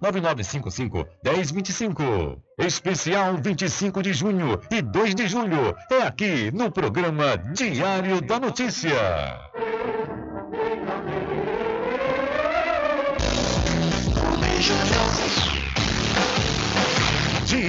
759-9955-1025. 0.00 2.38
Especial 2.58 3.36
25 3.36 4.02
de 4.02 4.12
junho 4.12 4.60
e 4.70 4.82
2 4.82 5.14
de 5.14 5.28
julho. 5.28 5.74
É 5.90 6.02
aqui 6.02 6.50
no 6.52 6.70
programa 6.70 7.36
Diário 7.36 8.20
da 8.20 8.40
Notícia. 8.40 8.90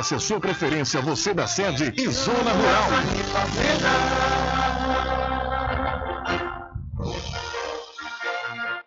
a 0.00 0.18
sua 0.18 0.40
preferência, 0.40 0.98
você 1.02 1.34
da 1.34 1.46
sede 1.46 1.92
e 1.94 2.08
zona 2.08 2.52
rural. 2.52 2.88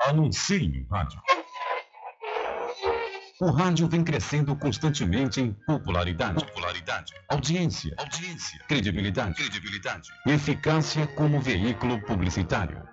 Anuncie 0.07 0.67
no 0.67 0.87
rádio. 0.89 1.21
O 3.39 3.51
rádio 3.51 3.87
vem 3.87 4.03
crescendo 4.03 4.55
constantemente 4.55 5.39
em 5.39 5.53
popularidade, 5.67 6.43
popularidade, 6.45 7.13
audiência, 7.29 7.93
audiência, 7.97 8.59
credibilidade, 8.67 9.35
credibilidade, 9.35 10.09
eficácia 10.25 11.05
como 11.07 11.39
veículo 11.39 12.01
publicitário. 12.01 12.92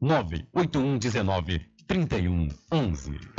98119 0.00 1.60
3111. 1.86 3.36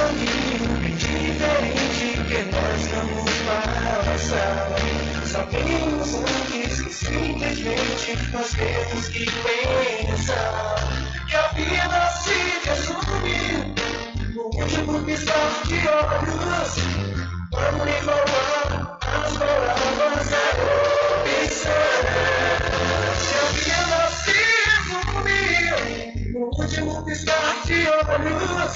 caminho 0.00 0.96
diferente 0.96 2.16
que 2.28 2.40
nós 2.50 2.80
vamos 2.88 3.30
passar. 3.46 4.68
Sabemos 5.26 6.14
antes 6.14 6.80
que 6.80 6.92
simplesmente 6.92 8.16
nós 8.32 8.50
temos 8.52 9.08
que 9.08 9.26
pensar 9.26 10.76
que 11.28 11.36
a 11.36 11.48
vida 11.48 11.88
de. 11.88 12.10
Vamos 17.52 17.86
enrolar 17.86 18.98
as 19.02 19.36
palavras 19.36 20.32
é 20.32 20.44
observar 21.42 22.00
que 23.18 23.34
a 23.34 23.44
vida 23.52 24.00
se 24.22 24.38
resume 24.66 25.42
no 26.32 26.42
último 26.46 27.04
piscar 27.04 27.54
de 27.66 27.78
olhos. 27.88 28.72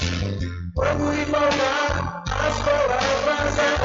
Vamos 0.75 1.19
embalar 1.19 2.25
as 2.27 2.57
palavras 2.63 3.59
a 3.59 3.85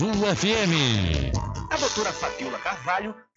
FM. 0.09 1.31
A 1.69 1.77
doutora 1.77 2.11
Fabiola 2.11 2.57
Carvalho 2.57 3.13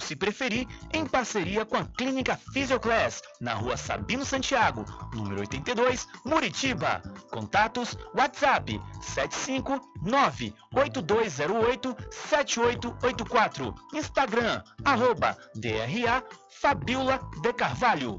se 0.00 0.16
preferir, 0.16 0.66
em 0.94 1.04
parceria 1.04 1.66
com 1.66 1.76
a 1.76 1.84
Clínica 1.84 2.40
Physioclass, 2.52 3.20
na 3.40 3.54
rua 3.54 3.76
Sabino 3.76 4.24
Santiago, 4.24 4.84
número 5.14 5.40
82, 5.40 6.08
Muritiba. 6.24 7.02
Contatos 7.30 7.96
WhatsApp 8.16 8.80
759-8208-7884. 10.74 13.74
Instagram, 13.94 14.62
arroba 14.84 15.36
DRA 15.54 16.24
Fabiola 16.48 17.20
de 17.42 17.52
Carvalho. 17.52 18.18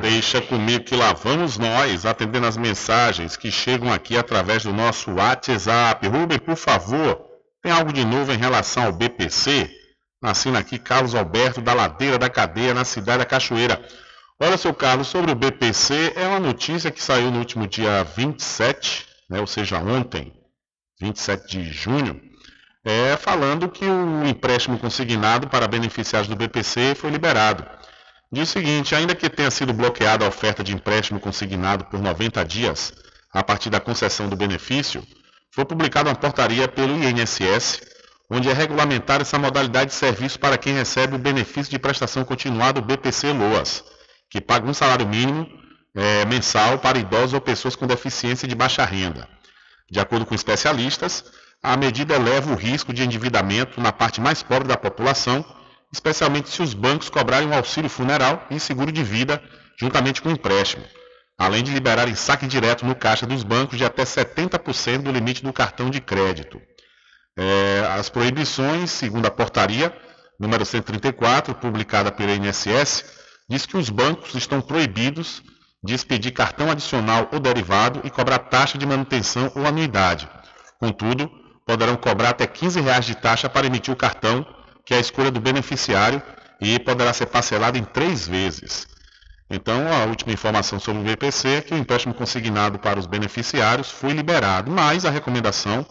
Deixa 0.00 0.40
comigo 0.40 0.84
que 0.84 0.96
lá 0.96 1.12
vamos 1.12 1.58
nós, 1.58 2.06
atendendo 2.06 2.46
as 2.46 2.56
mensagens 2.56 3.36
que 3.36 3.50
chegam 3.50 3.92
aqui 3.92 4.16
através 4.16 4.62
do 4.62 4.72
nosso 4.72 5.12
WhatsApp. 5.12 6.08
Rubem, 6.08 6.38
por 6.38 6.56
favor, 6.56 7.20
tem 7.62 7.70
algo 7.70 7.92
de 7.92 8.04
novo 8.04 8.32
em 8.32 8.38
relação 8.38 8.84
ao 8.84 8.92
BPC? 8.92 9.70
Assina 10.22 10.60
aqui 10.60 10.78
Carlos 10.78 11.14
Alberto 11.14 11.60
da 11.60 11.74
Ladeira 11.74 12.18
da 12.18 12.30
Cadeia, 12.30 12.72
na 12.72 12.84
cidade 12.84 13.18
da 13.18 13.26
Cachoeira. 13.26 13.82
Olha, 14.40 14.56
seu 14.56 14.74
Carlos, 14.74 15.08
sobre 15.08 15.30
o 15.30 15.36
BPC, 15.36 16.14
é 16.16 16.26
uma 16.26 16.40
notícia 16.40 16.90
que 16.90 17.02
saiu 17.02 17.30
no 17.30 17.38
último 17.38 17.66
dia 17.66 18.02
27, 18.02 19.06
né, 19.30 19.38
ou 19.40 19.46
seja, 19.46 19.78
ontem, 19.78 20.32
27 21.00 21.46
de 21.46 21.70
junho, 21.70 22.20
é, 22.84 23.16
falando 23.16 23.68
que 23.68 23.84
o 23.84 24.26
empréstimo 24.26 24.78
consignado 24.78 25.48
para 25.48 25.68
beneficiários 25.68 26.28
do 26.28 26.34
BPC 26.34 26.94
foi 26.96 27.10
liberado. 27.10 27.64
Diz 28.32 28.48
o 28.48 28.52
seguinte, 28.52 28.94
ainda 28.94 29.14
que 29.14 29.28
tenha 29.30 29.50
sido 29.50 29.72
bloqueada 29.72 30.24
a 30.24 30.28
oferta 30.28 30.64
de 30.64 30.74
empréstimo 30.74 31.20
consignado 31.20 31.84
por 31.84 32.00
90 32.00 32.44
dias, 32.44 32.92
a 33.32 33.44
partir 33.44 33.70
da 33.70 33.78
concessão 33.78 34.28
do 34.28 34.34
benefício, 34.34 35.06
foi 35.52 35.64
publicada 35.64 36.08
uma 36.08 36.16
portaria 36.16 36.66
pelo 36.66 36.96
INSS, 36.96 37.80
onde 38.28 38.48
é 38.48 38.52
regulamentada 38.52 39.22
essa 39.22 39.38
modalidade 39.38 39.90
de 39.90 39.96
serviço 39.96 40.40
para 40.40 40.58
quem 40.58 40.74
recebe 40.74 41.14
o 41.14 41.18
benefício 41.18 41.70
de 41.70 41.78
prestação 41.78 42.24
continuada 42.24 42.80
do 42.80 42.86
BPC 42.86 43.32
Loas 43.32 43.91
que 44.32 44.40
paga 44.40 44.66
um 44.66 44.72
salário 44.72 45.06
mínimo 45.06 45.46
é, 45.94 46.24
mensal 46.24 46.78
para 46.78 46.98
idosos 46.98 47.34
ou 47.34 47.40
pessoas 47.40 47.76
com 47.76 47.86
deficiência 47.86 48.48
de 48.48 48.54
baixa 48.54 48.82
renda. 48.82 49.28
De 49.90 50.00
acordo 50.00 50.24
com 50.24 50.34
especialistas, 50.34 51.22
a 51.62 51.76
medida 51.76 52.14
eleva 52.14 52.50
o 52.50 52.56
risco 52.56 52.94
de 52.94 53.02
endividamento 53.04 53.78
na 53.78 53.92
parte 53.92 54.22
mais 54.22 54.42
pobre 54.42 54.66
da 54.66 54.76
população, 54.78 55.44
especialmente 55.92 56.48
se 56.48 56.62
os 56.62 56.72
bancos 56.72 57.10
cobrarem 57.10 57.46
um 57.46 57.52
auxílio 57.52 57.90
funeral 57.90 58.46
e 58.50 58.58
seguro 58.58 58.90
de 58.90 59.04
vida 59.04 59.42
juntamente 59.78 60.22
com 60.22 60.30
o 60.30 60.32
empréstimo, 60.32 60.84
além 61.36 61.62
de 61.62 61.70
liberarem 61.70 62.14
saque 62.14 62.46
direto 62.46 62.86
no 62.86 62.94
caixa 62.94 63.26
dos 63.26 63.42
bancos 63.42 63.76
de 63.76 63.84
até 63.84 64.02
70% 64.02 65.02
do 65.02 65.12
limite 65.12 65.42
do 65.42 65.52
cartão 65.52 65.90
de 65.90 66.00
crédito. 66.00 66.58
É, 67.36 67.86
as 67.98 68.08
proibições, 68.08 68.90
segundo 68.90 69.26
a 69.26 69.30
portaria 69.30 69.92
número 70.40 70.64
134, 70.64 71.54
publicada 71.54 72.10
pela 72.10 72.32
INSS, 72.32 73.21
diz 73.52 73.66
que 73.66 73.76
os 73.76 73.90
bancos 73.90 74.34
estão 74.34 74.62
proibidos 74.62 75.42
de 75.84 75.92
expedir 75.94 76.32
cartão 76.32 76.70
adicional 76.70 77.28
ou 77.30 77.38
derivado 77.38 78.00
e 78.02 78.08
cobrar 78.08 78.38
taxa 78.38 78.78
de 78.78 78.86
manutenção 78.86 79.52
ou 79.54 79.66
anuidade. 79.66 80.26
Contudo, 80.80 81.30
poderão 81.66 81.94
cobrar 81.96 82.30
até 82.30 82.46
15 82.46 82.80
reais 82.80 83.04
de 83.04 83.14
taxa 83.14 83.50
para 83.50 83.66
emitir 83.66 83.92
o 83.92 83.96
cartão, 83.96 84.46
que 84.86 84.94
é 84.94 84.96
a 84.96 85.00
escolha 85.00 85.30
do 85.30 85.38
beneficiário, 85.38 86.22
e 86.62 86.78
poderá 86.78 87.12
ser 87.12 87.26
parcelado 87.26 87.76
em 87.76 87.84
três 87.84 88.26
vezes. 88.26 88.86
Então, 89.50 89.92
a 89.92 90.06
última 90.06 90.32
informação 90.32 90.80
sobre 90.80 91.02
o 91.02 91.04
BPC 91.04 91.48
é 91.48 91.60
que 91.60 91.74
o 91.74 91.76
empréstimo 91.76 92.14
consignado 92.14 92.78
para 92.78 92.98
os 92.98 93.04
beneficiários 93.04 93.90
foi 93.90 94.12
liberado, 94.12 94.70
mas 94.70 95.04
a 95.04 95.10
recomendação 95.10 95.84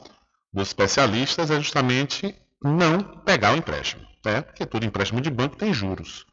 dos 0.51 0.69
especialistas 0.69 1.51
é 1.51 1.57
justamente 1.57 2.35
não 2.63 3.03
pegar 3.23 3.53
o 3.53 3.57
empréstimo, 3.57 4.01
né? 4.25 4.41
porque 4.41 4.65
todo 4.65 4.83
empréstimo 4.83 5.21
de 5.21 5.29
banco 5.29 5.55
tem 5.55 5.71
juros. 5.71 6.25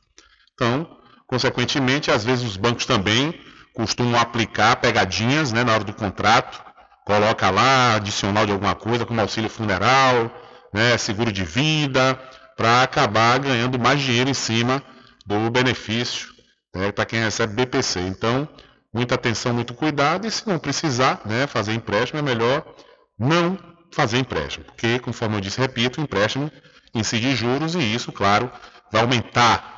Então, 0.54 0.97
Consequentemente, 1.28 2.10
às 2.10 2.24
vezes 2.24 2.44
os 2.44 2.56
bancos 2.56 2.86
também 2.86 3.38
costumam 3.74 4.18
aplicar 4.18 4.76
pegadinhas 4.76 5.52
né, 5.52 5.62
na 5.62 5.74
hora 5.74 5.84
do 5.84 5.92
contrato, 5.92 6.60
coloca 7.04 7.50
lá 7.50 7.94
adicional 7.96 8.46
de 8.46 8.52
alguma 8.52 8.74
coisa, 8.74 9.06
como 9.06 9.20
auxílio 9.20 9.48
funeral, 9.48 10.32
né, 10.72 10.96
seguro 10.98 11.30
de 11.30 11.44
vida, 11.44 12.18
para 12.56 12.82
acabar 12.82 13.38
ganhando 13.38 13.78
mais 13.78 14.00
dinheiro 14.00 14.28
em 14.28 14.34
cima 14.34 14.82
do 15.26 15.50
benefício 15.50 16.28
né, 16.74 16.90
para 16.90 17.04
quem 17.04 17.20
recebe 17.20 17.54
BPC. 17.54 18.00
Então, 18.00 18.48
muita 18.92 19.14
atenção, 19.14 19.52
muito 19.52 19.74
cuidado, 19.74 20.26
e 20.26 20.30
se 20.30 20.48
não 20.48 20.58
precisar 20.58 21.20
né, 21.24 21.46
fazer 21.46 21.74
empréstimo, 21.74 22.18
é 22.18 22.22
melhor 22.22 22.64
não 23.18 23.58
fazer 23.92 24.18
empréstimo, 24.18 24.64
porque, 24.64 24.98
conforme 24.98 25.36
eu 25.36 25.40
disse, 25.40 25.60
repito, 25.60 26.00
o 26.00 26.04
empréstimo 26.04 26.50
incide 26.94 27.34
juros 27.36 27.74
e 27.74 27.80
isso, 27.80 28.12
claro, 28.12 28.50
vai 28.90 29.02
aumentar 29.02 29.77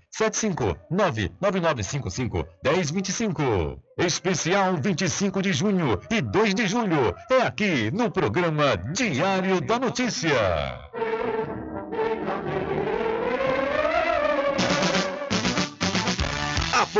759-9955-1025. 1.44 3.78
Especial 3.98 4.76
25 4.76 5.42
de 5.42 5.52
junho 5.52 6.00
e 6.10 6.20
2 6.20 6.54
de 6.54 6.66
julho 6.66 7.14
é 7.30 7.42
aqui 7.42 7.90
no 7.92 8.10
programa 8.10 8.76
Diário 8.76 9.60
da 9.60 9.78
Notícia. 9.78 10.34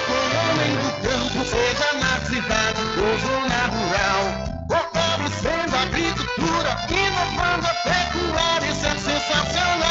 com 0.00 0.12
o 0.12 0.26
homem 0.50 0.72
do 0.76 0.90
campo, 1.02 1.44
seja 1.48 1.88
na 1.98 2.20
cidade 2.26 2.80
ou 2.98 3.18
zona 3.18 3.60
rural. 3.72 4.24
Fortalecendo 4.68 5.76
a 5.76 5.82
agricultura, 5.82 6.76
inovando 6.90 7.66
a 7.66 7.74
pecuária, 7.74 8.70
isso 8.70 8.86
é 8.86 8.94
sensacional. 8.98 9.87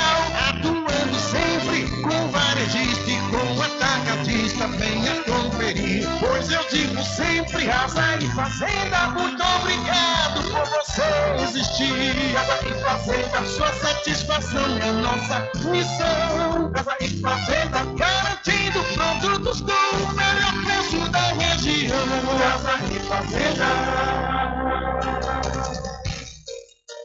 Pois 6.47 6.59
eu 6.59 6.63
digo 6.69 7.03
sempre, 7.03 7.65
Casa 7.65 8.15
e 8.21 8.27
Fazenda, 8.29 9.07
muito 9.09 9.43
obrigado 9.43 10.43
por 10.49 10.65
você 10.69 11.03
existir. 11.43 12.33
Casa 12.33 12.59
e 12.65 12.73
Fazenda, 12.81 13.45
sua 13.45 13.73
satisfação 13.73 14.77
é 14.77 14.91
nossa 14.93 15.51
missão. 15.69 16.71
Casa 16.71 16.95
e 17.01 17.09
Fazenda, 17.19 17.83
garantindo 17.97 18.81
produtos 18.93 19.59
com 19.59 19.71
o 19.71 20.13
melhor 20.13 20.53
preço 20.63 21.11
da 21.11 21.33
região. 21.33 22.07
Casa 22.39 22.79
e 22.93 22.99
Fazenda. 23.07 23.65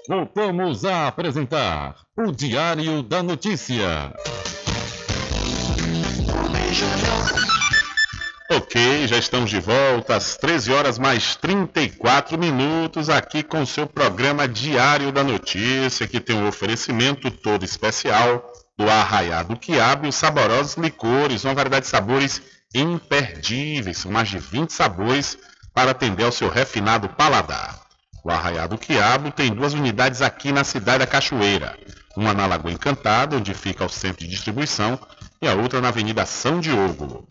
Voltamos 0.08 0.84
a 0.84 1.08
apresentar 1.08 1.96
o 2.16 2.30
Diário 2.30 3.02
da 3.02 3.24
Notícia. 3.24 4.12
Ok, 8.54 9.08
já 9.08 9.16
estamos 9.16 9.48
de 9.48 9.58
volta 9.58 10.14
às 10.14 10.36
13 10.36 10.72
horas 10.72 10.98
mais 10.98 11.36
34 11.36 12.36
minutos 12.36 13.08
aqui 13.08 13.42
com 13.42 13.64
seu 13.64 13.86
programa 13.86 14.46
Diário 14.46 15.10
da 15.10 15.24
Notícia, 15.24 16.06
que 16.06 16.20
tem 16.20 16.36
um 16.36 16.46
oferecimento 16.46 17.30
todo 17.30 17.64
especial 17.64 18.52
do 18.76 18.90
Arraiado 18.90 19.56
Quiabo 19.56 20.04
e 20.04 20.10
os 20.10 20.16
saborosos 20.16 20.76
licores, 20.76 21.44
uma 21.44 21.54
variedade 21.54 21.86
de 21.86 21.90
sabores 21.90 22.42
imperdíveis, 22.74 23.96
são 23.96 24.12
mais 24.12 24.28
de 24.28 24.38
20 24.38 24.70
sabores 24.70 25.38
para 25.72 25.92
atender 25.92 26.24
ao 26.24 26.32
seu 26.32 26.50
refinado 26.50 27.08
paladar. 27.08 27.80
O 28.22 28.30
Arraiado 28.30 28.76
Quiabo 28.76 29.30
tem 29.30 29.50
duas 29.50 29.72
unidades 29.72 30.20
aqui 30.20 30.52
na 30.52 30.62
cidade 30.62 30.98
da 30.98 31.06
Cachoeira, 31.06 31.74
uma 32.14 32.34
na 32.34 32.44
Lagoa 32.44 32.70
Encantada, 32.70 33.34
onde 33.34 33.54
fica 33.54 33.82
o 33.82 33.88
centro 33.88 34.26
de 34.26 34.30
distribuição, 34.30 35.00
e 35.40 35.48
a 35.48 35.54
outra 35.54 35.80
na 35.80 35.88
Avenida 35.88 36.26
São 36.26 36.60
Diogo. 36.60 37.26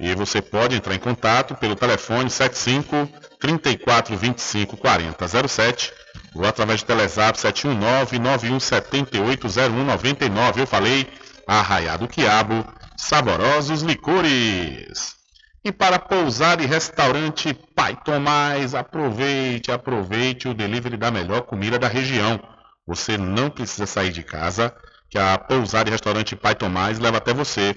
E 0.00 0.14
você 0.14 0.40
pode 0.40 0.74
entrar 0.74 0.94
em 0.94 0.98
contato 0.98 1.54
pelo 1.54 1.76
telefone 1.76 2.30
75 2.30 3.06
34 3.38 4.16
25 4.16 4.74
40 4.78 5.48
07 5.48 5.92
ou 6.34 6.46
através 6.46 6.82
do 6.82 6.86
Telezap 6.86 7.38
719 7.38 8.18
9178 8.18 9.46
0199. 9.46 10.62
Eu 10.62 10.66
falei, 10.66 11.06
Arraiado 11.46 12.08
Quiabo, 12.08 12.66
saborosos 12.96 13.82
licores. 13.82 15.16
E 15.62 15.70
para 15.70 15.98
pousar 15.98 16.62
e 16.62 16.66
restaurante 16.66 17.52
Pai 17.52 17.94
Tomás, 18.02 18.74
aproveite, 18.74 19.70
aproveite 19.70 20.48
o 20.48 20.54
delivery 20.54 20.96
da 20.96 21.10
melhor 21.10 21.42
comida 21.42 21.78
da 21.78 21.88
região. 21.88 22.40
Você 22.86 23.18
não 23.18 23.50
precisa 23.50 23.84
sair 23.84 24.10
de 24.10 24.22
casa, 24.22 24.74
que 25.10 25.18
a 25.18 25.36
pousar 25.36 25.86
e 25.86 25.90
restaurante 25.90 26.34
Pai 26.34 26.54
Tomás 26.54 26.98
leva 26.98 27.18
até 27.18 27.34
você. 27.34 27.76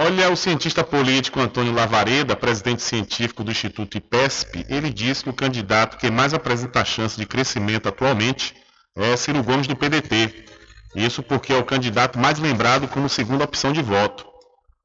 Olha, 0.00 0.30
o 0.30 0.36
cientista 0.36 0.84
político 0.84 1.40
Antônio 1.40 1.74
Lavareda, 1.74 2.36
presidente 2.36 2.82
científico 2.82 3.42
do 3.42 3.50
Instituto 3.50 3.98
IPESP, 3.98 4.64
ele 4.68 4.90
diz 4.90 5.22
que 5.22 5.28
o 5.28 5.32
candidato 5.32 5.98
que 5.98 6.08
mais 6.08 6.32
apresenta 6.32 6.84
chance 6.84 7.16
de 7.16 7.26
crescimento 7.26 7.88
atualmente 7.88 8.54
é 8.96 9.16
Ciro 9.16 9.42
Gomes 9.42 9.66
do 9.66 9.74
PDT. 9.74 10.44
Isso 10.94 11.20
porque 11.20 11.52
é 11.52 11.56
o 11.56 11.64
candidato 11.64 12.16
mais 12.16 12.38
lembrado 12.38 12.86
como 12.86 13.08
segunda 13.08 13.42
opção 13.42 13.72
de 13.72 13.82
voto. 13.82 14.24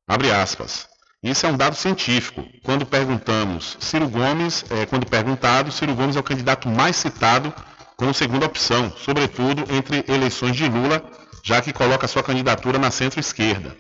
Abre 0.08 0.32
aspas. 0.32 0.88
Isso 1.22 1.46
é 1.46 1.50
um 1.50 1.58
dado 1.58 1.76
científico. 1.76 2.44
Quando 2.64 2.84
perguntamos 2.84 3.78
Ciro 3.80 4.10
Gomes, 4.10 4.66
é, 4.72 4.88
quando 4.88 5.06
perguntado, 5.06 5.72
Ciro 5.72 5.94
Gomes 5.94 6.16
é 6.16 6.20
o 6.20 6.24
candidato 6.24 6.68
mais 6.68 6.96
citado 6.96 7.54
como 7.98 8.16
segunda 8.16 8.48
opção, 8.48 8.92
sobretudo 8.98 9.64
entre 9.72 10.04
eleições 10.08 10.56
de 10.56 10.68
Lula, 10.68 11.04
já 11.44 11.62
que 11.62 11.72
coloca 11.72 12.08
sua 12.08 12.24
candidatura 12.24 12.80
na 12.80 12.90
centro-esquerda. 12.90 13.78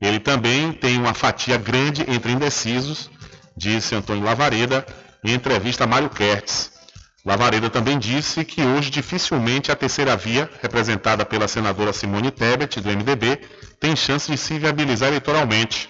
Ele 0.00 0.20
também 0.20 0.72
tem 0.72 0.98
uma 0.98 1.14
fatia 1.14 1.56
grande 1.56 2.04
entre 2.08 2.32
indecisos, 2.32 3.10
disse 3.56 3.94
Antônio 3.94 4.24
Lavareda 4.24 4.84
em 5.24 5.32
entrevista 5.32 5.84
a 5.84 5.86
Mário 5.86 6.10
Kertz. 6.10 6.72
Lavareda 7.24 7.68
também 7.68 7.98
disse 7.98 8.44
que 8.44 8.62
hoje 8.62 8.90
dificilmente 8.90 9.72
a 9.72 9.76
terceira 9.76 10.16
via, 10.16 10.48
representada 10.62 11.24
pela 11.24 11.48
senadora 11.48 11.92
Simone 11.92 12.30
Tebet, 12.30 12.80
do 12.80 12.88
MDB, 12.88 13.40
tem 13.80 13.96
chance 13.96 14.30
de 14.30 14.38
se 14.38 14.58
viabilizar 14.58 15.08
eleitoralmente. 15.08 15.88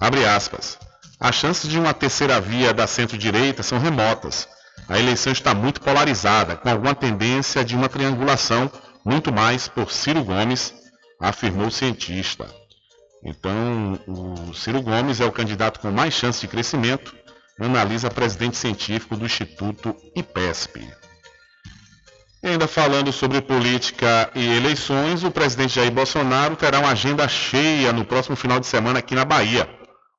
Abre 0.00 0.24
aspas. 0.24 0.78
As 1.18 1.34
chances 1.34 1.68
de 1.68 1.78
uma 1.78 1.92
terceira 1.92 2.40
via 2.40 2.72
da 2.72 2.86
centro-direita 2.86 3.62
são 3.62 3.78
remotas. 3.78 4.48
A 4.88 4.98
eleição 4.98 5.32
está 5.32 5.54
muito 5.54 5.80
polarizada, 5.80 6.56
com 6.56 6.68
alguma 6.68 6.94
tendência 6.94 7.64
de 7.64 7.74
uma 7.74 7.88
triangulação, 7.88 8.70
muito 9.04 9.32
mais 9.32 9.66
por 9.66 9.90
Ciro 9.90 10.22
Gomes, 10.24 10.72
afirmou 11.20 11.66
o 11.66 11.70
cientista. 11.70 12.59
Então, 13.22 13.98
o 14.06 14.54
Ciro 14.54 14.80
Gomes 14.82 15.20
é 15.20 15.24
o 15.24 15.32
candidato 15.32 15.80
com 15.80 15.90
mais 15.90 16.14
chance 16.14 16.40
de 16.40 16.48
crescimento, 16.48 17.14
analisa 17.58 18.10
presidente 18.10 18.56
científico 18.56 19.16
do 19.16 19.26
Instituto 19.26 19.94
IPESP. 20.16 20.88
E 22.42 22.48
ainda 22.48 22.66
falando 22.66 23.12
sobre 23.12 23.42
política 23.42 24.30
e 24.34 24.56
eleições, 24.56 25.22
o 25.22 25.30
presidente 25.30 25.74
Jair 25.74 25.92
Bolsonaro 25.92 26.56
terá 26.56 26.78
uma 26.78 26.92
agenda 26.92 27.28
cheia 27.28 27.92
no 27.92 28.04
próximo 28.04 28.34
final 28.34 28.58
de 28.58 28.66
semana 28.66 29.00
aqui 29.00 29.14
na 29.14 29.26
Bahia. 29.26 29.68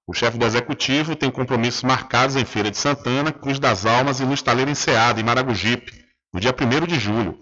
O 0.06 0.14
chefe 0.14 0.38
do 0.38 0.46
executivo 0.46 1.16
tem 1.16 1.32
compromissos 1.32 1.82
marcados 1.82 2.36
em 2.36 2.46
Feira 2.46 2.70
de 2.70 2.78
Santana, 2.78 3.32
Cruz 3.32 3.58
das 3.58 3.88
Almas 3.88 4.20
e 4.20 4.26
no 4.26 4.36
Estaleiro 4.36 4.70
Enseado, 4.70 5.20
em 5.20 5.24
Maragogipe, 5.24 5.94
no 6.32 6.40
dia 6.40 6.54
1 6.54 6.86
de 6.86 7.00
julho. 7.00 7.40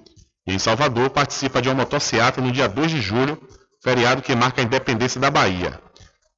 E 0.48 0.54
em 0.54 0.60
Salvador 0.60 1.10
participa 1.10 1.62
de 1.62 1.68
uma 1.68 1.76
motociata 1.76 2.40
no 2.40 2.52
dia 2.52 2.70
2 2.70 2.92
de 2.92 3.02
julho, 3.02 3.38
feriado 3.82 4.22
que 4.22 4.36
marca 4.36 4.62
a 4.62 4.64
independência 4.64 5.20
da 5.20 5.30
Bahia. 5.30 5.80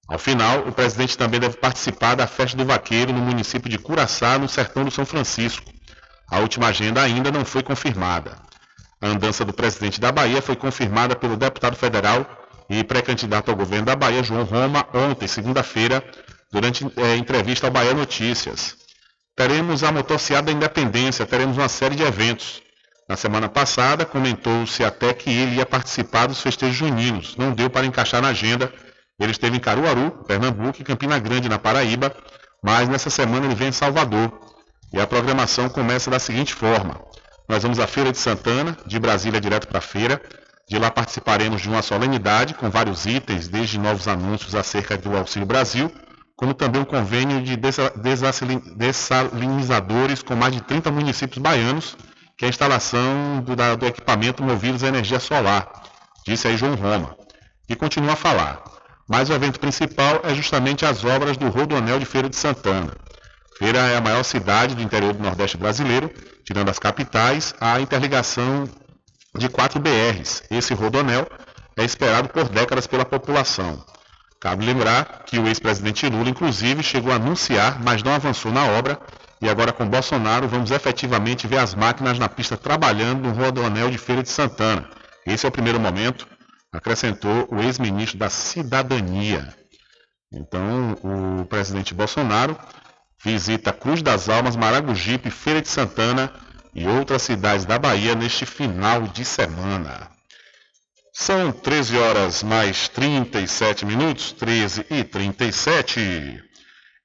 Ao 0.07 0.19
final, 0.19 0.67
o 0.67 0.71
presidente 0.71 1.17
também 1.17 1.39
deve 1.39 1.57
participar 1.57 2.15
da 2.15 2.27
Festa 2.27 2.57
do 2.57 2.65
Vaqueiro 2.65 3.13
no 3.13 3.21
município 3.21 3.69
de 3.69 3.77
Curaçá, 3.77 4.37
no 4.37 4.49
sertão 4.49 4.83
do 4.83 4.91
São 4.91 5.05
Francisco. 5.05 5.71
A 6.29 6.39
última 6.39 6.67
agenda 6.67 7.01
ainda 7.01 7.31
não 7.31 7.45
foi 7.45 7.63
confirmada. 7.63 8.37
A 9.01 9.07
andança 9.07 9.43
do 9.43 9.53
presidente 9.53 9.99
da 9.99 10.11
Bahia 10.11 10.41
foi 10.41 10.55
confirmada 10.55 11.15
pelo 11.15 11.35
deputado 11.35 11.75
federal 11.75 12.25
e 12.69 12.83
pré-candidato 12.83 13.49
ao 13.49 13.57
governo 13.57 13.85
da 13.85 13.95
Bahia, 13.95 14.23
João 14.23 14.43
Roma, 14.43 14.85
ontem, 14.93 15.27
segunda-feira, 15.27 16.03
durante 16.51 16.85
é, 16.97 17.15
entrevista 17.15 17.67
ao 17.67 17.71
Bahia 17.71 17.93
Notícias. 17.93 18.75
Teremos 19.35 19.83
a 19.83 19.91
motociada 19.91 20.47
da 20.47 20.51
independência, 20.51 21.25
teremos 21.25 21.57
uma 21.57 21.69
série 21.69 21.95
de 21.95 22.03
eventos. 22.03 22.61
Na 23.11 23.17
semana 23.17 23.49
passada, 23.49 24.05
comentou-se 24.05 24.85
até 24.85 25.13
que 25.13 25.29
ele 25.29 25.57
ia 25.57 25.65
participar 25.65 26.27
dos 26.27 26.39
festejos 26.39 26.77
juninos. 26.77 27.35
Não 27.35 27.51
deu 27.51 27.69
para 27.69 27.85
encaixar 27.85 28.21
na 28.21 28.29
agenda. 28.29 28.71
Ele 29.19 29.33
esteve 29.33 29.57
em 29.57 29.59
Caruaru, 29.59 30.23
Pernambuco 30.25 30.77
e 30.79 30.83
Campina 30.85 31.19
Grande, 31.19 31.49
na 31.49 31.59
Paraíba, 31.59 32.15
mas 32.63 32.87
nessa 32.87 33.09
semana 33.09 33.47
ele 33.47 33.53
vem 33.53 33.67
em 33.67 33.73
Salvador. 33.73 34.31
E 34.93 35.01
a 35.01 35.05
programação 35.05 35.67
começa 35.67 36.09
da 36.09 36.19
seguinte 36.19 36.53
forma: 36.53 37.01
nós 37.49 37.63
vamos 37.63 37.81
à 37.81 37.85
Feira 37.85 38.13
de 38.13 38.17
Santana, 38.17 38.77
de 38.85 38.97
Brasília 38.97 39.41
direto 39.41 39.67
para 39.67 39.79
a 39.79 39.81
feira. 39.81 40.21
De 40.69 40.79
lá 40.79 40.89
participaremos 40.89 41.61
de 41.61 41.67
uma 41.67 41.81
solenidade 41.81 42.53
com 42.53 42.69
vários 42.69 43.05
itens, 43.05 43.49
desde 43.49 43.77
novos 43.77 44.07
anúncios 44.07 44.55
acerca 44.55 44.97
do 44.97 45.17
Auxílio 45.17 45.45
Brasil, 45.45 45.91
como 46.37 46.53
também 46.53 46.81
um 46.81 46.85
convênio 46.85 47.41
de 47.41 47.57
dessalinizadores 48.77 50.23
com 50.23 50.33
mais 50.33 50.53
de 50.53 50.61
30 50.61 50.89
municípios 50.91 51.39
baianos 51.39 51.97
que 52.41 52.45
é 52.45 52.47
a 52.47 52.49
instalação 52.49 53.39
do, 53.45 53.55
da, 53.55 53.75
do 53.75 53.85
equipamento 53.85 54.41
movidos 54.41 54.83
a 54.83 54.87
energia 54.87 55.19
solar, 55.19 55.83
disse 56.25 56.47
aí 56.47 56.57
João 56.57 56.73
Roma, 56.73 57.15
e 57.69 57.75
continua 57.75 58.13
a 58.13 58.15
falar. 58.15 58.63
Mas 59.07 59.29
o 59.29 59.33
evento 59.33 59.59
principal 59.59 60.21
é 60.23 60.33
justamente 60.33 60.83
as 60.83 61.05
obras 61.05 61.37
do 61.37 61.49
Rodoanel 61.49 61.99
de 61.99 62.05
Feira 62.05 62.27
de 62.27 62.35
Santana. 62.35 62.97
Feira 63.59 63.77
é 63.77 63.95
a 63.95 64.01
maior 64.01 64.23
cidade 64.23 64.73
do 64.73 64.81
interior 64.81 65.13
do 65.13 65.21
Nordeste 65.21 65.55
brasileiro, 65.55 66.11
tirando 66.43 66.69
as 66.69 66.79
capitais, 66.79 67.53
a 67.61 67.79
interligação 67.79 68.67
de 69.37 69.47
quatro 69.47 69.79
BRs. 69.79 70.41
Esse 70.49 70.73
rodoanel 70.73 71.27
é 71.77 71.83
esperado 71.83 72.27
por 72.29 72.49
décadas 72.49 72.87
pela 72.87 73.05
população. 73.05 73.85
Cabe 74.39 74.65
lembrar 74.65 75.25
que 75.27 75.37
o 75.37 75.47
ex-presidente 75.47 76.09
Lula, 76.09 76.31
inclusive, 76.31 76.81
chegou 76.81 77.11
a 77.11 77.17
anunciar, 77.17 77.79
mas 77.83 78.01
não 78.01 78.15
avançou 78.15 78.51
na 78.51 78.65
obra, 78.65 78.99
e 79.41 79.49
agora 79.49 79.73
com 79.73 79.87
Bolsonaro 79.87 80.47
vamos 80.47 80.69
efetivamente 80.69 81.47
ver 81.47 81.57
as 81.57 81.73
máquinas 81.73 82.19
na 82.19 82.29
pista 82.29 82.55
trabalhando 82.55 83.23
no 83.23 83.33
rodoanel 83.33 83.89
de 83.89 83.97
Feira 83.97 84.21
de 84.21 84.29
Santana. 84.29 84.87
Esse 85.25 85.45
é 85.45 85.49
o 85.49 85.51
primeiro 85.51 85.79
momento, 85.79 86.27
acrescentou 86.71 87.47
o 87.51 87.59
ex-ministro 87.61 88.19
da 88.19 88.29
Cidadania. 88.29 89.53
Então, 90.31 90.95
o 91.03 91.45
presidente 91.45 91.93
Bolsonaro 91.93 92.55
visita 93.23 93.73
Cruz 93.73 94.01
das 94.01 94.29
Almas, 94.29 94.55
Maragogipe, 94.55 95.29
Feira 95.29 95.61
de 95.61 95.67
Santana 95.67 96.31
e 96.73 96.87
outras 96.87 97.23
cidades 97.23 97.65
da 97.65 97.77
Bahia 97.77 98.15
neste 98.15 98.45
final 98.45 99.01
de 99.03 99.25
semana. 99.25 100.09
São 101.13 101.51
13 101.51 101.97
horas 101.97 102.41
mais 102.41 102.87
37 102.87 103.85
minutos, 103.85 104.31
13 104.31 104.85
e 104.89 105.03
37. 105.03 106.50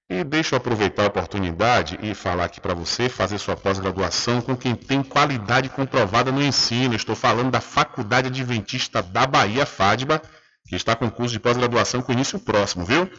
E 0.09 0.23
deixa 0.23 0.55
eu 0.55 0.59
aproveitar 0.59 1.03
a 1.03 1.09
oportunidade 1.09 1.99
e 2.01 2.15
falar 2.15 2.45
aqui 2.45 2.61
para 2.61 2.74
você 2.74 3.09
fazer 3.09 3.39
sua 3.39 3.57
pós-graduação 3.57 4.41
com 4.41 4.57
quem 4.57 4.73
tem 4.77 5.03
qualidade 5.03 5.69
comprovada 5.69 6.31
no 6.31 6.41
ensino. 6.41 6.95
Estou 6.95 7.16
falando 7.16 7.51
da 7.51 7.61
Faculdade 7.61 8.28
Adventista 8.28 9.03
da 9.03 9.27
Bahia, 9.27 9.66
FADBA, 9.66 10.23
que 10.69 10.77
está 10.77 10.95
com 10.95 11.11
curso 11.11 11.33
de 11.33 11.41
pós-graduação 11.41 12.03
com 12.03 12.12
início 12.12 12.39
próximo, 12.39 12.85
viu? 12.85 13.11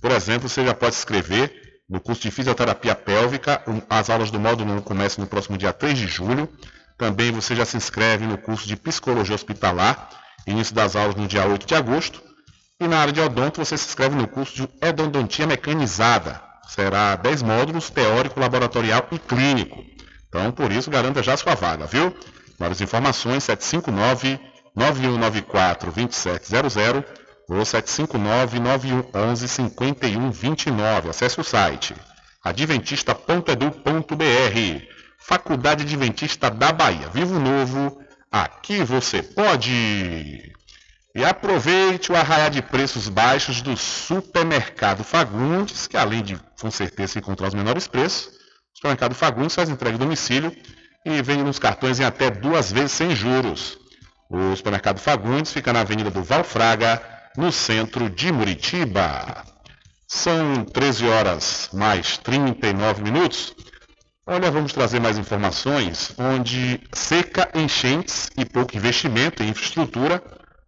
Por 0.00 0.12
exemplo, 0.12 0.48
você 0.48 0.64
já 0.64 0.72
pode 0.72 0.94
se 0.94 1.00
inscrever 1.00 1.52
no 1.90 2.00
curso 2.00 2.22
de 2.22 2.30
Fisioterapia 2.30 2.94
Pélvica. 2.94 3.60
As 3.90 4.08
aulas 4.08 4.30
do 4.30 4.38
módulo 4.38 4.72
1 4.74 4.82
começam 4.82 5.24
no 5.24 5.28
próximo 5.28 5.58
dia 5.58 5.72
3 5.72 5.98
de 5.98 6.06
julho. 6.06 6.48
Também 6.96 7.32
você 7.32 7.56
já 7.56 7.64
se 7.64 7.76
inscreve 7.76 8.24
no 8.24 8.38
curso 8.38 8.68
de 8.68 8.76
Psicologia 8.76 9.34
Hospitalar, 9.34 10.10
início 10.46 10.72
das 10.72 10.94
aulas 10.94 11.16
no 11.16 11.26
dia 11.26 11.44
8 11.44 11.66
de 11.66 11.74
agosto. 11.74 12.25
E 12.78 12.86
na 12.86 12.98
área 12.98 13.12
de 13.12 13.20
odonto 13.20 13.64
você 13.64 13.76
se 13.76 13.86
inscreve 13.86 14.14
no 14.14 14.28
curso 14.28 14.54
de 14.54 14.68
endodontia 14.86 15.46
mecanizada. 15.46 16.42
Será 16.68 17.16
10 17.16 17.42
módulos, 17.42 17.88
teórico, 17.88 18.38
laboratorial 18.38 19.08
e 19.12 19.18
clínico. 19.18 19.82
Então, 20.28 20.52
por 20.52 20.70
isso, 20.70 20.90
garanta 20.90 21.22
já 21.22 21.36
sua 21.36 21.54
vaga, 21.54 21.86
viu? 21.86 22.14
Maiores 22.58 22.80
informações, 22.80 23.44
759 23.44 24.38
9194 24.74 25.90
2700 25.90 27.04
ou 27.48 27.64
759 27.64 28.60
9111 28.60 29.48
5129. 29.48 31.08
Acesse 31.08 31.40
o 31.40 31.44
site 31.44 31.94
adventista.edu.br. 32.44 34.86
Faculdade 35.18 35.82
Adventista 35.82 36.50
da 36.50 36.72
Bahia. 36.72 37.08
Vivo 37.08 37.40
Novo, 37.40 37.98
aqui 38.30 38.84
você 38.84 39.22
pode! 39.22 40.55
E 41.16 41.24
aproveite 41.24 42.12
o 42.12 42.14
arraiar 42.14 42.50
de 42.50 42.60
preços 42.60 43.08
baixos 43.08 43.62
do 43.62 43.74
Supermercado 43.74 45.02
Fagundes, 45.02 45.86
que 45.86 45.96
além 45.96 46.22
de 46.22 46.38
com 46.60 46.70
certeza 46.70 47.18
encontrar 47.18 47.48
os 47.48 47.54
menores 47.54 47.88
preços, 47.88 48.26
o 48.26 48.76
Supermercado 48.76 49.14
Fagundes 49.14 49.54
faz 49.54 49.70
entrega 49.70 49.96
em 49.96 49.98
domicílio 49.98 50.54
e 51.06 51.22
vende 51.22 51.42
nos 51.42 51.58
cartões 51.58 51.98
em 51.98 52.04
até 52.04 52.30
duas 52.30 52.70
vezes 52.70 52.92
sem 52.92 53.16
juros. 53.16 53.78
O 54.28 54.54
Supermercado 54.54 54.98
Fagundes 54.98 55.54
fica 55.54 55.72
na 55.72 55.80
Avenida 55.80 56.10
do 56.10 56.22
Valfraga, 56.22 57.02
no 57.34 57.50
centro 57.50 58.10
de 58.10 58.30
Muritiba. 58.30 59.42
São 60.06 60.66
13 60.66 61.06
horas 61.06 61.70
mais 61.72 62.18
39 62.18 63.02
minutos. 63.02 63.54
Olha, 64.26 64.50
vamos 64.50 64.74
trazer 64.74 65.00
mais 65.00 65.16
informações 65.16 66.12
onde 66.18 66.78
seca, 66.92 67.48
enchentes 67.54 68.28
e 68.36 68.44
pouco 68.44 68.76
investimento 68.76 69.42
em 69.42 69.48
infraestrutura, 69.48 70.22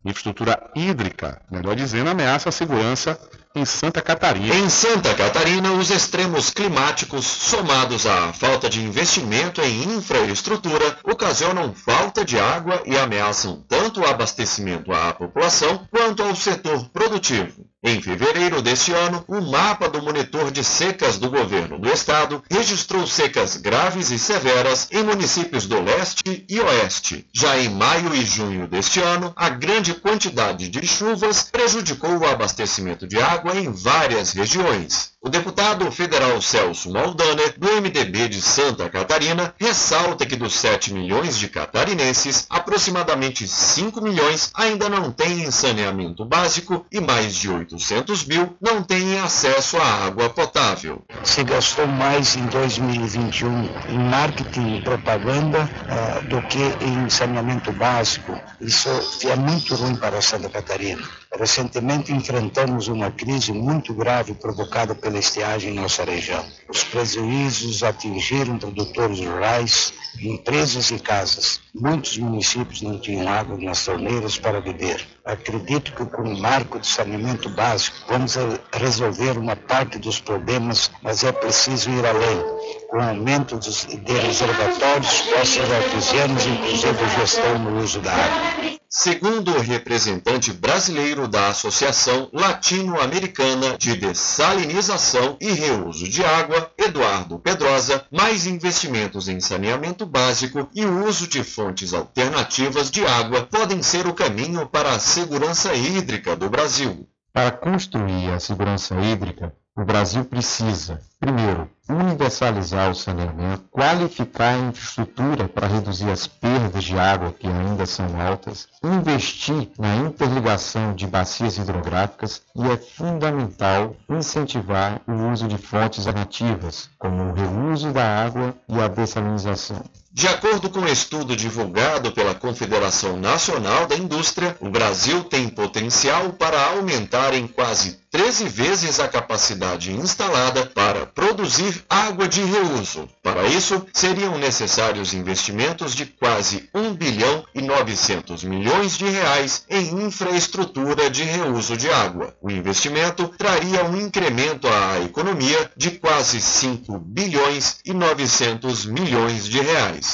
infraestrutura 0.04 0.70
hídrica, 0.74 1.40
melhor 1.50 1.74
dizendo, 1.74 2.10
ameaça 2.10 2.48
a 2.48 2.52
segurança 2.52 3.18
em 3.54 3.64
Santa 3.64 4.00
Catarina. 4.02 4.54
Em 4.54 4.68
Santa 4.68 5.14
Catarina, 5.14 5.72
os 5.72 5.90
extremos 5.90 6.50
climáticos, 6.50 7.24
somados 7.24 8.06
à 8.06 8.32
falta 8.32 8.68
de 8.68 8.82
investimento 8.82 9.60
em 9.60 9.84
infraestrutura, 9.96 10.98
ocasionam 11.04 11.74
falta 11.74 12.24
de 12.24 12.38
água 12.38 12.82
e 12.84 12.96
ameaçam 12.96 13.64
tanto 13.68 14.00
o 14.00 14.06
abastecimento 14.06 14.92
à 14.92 15.12
população 15.12 15.86
quanto 15.90 16.22
ao 16.22 16.36
setor 16.36 16.88
produtivo. 16.90 17.66
Em 17.80 18.02
fevereiro 18.02 18.60
deste 18.60 18.92
ano, 18.92 19.24
o 19.28 19.40
mapa 19.40 19.88
do 19.88 20.02
monitor 20.02 20.50
de 20.50 20.64
secas 20.64 21.16
do 21.16 21.30
governo 21.30 21.78
do 21.78 21.88
estado 21.88 22.42
registrou 22.50 23.06
secas 23.06 23.56
graves 23.56 24.10
e 24.10 24.18
severas 24.18 24.88
em 24.90 25.04
municípios 25.04 25.64
do 25.64 25.80
leste 25.80 26.44
e 26.48 26.58
oeste. 26.58 27.24
Já 27.32 27.56
em 27.56 27.68
maio 27.68 28.12
e 28.16 28.26
junho 28.26 28.66
deste 28.66 29.00
ano, 29.00 29.32
a 29.36 29.48
grande 29.48 29.94
quantidade 29.94 30.68
de 30.68 30.84
chuvas 30.84 31.44
prejudicou 31.44 32.18
o 32.18 32.26
abastecimento 32.26 33.06
de 33.06 33.20
água 33.20 33.37
em 33.54 33.70
várias 33.70 34.32
regiões. 34.32 35.12
O 35.20 35.28
deputado 35.28 35.90
federal 35.90 36.40
Celso 36.40 36.92
Maldaner, 36.92 37.58
do 37.58 37.66
MDB 37.66 38.28
de 38.28 38.40
Santa 38.40 38.88
Catarina, 38.88 39.52
ressalta 39.58 40.24
que 40.24 40.36
dos 40.36 40.54
7 40.54 40.94
milhões 40.94 41.36
de 41.36 41.48
catarinenses, 41.48 42.46
aproximadamente 42.48 43.48
5 43.48 44.00
milhões 44.00 44.52
ainda 44.54 44.88
não 44.88 45.10
têm 45.10 45.50
saneamento 45.50 46.24
básico 46.24 46.86
e 46.92 47.00
mais 47.00 47.34
de 47.34 47.50
800 47.50 48.26
mil 48.26 48.56
não 48.60 48.80
têm 48.80 49.18
acesso 49.18 49.76
à 49.78 50.06
água 50.06 50.30
potável. 50.30 51.02
Se 51.24 51.42
gastou 51.42 51.88
mais 51.88 52.36
em 52.36 52.46
2021 52.46 53.68
em 53.88 53.98
marketing 53.98 54.76
e 54.76 54.82
propaganda 54.82 55.68
ah, 55.88 56.20
do 56.28 56.40
que 56.42 56.62
em 56.80 57.10
saneamento 57.10 57.72
básico. 57.72 58.40
Isso 58.60 58.88
é 59.26 59.34
muito 59.34 59.74
ruim 59.74 59.96
para 59.96 60.22
Santa 60.22 60.48
Catarina. 60.48 61.02
Recentemente 61.36 62.12
enfrentamos 62.12 62.86
uma 62.86 63.10
crise 63.10 63.52
muito 63.52 63.92
grave 63.92 64.32
provocada 64.34 64.94
estiagem 65.16 65.70
em 65.70 65.74
nossa 65.74 66.04
região. 66.04 66.44
Os 66.68 66.82
prejuízos 66.84 67.82
atingiram 67.84 68.58
produtores 68.58 69.20
rurais, 69.20 69.92
empresas 70.20 70.90
e 70.90 70.98
casas. 70.98 71.60
Muitos 71.74 72.18
municípios 72.18 72.82
não 72.82 72.98
tinham 72.98 73.28
água 73.28 73.56
nas 73.56 73.84
torneiras 73.84 74.36
para 74.36 74.60
beber. 74.60 75.06
Acredito 75.24 75.92
que 75.92 76.04
com 76.04 76.22
o 76.22 76.40
marco 76.40 76.80
de 76.80 76.86
saneamento 76.86 77.48
básico 77.50 77.96
vamos 78.08 78.34
resolver 78.72 79.38
uma 79.38 79.54
parte 79.54 79.98
dos 79.98 80.20
problemas, 80.20 80.90
mas 81.02 81.22
é 81.22 81.30
preciso 81.30 81.90
ir 81.90 82.04
além. 82.04 82.42
Com 82.88 82.96
o 82.96 83.02
aumento 83.02 83.56
dos, 83.56 83.84
de 83.84 84.12
reservatórios, 84.12 85.20
poços 85.20 85.70
artesianos, 85.70 86.46
inclusive 86.46 87.08
gestão 87.18 87.58
no 87.58 87.82
uso 87.82 88.00
da 88.00 88.12
água. 88.12 88.78
Segundo 88.88 89.52
o 89.52 89.60
representante 89.60 90.50
brasileiro 90.50 91.28
da 91.28 91.48
Associação 91.48 92.30
Latino-Americana 92.32 93.76
de 93.76 93.94
Dessalinização 93.94 95.36
e 95.38 95.52
Reuso 95.52 96.08
de 96.08 96.24
Água, 96.24 96.72
Eduardo 96.78 97.38
Pedrosa, 97.38 98.06
mais 98.10 98.46
investimentos 98.46 99.28
em 99.28 99.38
saneamento 99.38 100.06
básico 100.06 100.66
e 100.74 100.86
o 100.86 101.04
uso 101.04 101.28
de 101.28 101.44
fontes 101.44 101.92
alternativas 101.92 102.90
de 102.90 103.04
água 103.04 103.42
podem 103.42 103.82
ser 103.82 104.06
o 104.06 104.14
caminho 104.14 104.66
para 104.66 104.92
a 104.92 104.98
segurança 104.98 105.74
hídrica 105.74 106.34
do 106.34 106.48
Brasil. 106.48 107.06
Para 107.34 107.50
construir 107.50 108.32
a 108.32 108.40
segurança 108.40 108.98
hídrica, 108.98 109.54
o 109.78 109.84
Brasil 109.84 110.24
precisa, 110.24 111.00
primeiro, 111.20 111.70
universalizar 111.88 112.90
o 112.90 112.96
saneamento, 112.96 113.62
qualificar 113.70 114.54
a 114.54 114.58
infraestrutura 114.58 115.48
para 115.48 115.68
reduzir 115.68 116.10
as 116.10 116.26
perdas 116.26 116.82
de 116.82 116.98
água 116.98 117.32
que 117.32 117.46
ainda 117.46 117.86
são 117.86 118.20
altas, 118.20 118.66
investir 118.82 119.70
na 119.78 119.94
interligação 119.94 120.96
de 120.96 121.06
bacias 121.06 121.58
hidrográficas 121.58 122.42
e 122.56 122.66
é 122.66 122.76
fundamental 122.76 123.94
incentivar 124.10 125.00
o 125.06 125.30
uso 125.30 125.46
de 125.46 125.56
fontes 125.56 126.08
alternativas, 126.08 126.90
como 126.98 127.30
o 127.30 127.32
reuso 127.32 127.92
da 127.92 128.24
água 128.24 128.56
e 128.68 128.80
a 128.80 128.88
dessalinização. 128.88 129.84
De 130.18 130.26
acordo 130.26 130.68
com 130.68 130.80
um 130.80 130.88
estudo 130.88 131.36
divulgado 131.36 132.10
pela 132.10 132.34
Confederação 132.34 133.16
Nacional 133.16 133.86
da 133.86 133.94
Indústria, 133.94 134.56
o 134.58 134.68
Brasil 134.68 135.22
tem 135.22 135.48
potencial 135.48 136.32
para 136.32 136.60
aumentar 136.70 137.34
em 137.34 137.46
quase 137.46 138.00
13 138.10 138.48
vezes 138.48 138.98
a 139.00 139.06
capacidade 139.06 139.92
instalada 139.92 140.64
para 140.66 141.04
produzir 141.04 141.84
água 141.90 142.26
de 142.26 142.42
reuso. 142.42 143.06
Para 143.22 143.46
isso, 143.46 143.86
seriam 143.92 144.38
necessários 144.38 145.12
investimentos 145.12 145.94
de 145.94 146.06
quase 146.06 146.68
1 146.74 146.94
bilhão 146.94 147.44
e 147.54 147.60
900 147.60 148.44
milhões 148.44 148.96
de 148.96 149.04
reais 149.04 149.64
em 149.68 150.06
infraestrutura 150.06 151.10
de 151.10 151.22
reuso 151.22 151.76
de 151.76 151.90
água. 151.90 152.34
O 152.40 152.50
investimento 152.50 153.28
traria 153.36 153.84
um 153.84 153.96
incremento 153.96 154.66
à 154.66 155.00
economia 155.00 155.70
de 155.76 155.90
quase 155.90 156.40
5 156.40 156.98
bilhões 156.98 157.76
e 157.84 157.92
900 157.92 158.86
milhões 158.86 159.46
de 159.46 159.60
reais. 159.60 160.07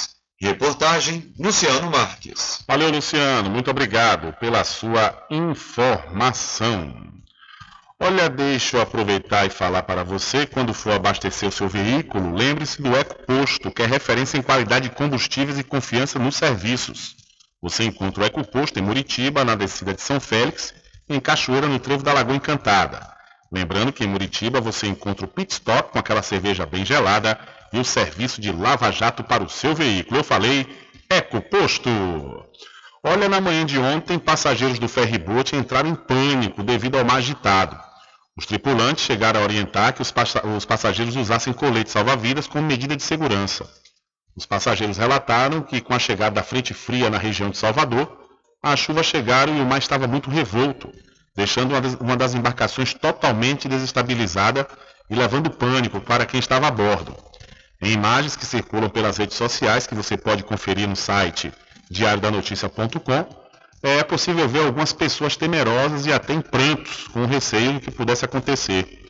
Reportagem 0.45 1.33
Luciano 1.39 1.91
Marques. 1.91 2.63
Valeu, 2.69 2.91
Luciano. 2.91 3.49
Muito 3.49 3.71
obrigado 3.71 4.31
pela 4.35 4.63
sua 4.63 5.27
informação. 5.31 6.95
Olha, 7.99 8.29
deixa 8.29 8.77
eu 8.77 8.83
aproveitar 8.83 9.47
e 9.47 9.51
falar 9.51 9.85
para 9.85 10.05
você, 10.05 10.45
quando 10.45 10.75
for 10.75 10.93
abastecer 10.93 11.49
o 11.49 11.53
seu 11.53 11.67
veículo, 11.67 12.37
lembre-se 12.37 12.83
do 12.83 12.95
EcoPosto, 12.95 13.71
que 13.71 13.83
é 13.83 13.87
referência 13.87 14.37
em 14.37 14.43
qualidade 14.43 14.91
de 14.91 14.95
combustíveis 14.95 15.59
e 15.59 15.65
confiança 15.65 16.19
nos 16.19 16.37
serviços. 16.37 17.17
Você 17.63 17.85
encontra 17.85 18.23
o 18.23 18.27
EcoPosto 18.27 18.79
em 18.79 18.83
Muritiba, 18.83 19.47
na 19.47 19.55
descida 19.55 19.95
de 19.95 20.03
São 20.03 20.21
Félix, 20.21 20.75
e 21.09 21.17
em 21.17 21.21
Cachoeira, 21.21 21.67
no 21.67 21.79
Trevo 21.79 22.03
da 22.03 22.13
Lagoa 22.13 22.37
Encantada. 22.37 23.01
Lembrando 23.51 23.95
que 23.95 24.05
em 24.05 24.09
Muritiba 24.09 24.61
você 24.61 24.89
encontra 24.89 25.25
o 25.25 25.29
pit 25.29 25.55
stop 25.55 25.91
com 25.91 25.99
aquela 25.99 26.21
cerveja 26.21 26.67
bem 26.67 26.85
gelada 26.85 27.39
e 27.75 27.79
o 27.79 27.85
serviço 27.85 28.41
de 28.41 28.53
lava-jato 28.53 29.25
para 29.25 29.43
o 29.43 29.49
seu 29.49 29.75
veículo. 29.75 30.21
Eu 30.21 30.25
falei 30.25 30.67
EcoPosto. 31.11 31.91
Olha, 33.03 33.29
na 33.29 33.41
manhã 33.41 33.67
de 33.67 33.79
ontem, 33.79 34.19
passageiros 34.19 34.79
do 34.79 34.89
ferryboat 34.89 35.55
entraram 35.57 35.91
em 35.91 35.95
pânico 35.95 36.63
devido 36.63 36.97
ao 36.97 37.05
mar 37.05 37.17
agitado. 37.17 37.79
Os 38.37 38.47
tripulantes 38.47 39.05
chegaram 39.05 39.41
a 39.41 39.43
orientar 39.43 39.93
que 39.93 40.03
os, 40.03 40.13
os 40.57 40.65
passageiros 40.65 41.17
usassem 41.17 41.53
coletes 41.53 41.93
salva-vidas 41.93 42.47
como 42.47 42.67
medida 42.67 42.97
de 42.97 43.03
segurança. 43.03 43.69
Os 44.37 44.47
passageiros 44.47 44.97
relataram 44.97 45.61
que, 45.61 45.81
com 45.81 45.95
a 45.95 45.99
chegada 45.99 46.37
da 46.37 46.43
frente 46.43 46.73
fria 46.73 47.11
na 47.11 47.19
região 47.19 47.51
de 47.51 47.59
Salvador, 47.59 48.09
as 48.63 48.81
chuvas 48.81 49.07
chegaram 49.07 49.57
e 49.57 49.61
o 49.61 49.67
mar 49.67 49.79
estava 49.79 50.07
muito 50.07 50.31
revolto, 50.31 50.91
deixando 51.37 51.75
uma 52.01 52.17
das 52.17 52.35
embarcações 52.35 52.95
totalmente 52.95 53.69
desestabilizada 53.69 54.67
e 55.11 55.15
levando 55.15 55.51
pânico 55.51 56.01
para 56.01 56.25
quem 56.25 56.41
estava 56.41 56.67
a 56.67 56.71
bordo. 56.71 57.15
Em 57.85 57.93
imagens 57.93 58.35
que 58.35 58.47
circulam 58.47 58.89
pelas 58.89 59.19
redes 59.19 59.37
sociais, 59.37 59.87
que 59.87 59.95
você 59.95 60.17
pode 60.17 60.43
conferir 60.43 60.89
no 60.89 60.97
site 60.97 61.53
diariodanoticia.com, 61.91 63.45
é 63.83 64.03
possível 64.03 64.49
ver 64.49 64.65
algumas 64.65 64.95
pessoas 64.95 65.37
temerosas 65.37 66.07
e 66.07 66.13
até 66.13 66.33
em 66.33 66.41
prantos, 66.41 67.07
com 67.09 67.27
receio 67.27 67.75
de 67.75 67.81
que 67.81 67.91
pudesse 67.91 68.25
acontecer. 68.25 69.07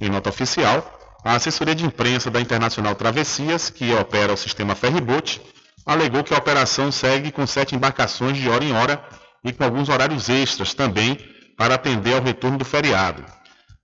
Em 0.00 0.08
nota 0.08 0.30
oficial, 0.30 1.00
a 1.24 1.34
assessoria 1.34 1.74
de 1.74 1.84
imprensa 1.84 2.30
da 2.30 2.40
Internacional 2.40 2.94
Travessias, 2.94 3.70
que 3.70 3.92
opera 3.92 4.32
o 4.32 4.36
sistema 4.36 4.76
Ferryboat, 4.76 5.42
alegou 5.84 6.22
que 6.22 6.32
a 6.32 6.38
operação 6.38 6.92
segue 6.92 7.32
com 7.32 7.44
sete 7.44 7.74
embarcações 7.74 8.36
de 8.36 8.48
hora 8.48 8.64
em 8.64 8.72
hora 8.72 9.04
e 9.44 9.52
com 9.52 9.64
alguns 9.64 9.88
horários 9.88 10.28
extras 10.28 10.74
também 10.74 11.18
para 11.58 11.74
atender 11.74 12.14
ao 12.14 12.22
retorno 12.22 12.56
do 12.56 12.64
feriado. 12.64 13.24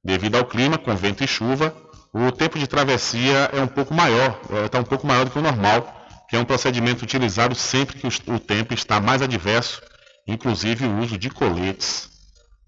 Devido 0.05 0.36
ao 0.36 0.44
clima, 0.44 0.78
com 0.78 0.94
vento 0.94 1.24
e 1.24 1.27
chuva, 1.27 1.74
o 2.12 2.32
tempo 2.32 2.59
de 2.59 2.66
travessia 2.66 3.51
é 3.52 3.60
um 3.60 3.66
pouco 3.66 3.93
maior, 3.93 4.40
está 4.64 4.78
um 4.78 4.85
pouco 4.85 5.06
maior 5.06 5.24
do 5.24 5.30
que 5.30 5.39
o 5.39 5.43
normal, 5.43 5.94
que 6.28 6.36
é 6.36 6.39
um 6.39 6.44
procedimento 6.44 7.02
utilizado 7.02 7.55
sempre 7.55 7.98
que 7.98 8.30
o 8.30 8.39
tempo 8.39 8.74
está 8.74 9.01
mais 9.01 9.22
adverso, 9.22 9.80
inclusive 10.26 10.86
o 10.86 10.98
uso 10.98 11.18
de 11.18 11.30
coletes. 11.30 12.09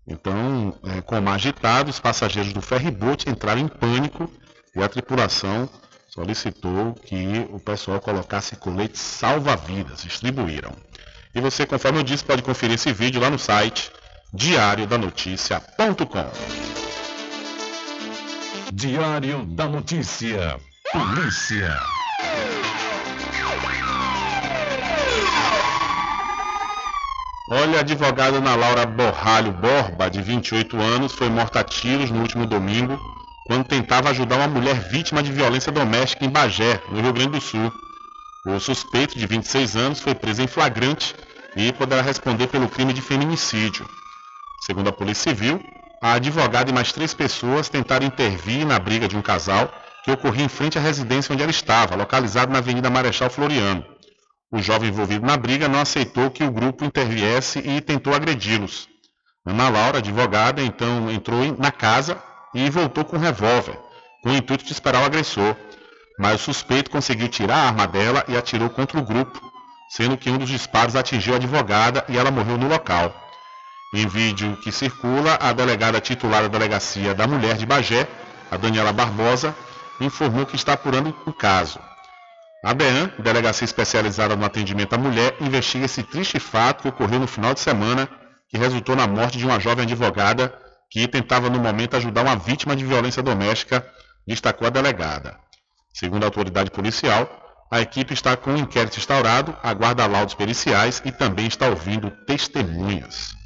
Então, 0.06 0.74
é, 0.84 1.00
como 1.02 1.30
agitado, 1.30 1.90
os 1.90 2.00
passageiros 2.00 2.52
do 2.52 2.62
ferryboat 2.62 3.28
entraram 3.28 3.60
em 3.60 3.68
pânico 3.68 4.30
e 4.74 4.82
a 4.82 4.88
tripulação 4.88 5.68
solicitou 6.08 6.94
que 6.94 7.46
o 7.50 7.60
pessoal 7.60 8.00
colocasse 8.00 8.56
coletes 8.56 9.00
salva-vidas, 9.00 10.02
distribuíram. 10.02 10.72
E 11.34 11.40
você, 11.40 11.64
conforme 11.64 11.98
eu 11.98 12.02
disse, 12.02 12.24
pode 12.24 12.42
conferir 12.42 12.74
esse 12.74 12.92
vídeo 12.92 13.20
lá 13.20 13.30
no 13.30 13.38
site 13.38 13.92
diariodanoticia.com. 14.32 16.99
Diário 18.72 19.44
da 19.46 19.66
Notícia. 19.66 20.60
Polícia. 20.92 21.76
Olha, 27.50 27.78
a 27.78 27.80
advogada 27.80 28.36
Ana 28.36 28.54
Laura 28.54 28.86
Borralho 28.86 29.50
Borba, 29.52 30.08
de 30.08 30.22
28 30.22 30.80
anos, 30.80 31.12
foi 31.12 31.28
morta 31.28 31.60
a 31.60 31.64
tiros 31.64 32.12
no 32.12 32.20
último 32.20 32.46
domingo, 32.46 32.96
quando 33.44 33.66
tentava 33.66 34.10
ajudar 34.10 34.36
uma 34.36 34.46
mulher 34.46 34.78
vítima 34.88 35.20
de 35.20 35.32
violência 35.32 35.72
doméstica 35.72 36.24
em 36.24 36.30
Bagé, 36.30 36.80
no 36.90 37.00
Rio 37.00 37.12
Grande 37.12 37.32
do 37.32 37.40
Sul. 37.40 37.72
O 38.46 38.60
suspeito, 38.60 39.18
de 39.18 39.26
26 39.26 39.74
anos, 39.74 40.00
foi 40.00 40.14
preso 40.14 40.42
em 40.42 40.46
flagrante 40.46 41.16
e 41.56 41.72
poderá 41.72 42.02
responder 42.02 42.46
pelo 42.46 42.68
crime 42.68 42.92
de 42.92 43.02
feminicídio. 43.02 43.84
Segundo 44.64 44.90
a 44.90 44.92
Polícia 44.92 45.34
Civil, 45.34 45.60
a 46.00 46.14
advogada 46.14 46.70
e 46.70 46.72
mais 46.74 46.92
três 46.92 47.12
pessoas 47.12 47.68
tentaram 47.68 48.06
intervir 48.06 48.66
na 48.66 48.78
briga 48.78 49.06
de 49.06 49.16
um 49.16 49.22
casal 49.22 49.70
que 50.02 50.10
ocorria 50.10 50.44
em 50.44 50.48
frente 50.48 50.78
à 50.78 50.80
residência 50.80 51.32
onde 51.32 51.42
ela 51.42 51.50
estava, 51.50 51.94
localizada 51.94 52.50
na 52.50 52.58
Avenida 52.58 52.88
Marechal 52.88 53.28
Floriano. 53.28 53.84
O 54.50 54.62
jovem 54.62 54.88
envolvido 54.88 55.26
na 55.26 55.36
briga 55.36 55.68
não 55.68 55.80
aceitou 55.80 56.30
que 56.30 56.42
o 56.42 56.50
grupo 56.50 56.84
interviesse 56.84 57.58
e 57.58 57.80
tentou 57.82 58.14
agredi-los. 58.14 58.88
Ana 59.44 59.68
Laura, 59.68 59.98
advogada, 59.98 60.62
então 60.62 61.10
entrou 61.10 61.54
na 61.58 61.70
casa 61.70 62.20
e 62.54 62.68
voltou 62.70 63.04
com 63.04 63.16
um 63.16 63.20
revólver, 63.20 63.78
com 64.22 64.30
o 64.30 64.34
intuito 64.34 64.64
de 64.64 64.72
esperar 64.72 65.02
o 65.02 65.04
agressor. 65.04 65.54
Mas 66.18 66.40
o 66.40 66.44
suspeito 66.44 66.90
conseguiu 66.90 67.28
tirar 67.28 67.56
a 67.56 67.66
arma 67.68 67.86
dela 67.86 68.24
e 68.26 68.36
atirou 68.36 68.68
contra 68.70 68.98
o 68.98 69.04
grupo, 69.04 69.40
sendo 69.90 70.16
que 70.16 70.30
um 70.30 70.38
dos 70.38 70.48
disparos 70.48 70.96
atingiu 70.96 71.34
a 71.34 71.36
advogada 71.36 72.04
e 72.08 72.18
ela 72.18 72.30
morreu 72.30 72.58
no 72.58 72.68
local. 72.68 73.14
Em 73.92 74.06
vídeo 74.06 74.56
que 74.58 74.70
circula, 74.70 75.36
a 75.40 75.52
delegada 75.52 76.00
titular 76.00 76.42
da 76.42 76.48
Delegacia 76.48 77.12
da 77.12 77.26
Mulher 77.26 77.56
de 77.56 77.66
Bagé, 77.66 78.06
a 78.48 78.56
Daniela 78.56 78.92
Barbosa, 78.92 79.52
informou 80.00 80.46
que 80.46 80.54
está 80.54 80.74
apurando 80.74 81.12
o 81.26 81.32
caso. 81.32 81.80
A 82.64 82.72
DEAN, 82.72 83.10
delegacia 83.18 83.64
especializada 83.64 84.36
no 84.36 84.44
atendimento 84.44 84.92
à 84.92 84.98
mulher, 84.98 85.34
investiga 85.40 85.86
esse 85.86 86.04
triste 86.04 86.38
fato 86.38 86.82
que 86.82 86.88
ocorreu 86.88 87.18
no 87.18 87.26
final 87.26 87.52
de 87.52 87.58
semana, 87.58 88.08
que 88.48 88.56
resultou 88.56 88.94
na 88.94 89.08
morte 89.08 89.38
de 89.38 89.44
uma 89.44 89.58
jovem 89.58 89.84
advogada 89.84 90.56
que 90.88 91.08
tentava 91.08 91.50
no 91.50 91.58
momento 91.58 91.96
ajudar 91.96 92.22
uma 92.22 92.36
vítima 92.36 92.76
de 92.76 92.84
violência 92.84 93.24
doméstica, 93.24 93.84
destacou 94.24 94.68
a 94.68 94.70
delegada. 94.70 95.36
Segundo 95.92 96.22
a 96.22 96.26
autoridade 96.26 96.70
policial, 96.70 97.28
a 97.68 97.80
equipe 97.80 98.14
está 98.14 98.36
com 98.36 98.50
o 98.50 98.54
um 98.54 98.58
inquérito 98.58 98.98
instaurado, 98.98 99.56
aguarda 99.64 100.06
laudos 100.06 100.34
periciais 100.34 101.02
e 101.04 101.10
também 101.10 101.48
está 101.48 101.66
ouvindo 101.66 102.08
testemunhas. 102.24 103.39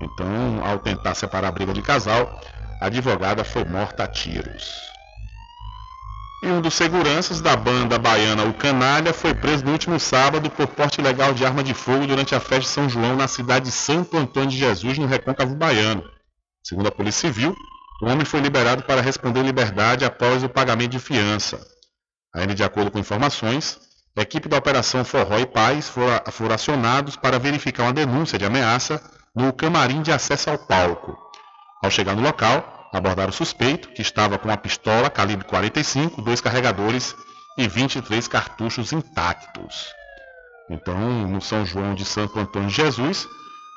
Então, 0.00 0.64
ao 0.64 0.78
tentar 0.78 1.14
separar 1.14 1.48
a 1.48 1.52
briga 1.52 1.72
de 1.72 1.82
casal, 1.82 2.40
a 2.80 2.86
advogada 2.86 3.44
foi 3.44 3.64
morta 3.64 4.04
a 4.04 4.06
tiros. 4.08 4.86
E 6.42 6.48
um 6.48 6.60
dos 6.60 6.74
seguranças 6.74 7.40
da 7.40 7.56
banda 7.56 7.98
baiana 7.98 8.44
O 8.44 8.52
Canalha 8.52 9.12
foi 9.14 9.34
preso 9.34 9.64
no 9.64 9.72
último 9.72 9.98
sábado 9.98 10.50
por 10.50 10.66
porte 10.66 11.00
ilegal 11.00 11.32
de 11.32 11.46
arma 11.46 11.64
de 11.64 11.72
fogo 11.72 12.06
durante 12.06 12.34
a 12.34 12.40
festa 12.40 12.60
de 12.60 12.68
São 12.68 12.88
João 12.88 13.16
na 13.16 13.26
cidade 13.26 13.66
de 13.66 13.72
Santo 13.72 14.16
Antônio 14.18 14.50
de 14.50 14.58
Jesus, 14.58 14.98
no 14.98 15.06
Recôncavo 15.06 15.56
Baiano. 15.56 16.04
Segundo 16.62 16.88
a 16.88 16.92
Polícia 16.92 17.28
Civil, 17.28 17.56
o 18.02 18.06
homem 18.06 18.26
foi 18.26 18.40
liberado 18.40 18.82
para 18.82 19.00
responder 19.00 19.42
liberdade 19.42 20.04
após 20.04 20.44
o 20.44 20.48
pagamento 20.48 20.90
de 20.90 20.98
fiança. 20.98 21.58
Ainda 22.34 22.54
de 22.54 22.62
acordo 22.62 22.90
com 22.90 22.98
informações, 22.98 23.78
a 24.14 24.20
equipe 24.20 24.48
da 24.48 24.58
Operação 24.58 25.04
Forró 25.04 25.38
e 25.38 25.46
Paz 25.46 25.88
foram 25.88 26.54
acionados 26.54 27.16
para 27.16 27.38
verificar 27.38 27.84
uma 27.84 27.92
denúncia 27.94 28.38
de 28.38 28.44
ameaça 28.44 29.00
no 29.36 29.52
camarim 29.52 30.00
de 30.00 30.10
acesso 30.10 30.48
ao 30.48 30.56
palco. 30.56 31.14
Ao 31.82 31.90
chegar 31.90 32.16
no 32.16 32.22
local, 32.22 32.88
abordaram 32.92 33.28
o 33.28 33.32
suspeito, 33.32 33.90
que 33.90 34.00
estava 34.00 34.38
com 34.38 34.48
uma 34.48 34.56
pistola 34.56 35.10
calibre 35.10 35.44
45, 35.44 36.22
dois 36.22 36.40
carregadores 36.40 37.14
e 37.58 37.68
23 37.68 38.26
cartuchos 38.26 38.92
intactos. 38.92 39.94
Então, 40.70 40.98
no 41.28 41.40
São 41.42 41.66
João 41.66 41.94
de 41.94 42.04
Santo 42.04 42.38
Antônio 42.38 42.70
Jesus, 42.70 43.28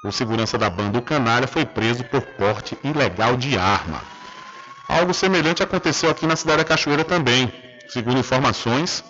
o 0.05 0.11
segurança 0.13 0.57
da 0.57 0.69
banda 0.69 0.91
do 0.91 1.01
Canária 1.01 1.47
foi 1.47 1.65
preso 1.65 2.05
por 2.05 2.21
porte 2.21 2.77
ilegal 2.81 3.35
de 3.35 3.57
arma. 3.57 4.01
Algo 4.87 5.13
semelhante 5.13 5.61
aconteceu 5.61 6.09
aqui 6.09 6.25
na 6.25 6.37
cidade 6.37 6.59
da 6.59 6.63
Cachoeira 6.63 7.03
também. 7.03 7.51
Segundo 7.89 8.17
informações, 8.17 9.03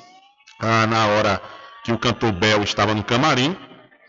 ah, 0.59 0.87
na 0.87 1.05
hora 1.07 1.41
que 1.85 1.91
o 1.91 1.97
cantor 1.97 2.31
Bel 2.31 2.63
estava 2.63 2.93
no 2.95 3.03
camarim, 3.03 3.55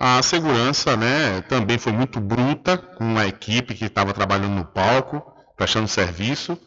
a 0.03 0.23
segurança 0.23 0.97
né, 0.97 1.43
também 1.43 1.77
foi 1.77 1.93
muito 1.93 2.19
bruta 2.19 2.79
com 2.79 3.19
a 3.19 3.27
equipe 3.27 3.75
que 3.75 3.85
estava 3.85 4.15
trabalhando 4.15 4.55
no 4.55 4.65
palco, 4.65 5.23
prestando 5.55 5.87
serviço, 5.87 6.59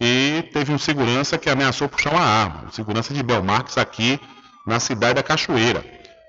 e 0.00 0.42
teve 0.52 0.72
um 0.72 0.78
segurança 0.78 1.38
que 1.38 1.48
ameaçou 1.48 1.88
puxar 1.88 2.10
uma 2.10 2.24
arma, 2.24 2.64
o 2.68 2.72
segurança 2.72 3.14
de 3.14 3.22
Belmarques 3.22 3.78
aqui 3.78 4.18
na 4.66 4.80
cidade 4.80 5.14
da 5.14 5.22
Cachoeira, 5.22 5.84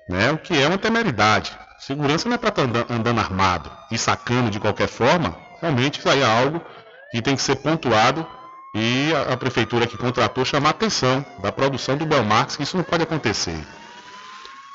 né, 0.08 0.30
o 0.30 0.38
que 0.38 0.56
é 0.56 0.68
uma 0.68 0.78
temeridade. 0.78 1.50
Segurança 1.80 2.28
não 2.28 2.36
é 2.36 2.38
para 2.38 2.50
estar 2.50 2.62
tá 2.62 2.68
andando, 2.68 2.92
andando 2.92 3.18
armado 3.18 3.68
e 3.90 3.98
sacando 3.98 4.48
de 4.48 4.60
qualquer 4.60 4.86
forma, 4.86 5.36
realmente 5.60 5.98
isso 5.98 6.08
aí 6.08 6.20
é 6.20 6.24
algo 6.24 6.62
que 7.10 7.20
tem 7.20 7.34
que 7.34 7.42
ser 7.42 7.56
pontuado 7.56 8.24
e 8.72 9.12
a, 9.12 9.32
a 9.32 9.36
prefeitura 9.36 9.84
que 9.84 9.98
contratou 9.98 10.44
chamar 10.44 10.68
a 10.68 10.70
atenção 10.70 11.26
da 11.42 11.50
produção 11.50 11.96
do 11.96 12.06
Belmarques, 12.06 12.54
que 12.54 12.62
isso 12.62 12.76
não 12.76 12.84
pode 12.84 13.02
acontecer. 13.02 13.58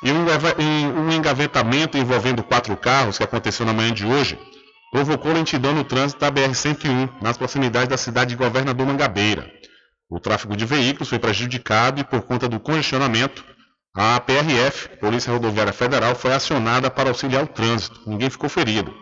E 0.03 0.11
um 0.11 1.11
engavetamento 1.11 1.97
envolvendo 1.97 2.43
quatro 2.43 2.77
carros 2.77 3.17
que 3.17 3.23
aconteceu 3.23 3.65
na 3.65 3.73
manhã 3.73 3.91
de 3.91 4.05
hoje 4.05 4.39
provocou 4.91 5.33
lentidão 5.33 5.73
no 5.73 5.83
trânsito 5.83 6.21
da 6.21 6.31
BR-101, 6.31 7.09
nas 7.21 7.37
proximidades 7.37 7.89
da 7.89 7.97
cidade 7.97 8.29
de 8.29 8.35
Governador 8.35 8.85
Mangabeira. 8.85 9.51
O 10.09 10.19
tráfego 10.19 10.55
de 10.55 10.65
veículos 10.65 11.09
foi 11.09 11.19
prejudicado 11.19 11.99
e, 11.99 12.03
por 12.03 12.21
conta 12.21 12.47
do 12.47 12.59
congestionamento, 12.59 13.43
a 13.93 14.19
PRF, 14.19 14.89
Polícia 14.99 15.33
Rodoviária 15.33 15.73
Federal, 15.73 16.15
foi 16.15 16.31
acionada 16.31 16.89
para 16.89 17.09
auxiliar 17.09 17.43
o 17.43 17.47
trânsito. 17.47 17.99
Ninguém 18.05 18.29
ficou 18.29 18.47
ferido. 18.47 18.93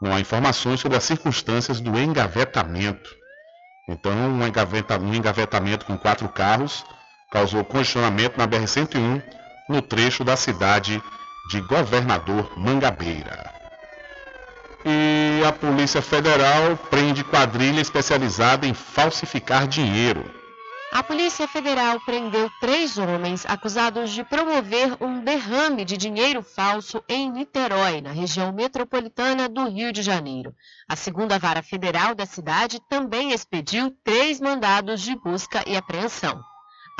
Não 0.00 0.14
há 0.14 0.18
informações 0.18 0.80
sobre 0.80 0.96
as 0.96 1.04
circunstâncias 1.04 1.78
do 1.80 1.96
engavetamento. 1.98 3.14
Então, 3.88 4.12
um 4.12 5.14
engavetamento 5.14 5.84
com 5.84 5.98
quatro 5.98 6.28
carros 6.30 6.84
causou 7.30 7.62
congestionamento 7.64 8.38
na 8.38 8.48
BR-101 8.48 9.22
no 9.70 9.80
trecho 9.80 10.24
da 10.24 10.36
cidade 10.36 11.00
de 11.48 11.60
Governador 11.60 12.58
Mangabeira. 12.58 13.54
E 14.84 15.44
a 15.46 15.52
Polícia 15.52 16.02
Federal 16.02 16.76
prende 16.90 17.22
quadrilha 17.22 17.80
especializada 17.80 18.66
em 18.66 18.74
falsificar 18.74 19.68
dinheiro. 19.68 20.24
A 20.92 21.04
Polícia 21.04 21.46
Federal 21.46 22.00
prendeu 22.00 22.50
três 22.60 22.98
homens 22.98 23.46
acusados 23.46 24.10
de 24.10 24.24
promover 24.24 24.96
um 25.00 25.22
derrame 25.22 25.84
de 25.84 25.96
dinheiro 25.96 26.42
falso 26.42 27.00
em 27.08 27.30
Niterói, 27.30 28.00
na 28.00 28.10
região 28.10 28.52
metropolitana 28.52 29.48
do 29.48 29.68
Rio 29.68 29.92
de 29.92 30.02
Janeiro. 30.02 30.52
A 30.88 30.96
segunda 30.96 31.38
vara 31.38 31.62
federal 31.62 32.12
da 32.12 32.26
cidade 32.26 32.80
também 32.88 33.30
expediu 33.30 33.96
três 34.02 34.40
mandados 34.40 35.00
de 35.00 35.14
busca 35.14 35.62
e 35.64 35.76
apreensão. 35.76 36.42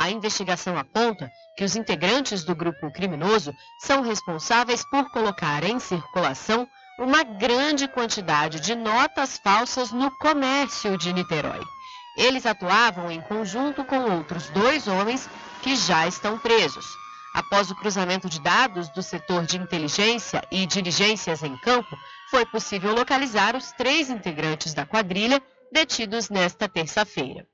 A 0.01 0.09
investigação 0.09 0.79
aponta 0.79 1.31
que 1.55 1.63
os 1.63 1.75
integrantes 1.75 2.43
do 2.43 2.55
grupo 2.55 2.91
criminoso 2.91 3.53
são 3.81 4.01
responsáveis 4.01 4.83
por 4.89 5.11
colocar 5.11 5.63
em 5.63 5.79
circulação 5.79 6.67
uma 6.97 7.23
grande 7.23 7.87
quantidade 7.87 8.59
de 8.59 8.73
notas 8.73 9.37
falsas 9.37 9.91
no 9.91 10.09
comércio 10.17 10.97
de 10.97 11.13
Niterói. 11.13 11.61
Eles 12.17 12.47
atuavam 12.47 13.11
em 13.11 13.21
conjunto 13.21 13.85
com 13.85 14.17
outros 14.17 14.49
dois 14.49 14.87
homens 14.87 15.29
que 15.61 15.75
já 15.75 16.07
estão 16.07 16.35
presos. 16.39 16.85
Após 17.35 17.69
o 17.69 17.75
cruzamento 17.75 18.27
de 18.27 18.41
dados 18.41 18.89
do 18.89 19.03
setor 19.03 19.45
de 19.45 19.57
inteligência 19.57 20.43
e 20.51 20.65
diligências 20.65 21.43
em 21.43 21.55
campo, 21.57 21.95
foi 22.31 22.43
possível 22.47 22.95
localizar 22.95 23.55
os 23.55 23.71
três 23.73 24.09
integrantes 24.09 24.73
da 24.73 24.83
quadrilha 24.83 25.39
detidos 25.71 26.27
nesta 26.27 26.67
terça-feira. 26.67 27.45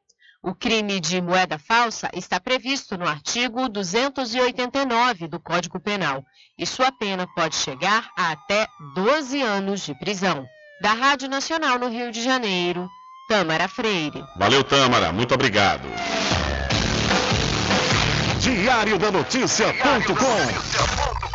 O 0.48 0.56
crime 0.56 1.02
de 1.02 1.22
moeda 1.22 1.60
falsa 1.60 2.10
está 2.14 2.40
previsto 2.40 2.98
no 2.98 3.06
artigo 3.06 3.68
289 3.68 5.28
do 5.28 5.41
Código 5.41 5.78
Penal 5.78 6.24
e 6.57 6.65
sua 6.65 6.90
pena 6.90 7.28
pode 7.36 7.57
chegar 7.57 8.10
a 8.18 8.32
até 8.32 8.65
12 8.95 9.41
anos 9.41 9.82
de 9.82 9.94
prisão. 9.99 10.48
Da 10.82 10.94
Rádio 10.94 11.28
Nacional 11.28 11.78
no 11.78 11.90
Rio 11.90 12.14
de 12.14 12.24
Janeiro, 12.24 12.88
Tâmara 13.28 13.68
Freire. 13.68 14.24
Valeu, 14.38 14.64
Tâmara. 14.64 15.11
Muito 15.11 15.34
obrigado. 15.34 15.86
Diário 18.40 18.98
da 18.98 19.11
Notícia.com 19.11 21.07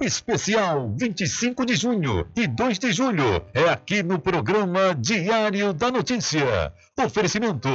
Especial 0.00 0.94
25 0.96 1.66
de 1.66 1.74
junho 1.74 2.26
e 2.36 2.46
2 2.46 2.78
de 2.78 2.92
julho 2.92 3.42
é 3.52 3.68
aqui 3.68 4.02
no 4.02 4.18
programa 4.18 4.94
Diário 4.94 5.72
da 5.72 5.90
Notícia. 5.90 6.72
Oferecimento. 6.96 7.68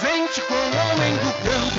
Presente 0.00 0.42
com 0.42 0.54
o 0.54 0.92
homem 0.92 1.16
do. 1.16 1.25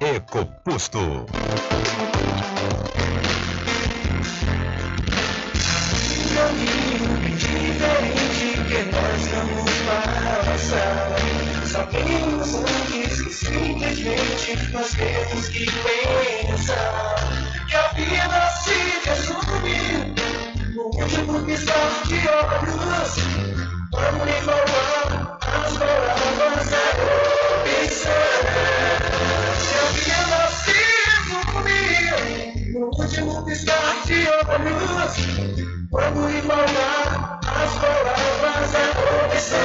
EcoPosto. 0.00 1.26
caminho 6.34 7.18
diferente 7.36 8.48
que 8.68 8.80
nós 8.90 9.22
vamos. 9.28 9.72
Sabemos 11.70 12.54
antes 12.54 13.22
que 13.22 13.32
simplesmente 13.32 14.72
nós 14.72 14.90
temos 14.90 15.48
que 15.48 15.66
pensar 15.66 17.14
que 17.68 17.76
a 17.76 17.88
vida 17.88 18.50
se 18.62 19.08
resume 19.08 20.14
no 20.74 20.82
último 20.84 21.44
piscar 21.44 22.02
de 22.06 22.14
olhos. 22.28 23.12
Vamos 23.92 24.28
igualar 24.28 25.38
as 25.42 25.72
palavras 25.78 26.72
opção. 28.02 28.71
Último 32.90 33.44
piscar 33.44 34.04
de 34.06 34.26
olhos. 34.28 35.16
Quando 35.90 36.30
igualar 36.30 37.40
as 37.46 37.78
palavras 37.78 38.74
opção. 39.26 39.58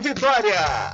Vitória. 0.00 0.92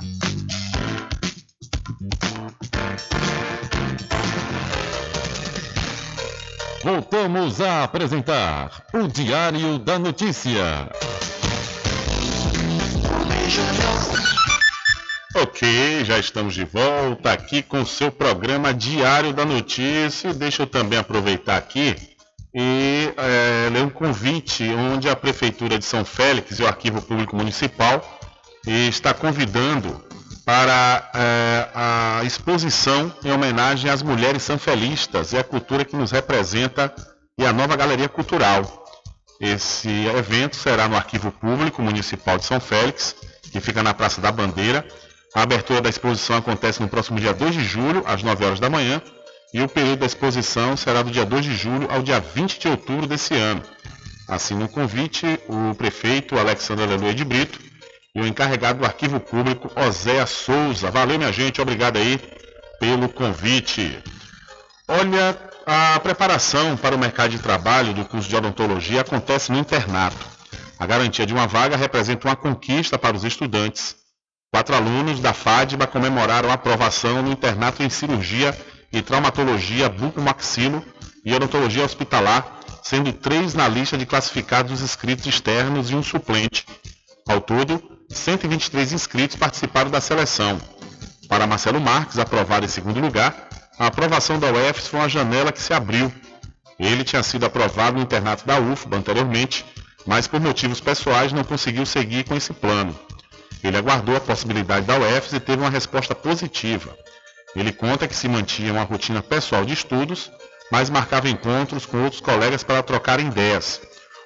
Voltamos 6.83 7.61
a 7.61 7.83
apresentar 7.83 8.83
o 8.93 9.07
Diário 9.07 9.79
da 9.79 9.99
Notícia. 9.99 10.89
Ok, 15.35 16.03
já 16.05 16.17
estamos 16.17 16.53
de 16.53 16.65
volta 16.65 17.31
aqui 17.31 17.61
com 17.61 17.81
o 17.81 17.85
seu 17.85 18.11
programa 18.11 18.73
Diário 18.73 19.33
da 19.33 19.45
Notícia. 19.45 20.33
Deixa 20.33 20.63
eu 20.63 20.67
também 20.67 20.97
aproveitar 20.97 21.57
aqui 21.57 21.95
e 22.53 23.13
é, 23.15 23.69
ler 23.69 23.83
um 23.83 23.89
convite 23.89 24.67
onde 24.69 25.07
a 25.07 25.15
Prefeitura 25.15 25.77
de 25.77 25.85
São 25.85 26.03
Félix 26.03 26.59
e 26.59 26.63
o 26.63 26.67
Arquivo 26.67 27.01
Público 27.01 27.35
Municipal 27.35 28.18
está 28.71 29.13
convidando 29.13 30.03
para 30.45 31.11
é, 31.13 31.69
a 31.75 32.21
exposição 32.23 33.13
em 33.23 33.31
homenagem 33.31 33.89
às 33.89 34.01
mulheres 34.01 34.43
sanfelistas 34.43 35.31
e 35.31 35.37
à 35.37 35.43
cultura 35.43 35.85
que 35.85 35.95
nos 35.95 36.11
representa 36.11 36.93
e 37.37 37.45
a 37.45 37.53
nova 37.53 37.75
galeria 37.75 38.09
cultural. 38.09 38.85
Esse 39.39 39.89
evento 40.07 40.55
será 40.55 40.87
no 40.87 40.95
Arquivo 40.95 41.31
Público 41.31 41.81
Municipal 41.81 42.37
de 42.37 42.45
São 42.45 42.59
Félix, 42.59 43.15
que 43.51 43.61
fica 43.61 43.81
na 43.81 43.93
Praça 43.93 44.19
da 44.19 44.31
Bandeira. 44.31 44.85
A 45.35 45.43
abertura 45.43 45.81
da 45.81 45.89
exposição 45.89 46.37
acontece 46.37 46.81
no 46.81 46.89
próximo 46.89 47.19
dia 47.19 47.33
2 47.33 47.53
de 47.53 47.63
julho, 47.63 48.03
às 48.05 48.23
9 48.23 48.43
horas 48.43 48.59
da 48.59 48.69
manhã, 48.69 49.01
e 49.53 49.61
o 49.61 49.69
período 49.69 49.99
da 49.99 50.05
exposição 50.05 50.75
será 50.75 51.01
do 51.01 51.11
dia 51.11 51.25
2 51.25 51.45
de 51.45 51.55
julho 51.55 51.87
ao 51.89 52.01
dia 52.01 52.19
20 52.19 52.59
de 52.59 52.67
outubro 52.67 53.07
desse 53.07 53.35
ano. 53.35 53.61
Assim, 54.27 54.55
no 54.55 54.67
convite, 54.67 55.39
o 55.47 55.73
prefeito 55.75 56.37
Alexandre 56.37 56.85
Aleluia 56.85 57.13
de 57.13 57.23
Brito 57.23 57.68
e 58.19 58.21
o 58.21 58.27
encarregado 58.27 58.79
do 58.79 58.85
Arquivo 58.85 59.19
Público, 59.19 59.71
Oséia 59.79 60.25
Souza. 60.25 60.91
Valeu, 60.91 61.17
minha 61.17 61.31
gente, 61.31 61.61
obrigado 61.61 61.97
aí 61.97 62.19
pelo 62.77 63.07
convite. 63.07 63.97
Olha, 64.87 65.37
a 65.65 65.99
preparação 66.01 66.75
para 66.75 66.95
o 66.95 66.99
mercado 66.99 67.31
de 67.31 67.39
trabalho 67.39 67.93
do 67.93 68.03
curso 68.03 68.27
de 68.27 68.35
odontologia 68.35 69.01
acontece 69.01 69.51
no 69.51 69.57
internato. 69.57 70.25
A 70.77 70.85
garantia 70.85 71.25
de 71.25 71.33
uma 71.33 71.47
vaga 71.47 71.77
representa 71.77 72.27
uma 72.27 72.35
conquista 72.35 72.97
para 72.97 73.15
os 73.15 73.23
estudantes. 73.23 73.95
Quatro 74.51 74.75
alunos 74.75 75.19
da 75.19 75.33
FADBA 75.33 75.87
comemoraram 75.87 76.49
a 76.49 76.53
aprovação 76.53 77.21
no 77.21 77.31
internato 77.31 77.83
em 77.83 77.89
cirurgia 77.89 78.57
e 78.91 79.01
traumatologia 79.01 79.87
bucomaxilo 79.87 80.83
e 81.23 81.33
odontologia 81.33 81.85
hospitalar, 81.85 82.59
sendo 82.83 83.13
três 83.13 83.53
na 83.53 83.67
lista 83.67 83.97
de 83.97 84.05
classificados 84.05 84.81
inscritos 84.81 85.25
externos 85.25 85.89
e 85.89 85.95
um 85.95 86.03
suplente. 86.03 86.65
Ao 87.29 87.39
todo, 87.39 87.88
123 88.09 88.91
inscritos 88.91 89.35
participaram 89.35 89.91
da 89.91 90.01
seleção. 90.01 90.59
Para 91.27 91.45
Marcelo 91.45 91.79
Marques, 91.79 92.17
aprovado 92.17 92.65
em 92.65 92.69
segundo 92.69 92.99
lugar, 92.99 93.47
a 93.77 93.87
aprovação 93.87 94.39
da 94.39 94.47
UFS 94.51 94.87
foi 94.87 94.99
uma 94.99 95.09
janela 95.09 95.51
que 95.51 95.61
se 95.61 95.73
abriu. 95.73 96.11
Ele 96.79 97.03
tinha 97.03 97.21
sido 97.21 97.45
aprovado 97.45 97.97
no 97.97 98.03
internato 98.03 98.45
da 98.47 98.59
UFBA 98.59 98.97
anteriormente, 98.97 99.65
mas 100.05 100.27
por 100.27 100.39
motivos 100.39 100.81
pessoais 100.81 101.31
não 101.31 101.43
conseguiu 101.43 101.85
seguir 101.85 102.23
com 102.23 102.35
esse 102.35 102.51
plano. 102.51 102.97
Ele 103.63 103.77
aguardou 103.77 104.15
a 104.15 104.21
possibilidade 104.21 104.85
da 104.85 104.97
UFS 104.97 105.33
e 105.33 105.39
teve 105.39 105.61
uma 105.61 105.69
resposta 105.69 106.15
positiva. 106.15 106.97
Ele 107.55 107.71
conta 107.71 108.07
que 108.07 108.15
se 108.15 108.27
mantinha 108.27 108.71
uma 108.71 108.83
rotina 108.83 109.21
pessoal 109.21 109.65
de 109.65 109.73
estudos, 109.73 110.31
mas 110.71 110.89
marcava 110.89 111.29
encontros 111.29 111.85
com 111.85 112.03
outros 112.03 112.21
colegas 112.21 112.63
para 112.63 112.81
trocar 112.81 113.19
ideias. 113.19 113.81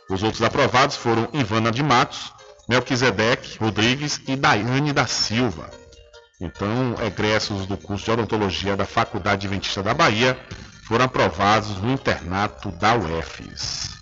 Os 0.10 0.24
outros 0.24 0.42
aprovados 0.42 0.96
foram 0.96 1.28
Ivana 1.34 1.72
de 1.72 1.82
Matos, 1.82 2.32
Melquisedeque 2.68 3.58
Rodrigues 3.60 4.22
e 4.28 4.36
Daiane 4.36 4.94
da 4.94 5.06
Silva. 5.06 5.70
Então, 6.40 6.96
egressos 7.06 7.66
do 7.66 7.78
curso 7.78 8.06
de 8.06 8.12
odontologia 8.12 8.76
da 8.76 8.86
Faculdade 8.86 9.48
Adventista 9.48 9.84
da 9.84 9.94
Bahia 9.94 10.38
foram 10.88 11.06
aprovados 11.06 11.78
no 11.82 11.92
internato 11.92 12.72
da 12.72 12.96
UFES. 12.96 13.94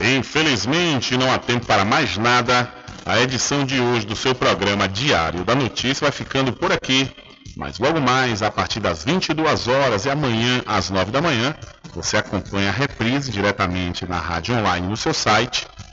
Infelizmente, 0.00 1.18
não 1.18 1.30
há 1.30 1.38
tempo 1.38 1.66
para 1.66 1.84
mais 1.84 2.16
nada. 2.16 2.72
A 3.04 3.20
edição 3.20 3.64
de 3.64 3.78
hoje 3.80 4.06
do 4.06 4.16
seu 4.16 4.34
programa 4.34 4.88
Diário 4.88 5.44
da 5.44 5.54
Notícia 5.54 6.06
vai 6.06 6.12
ficando 6.12 6.54
por 6.54 6.72
aqui. 6.72 7.14
Mas 7.56 7.78
logo 7.78 8.00
mais, 8.00 8.42
a 8.42 8.50
partir 8.50 8.80
das 8.80 9.04
22 9.04 9.68
horas 9.68 10.06
e 10.06 10.10
amanhã 10.10 10.62
às 10.64 10.88
9 10.88 11.10
da 11.10 11.20
manhã, 11.20 11.54
você 11.92 12.16
acompanha 12.16 12.70
a 12.70 12.72
reprise 12.72 13.30
diretamente 13.30 14.06
na 14.06 14.18
rádio 14.18 14.54
online 14.54 14.86
no 14.86 14.96
seu 14.96 15.12
site 15.12 15.66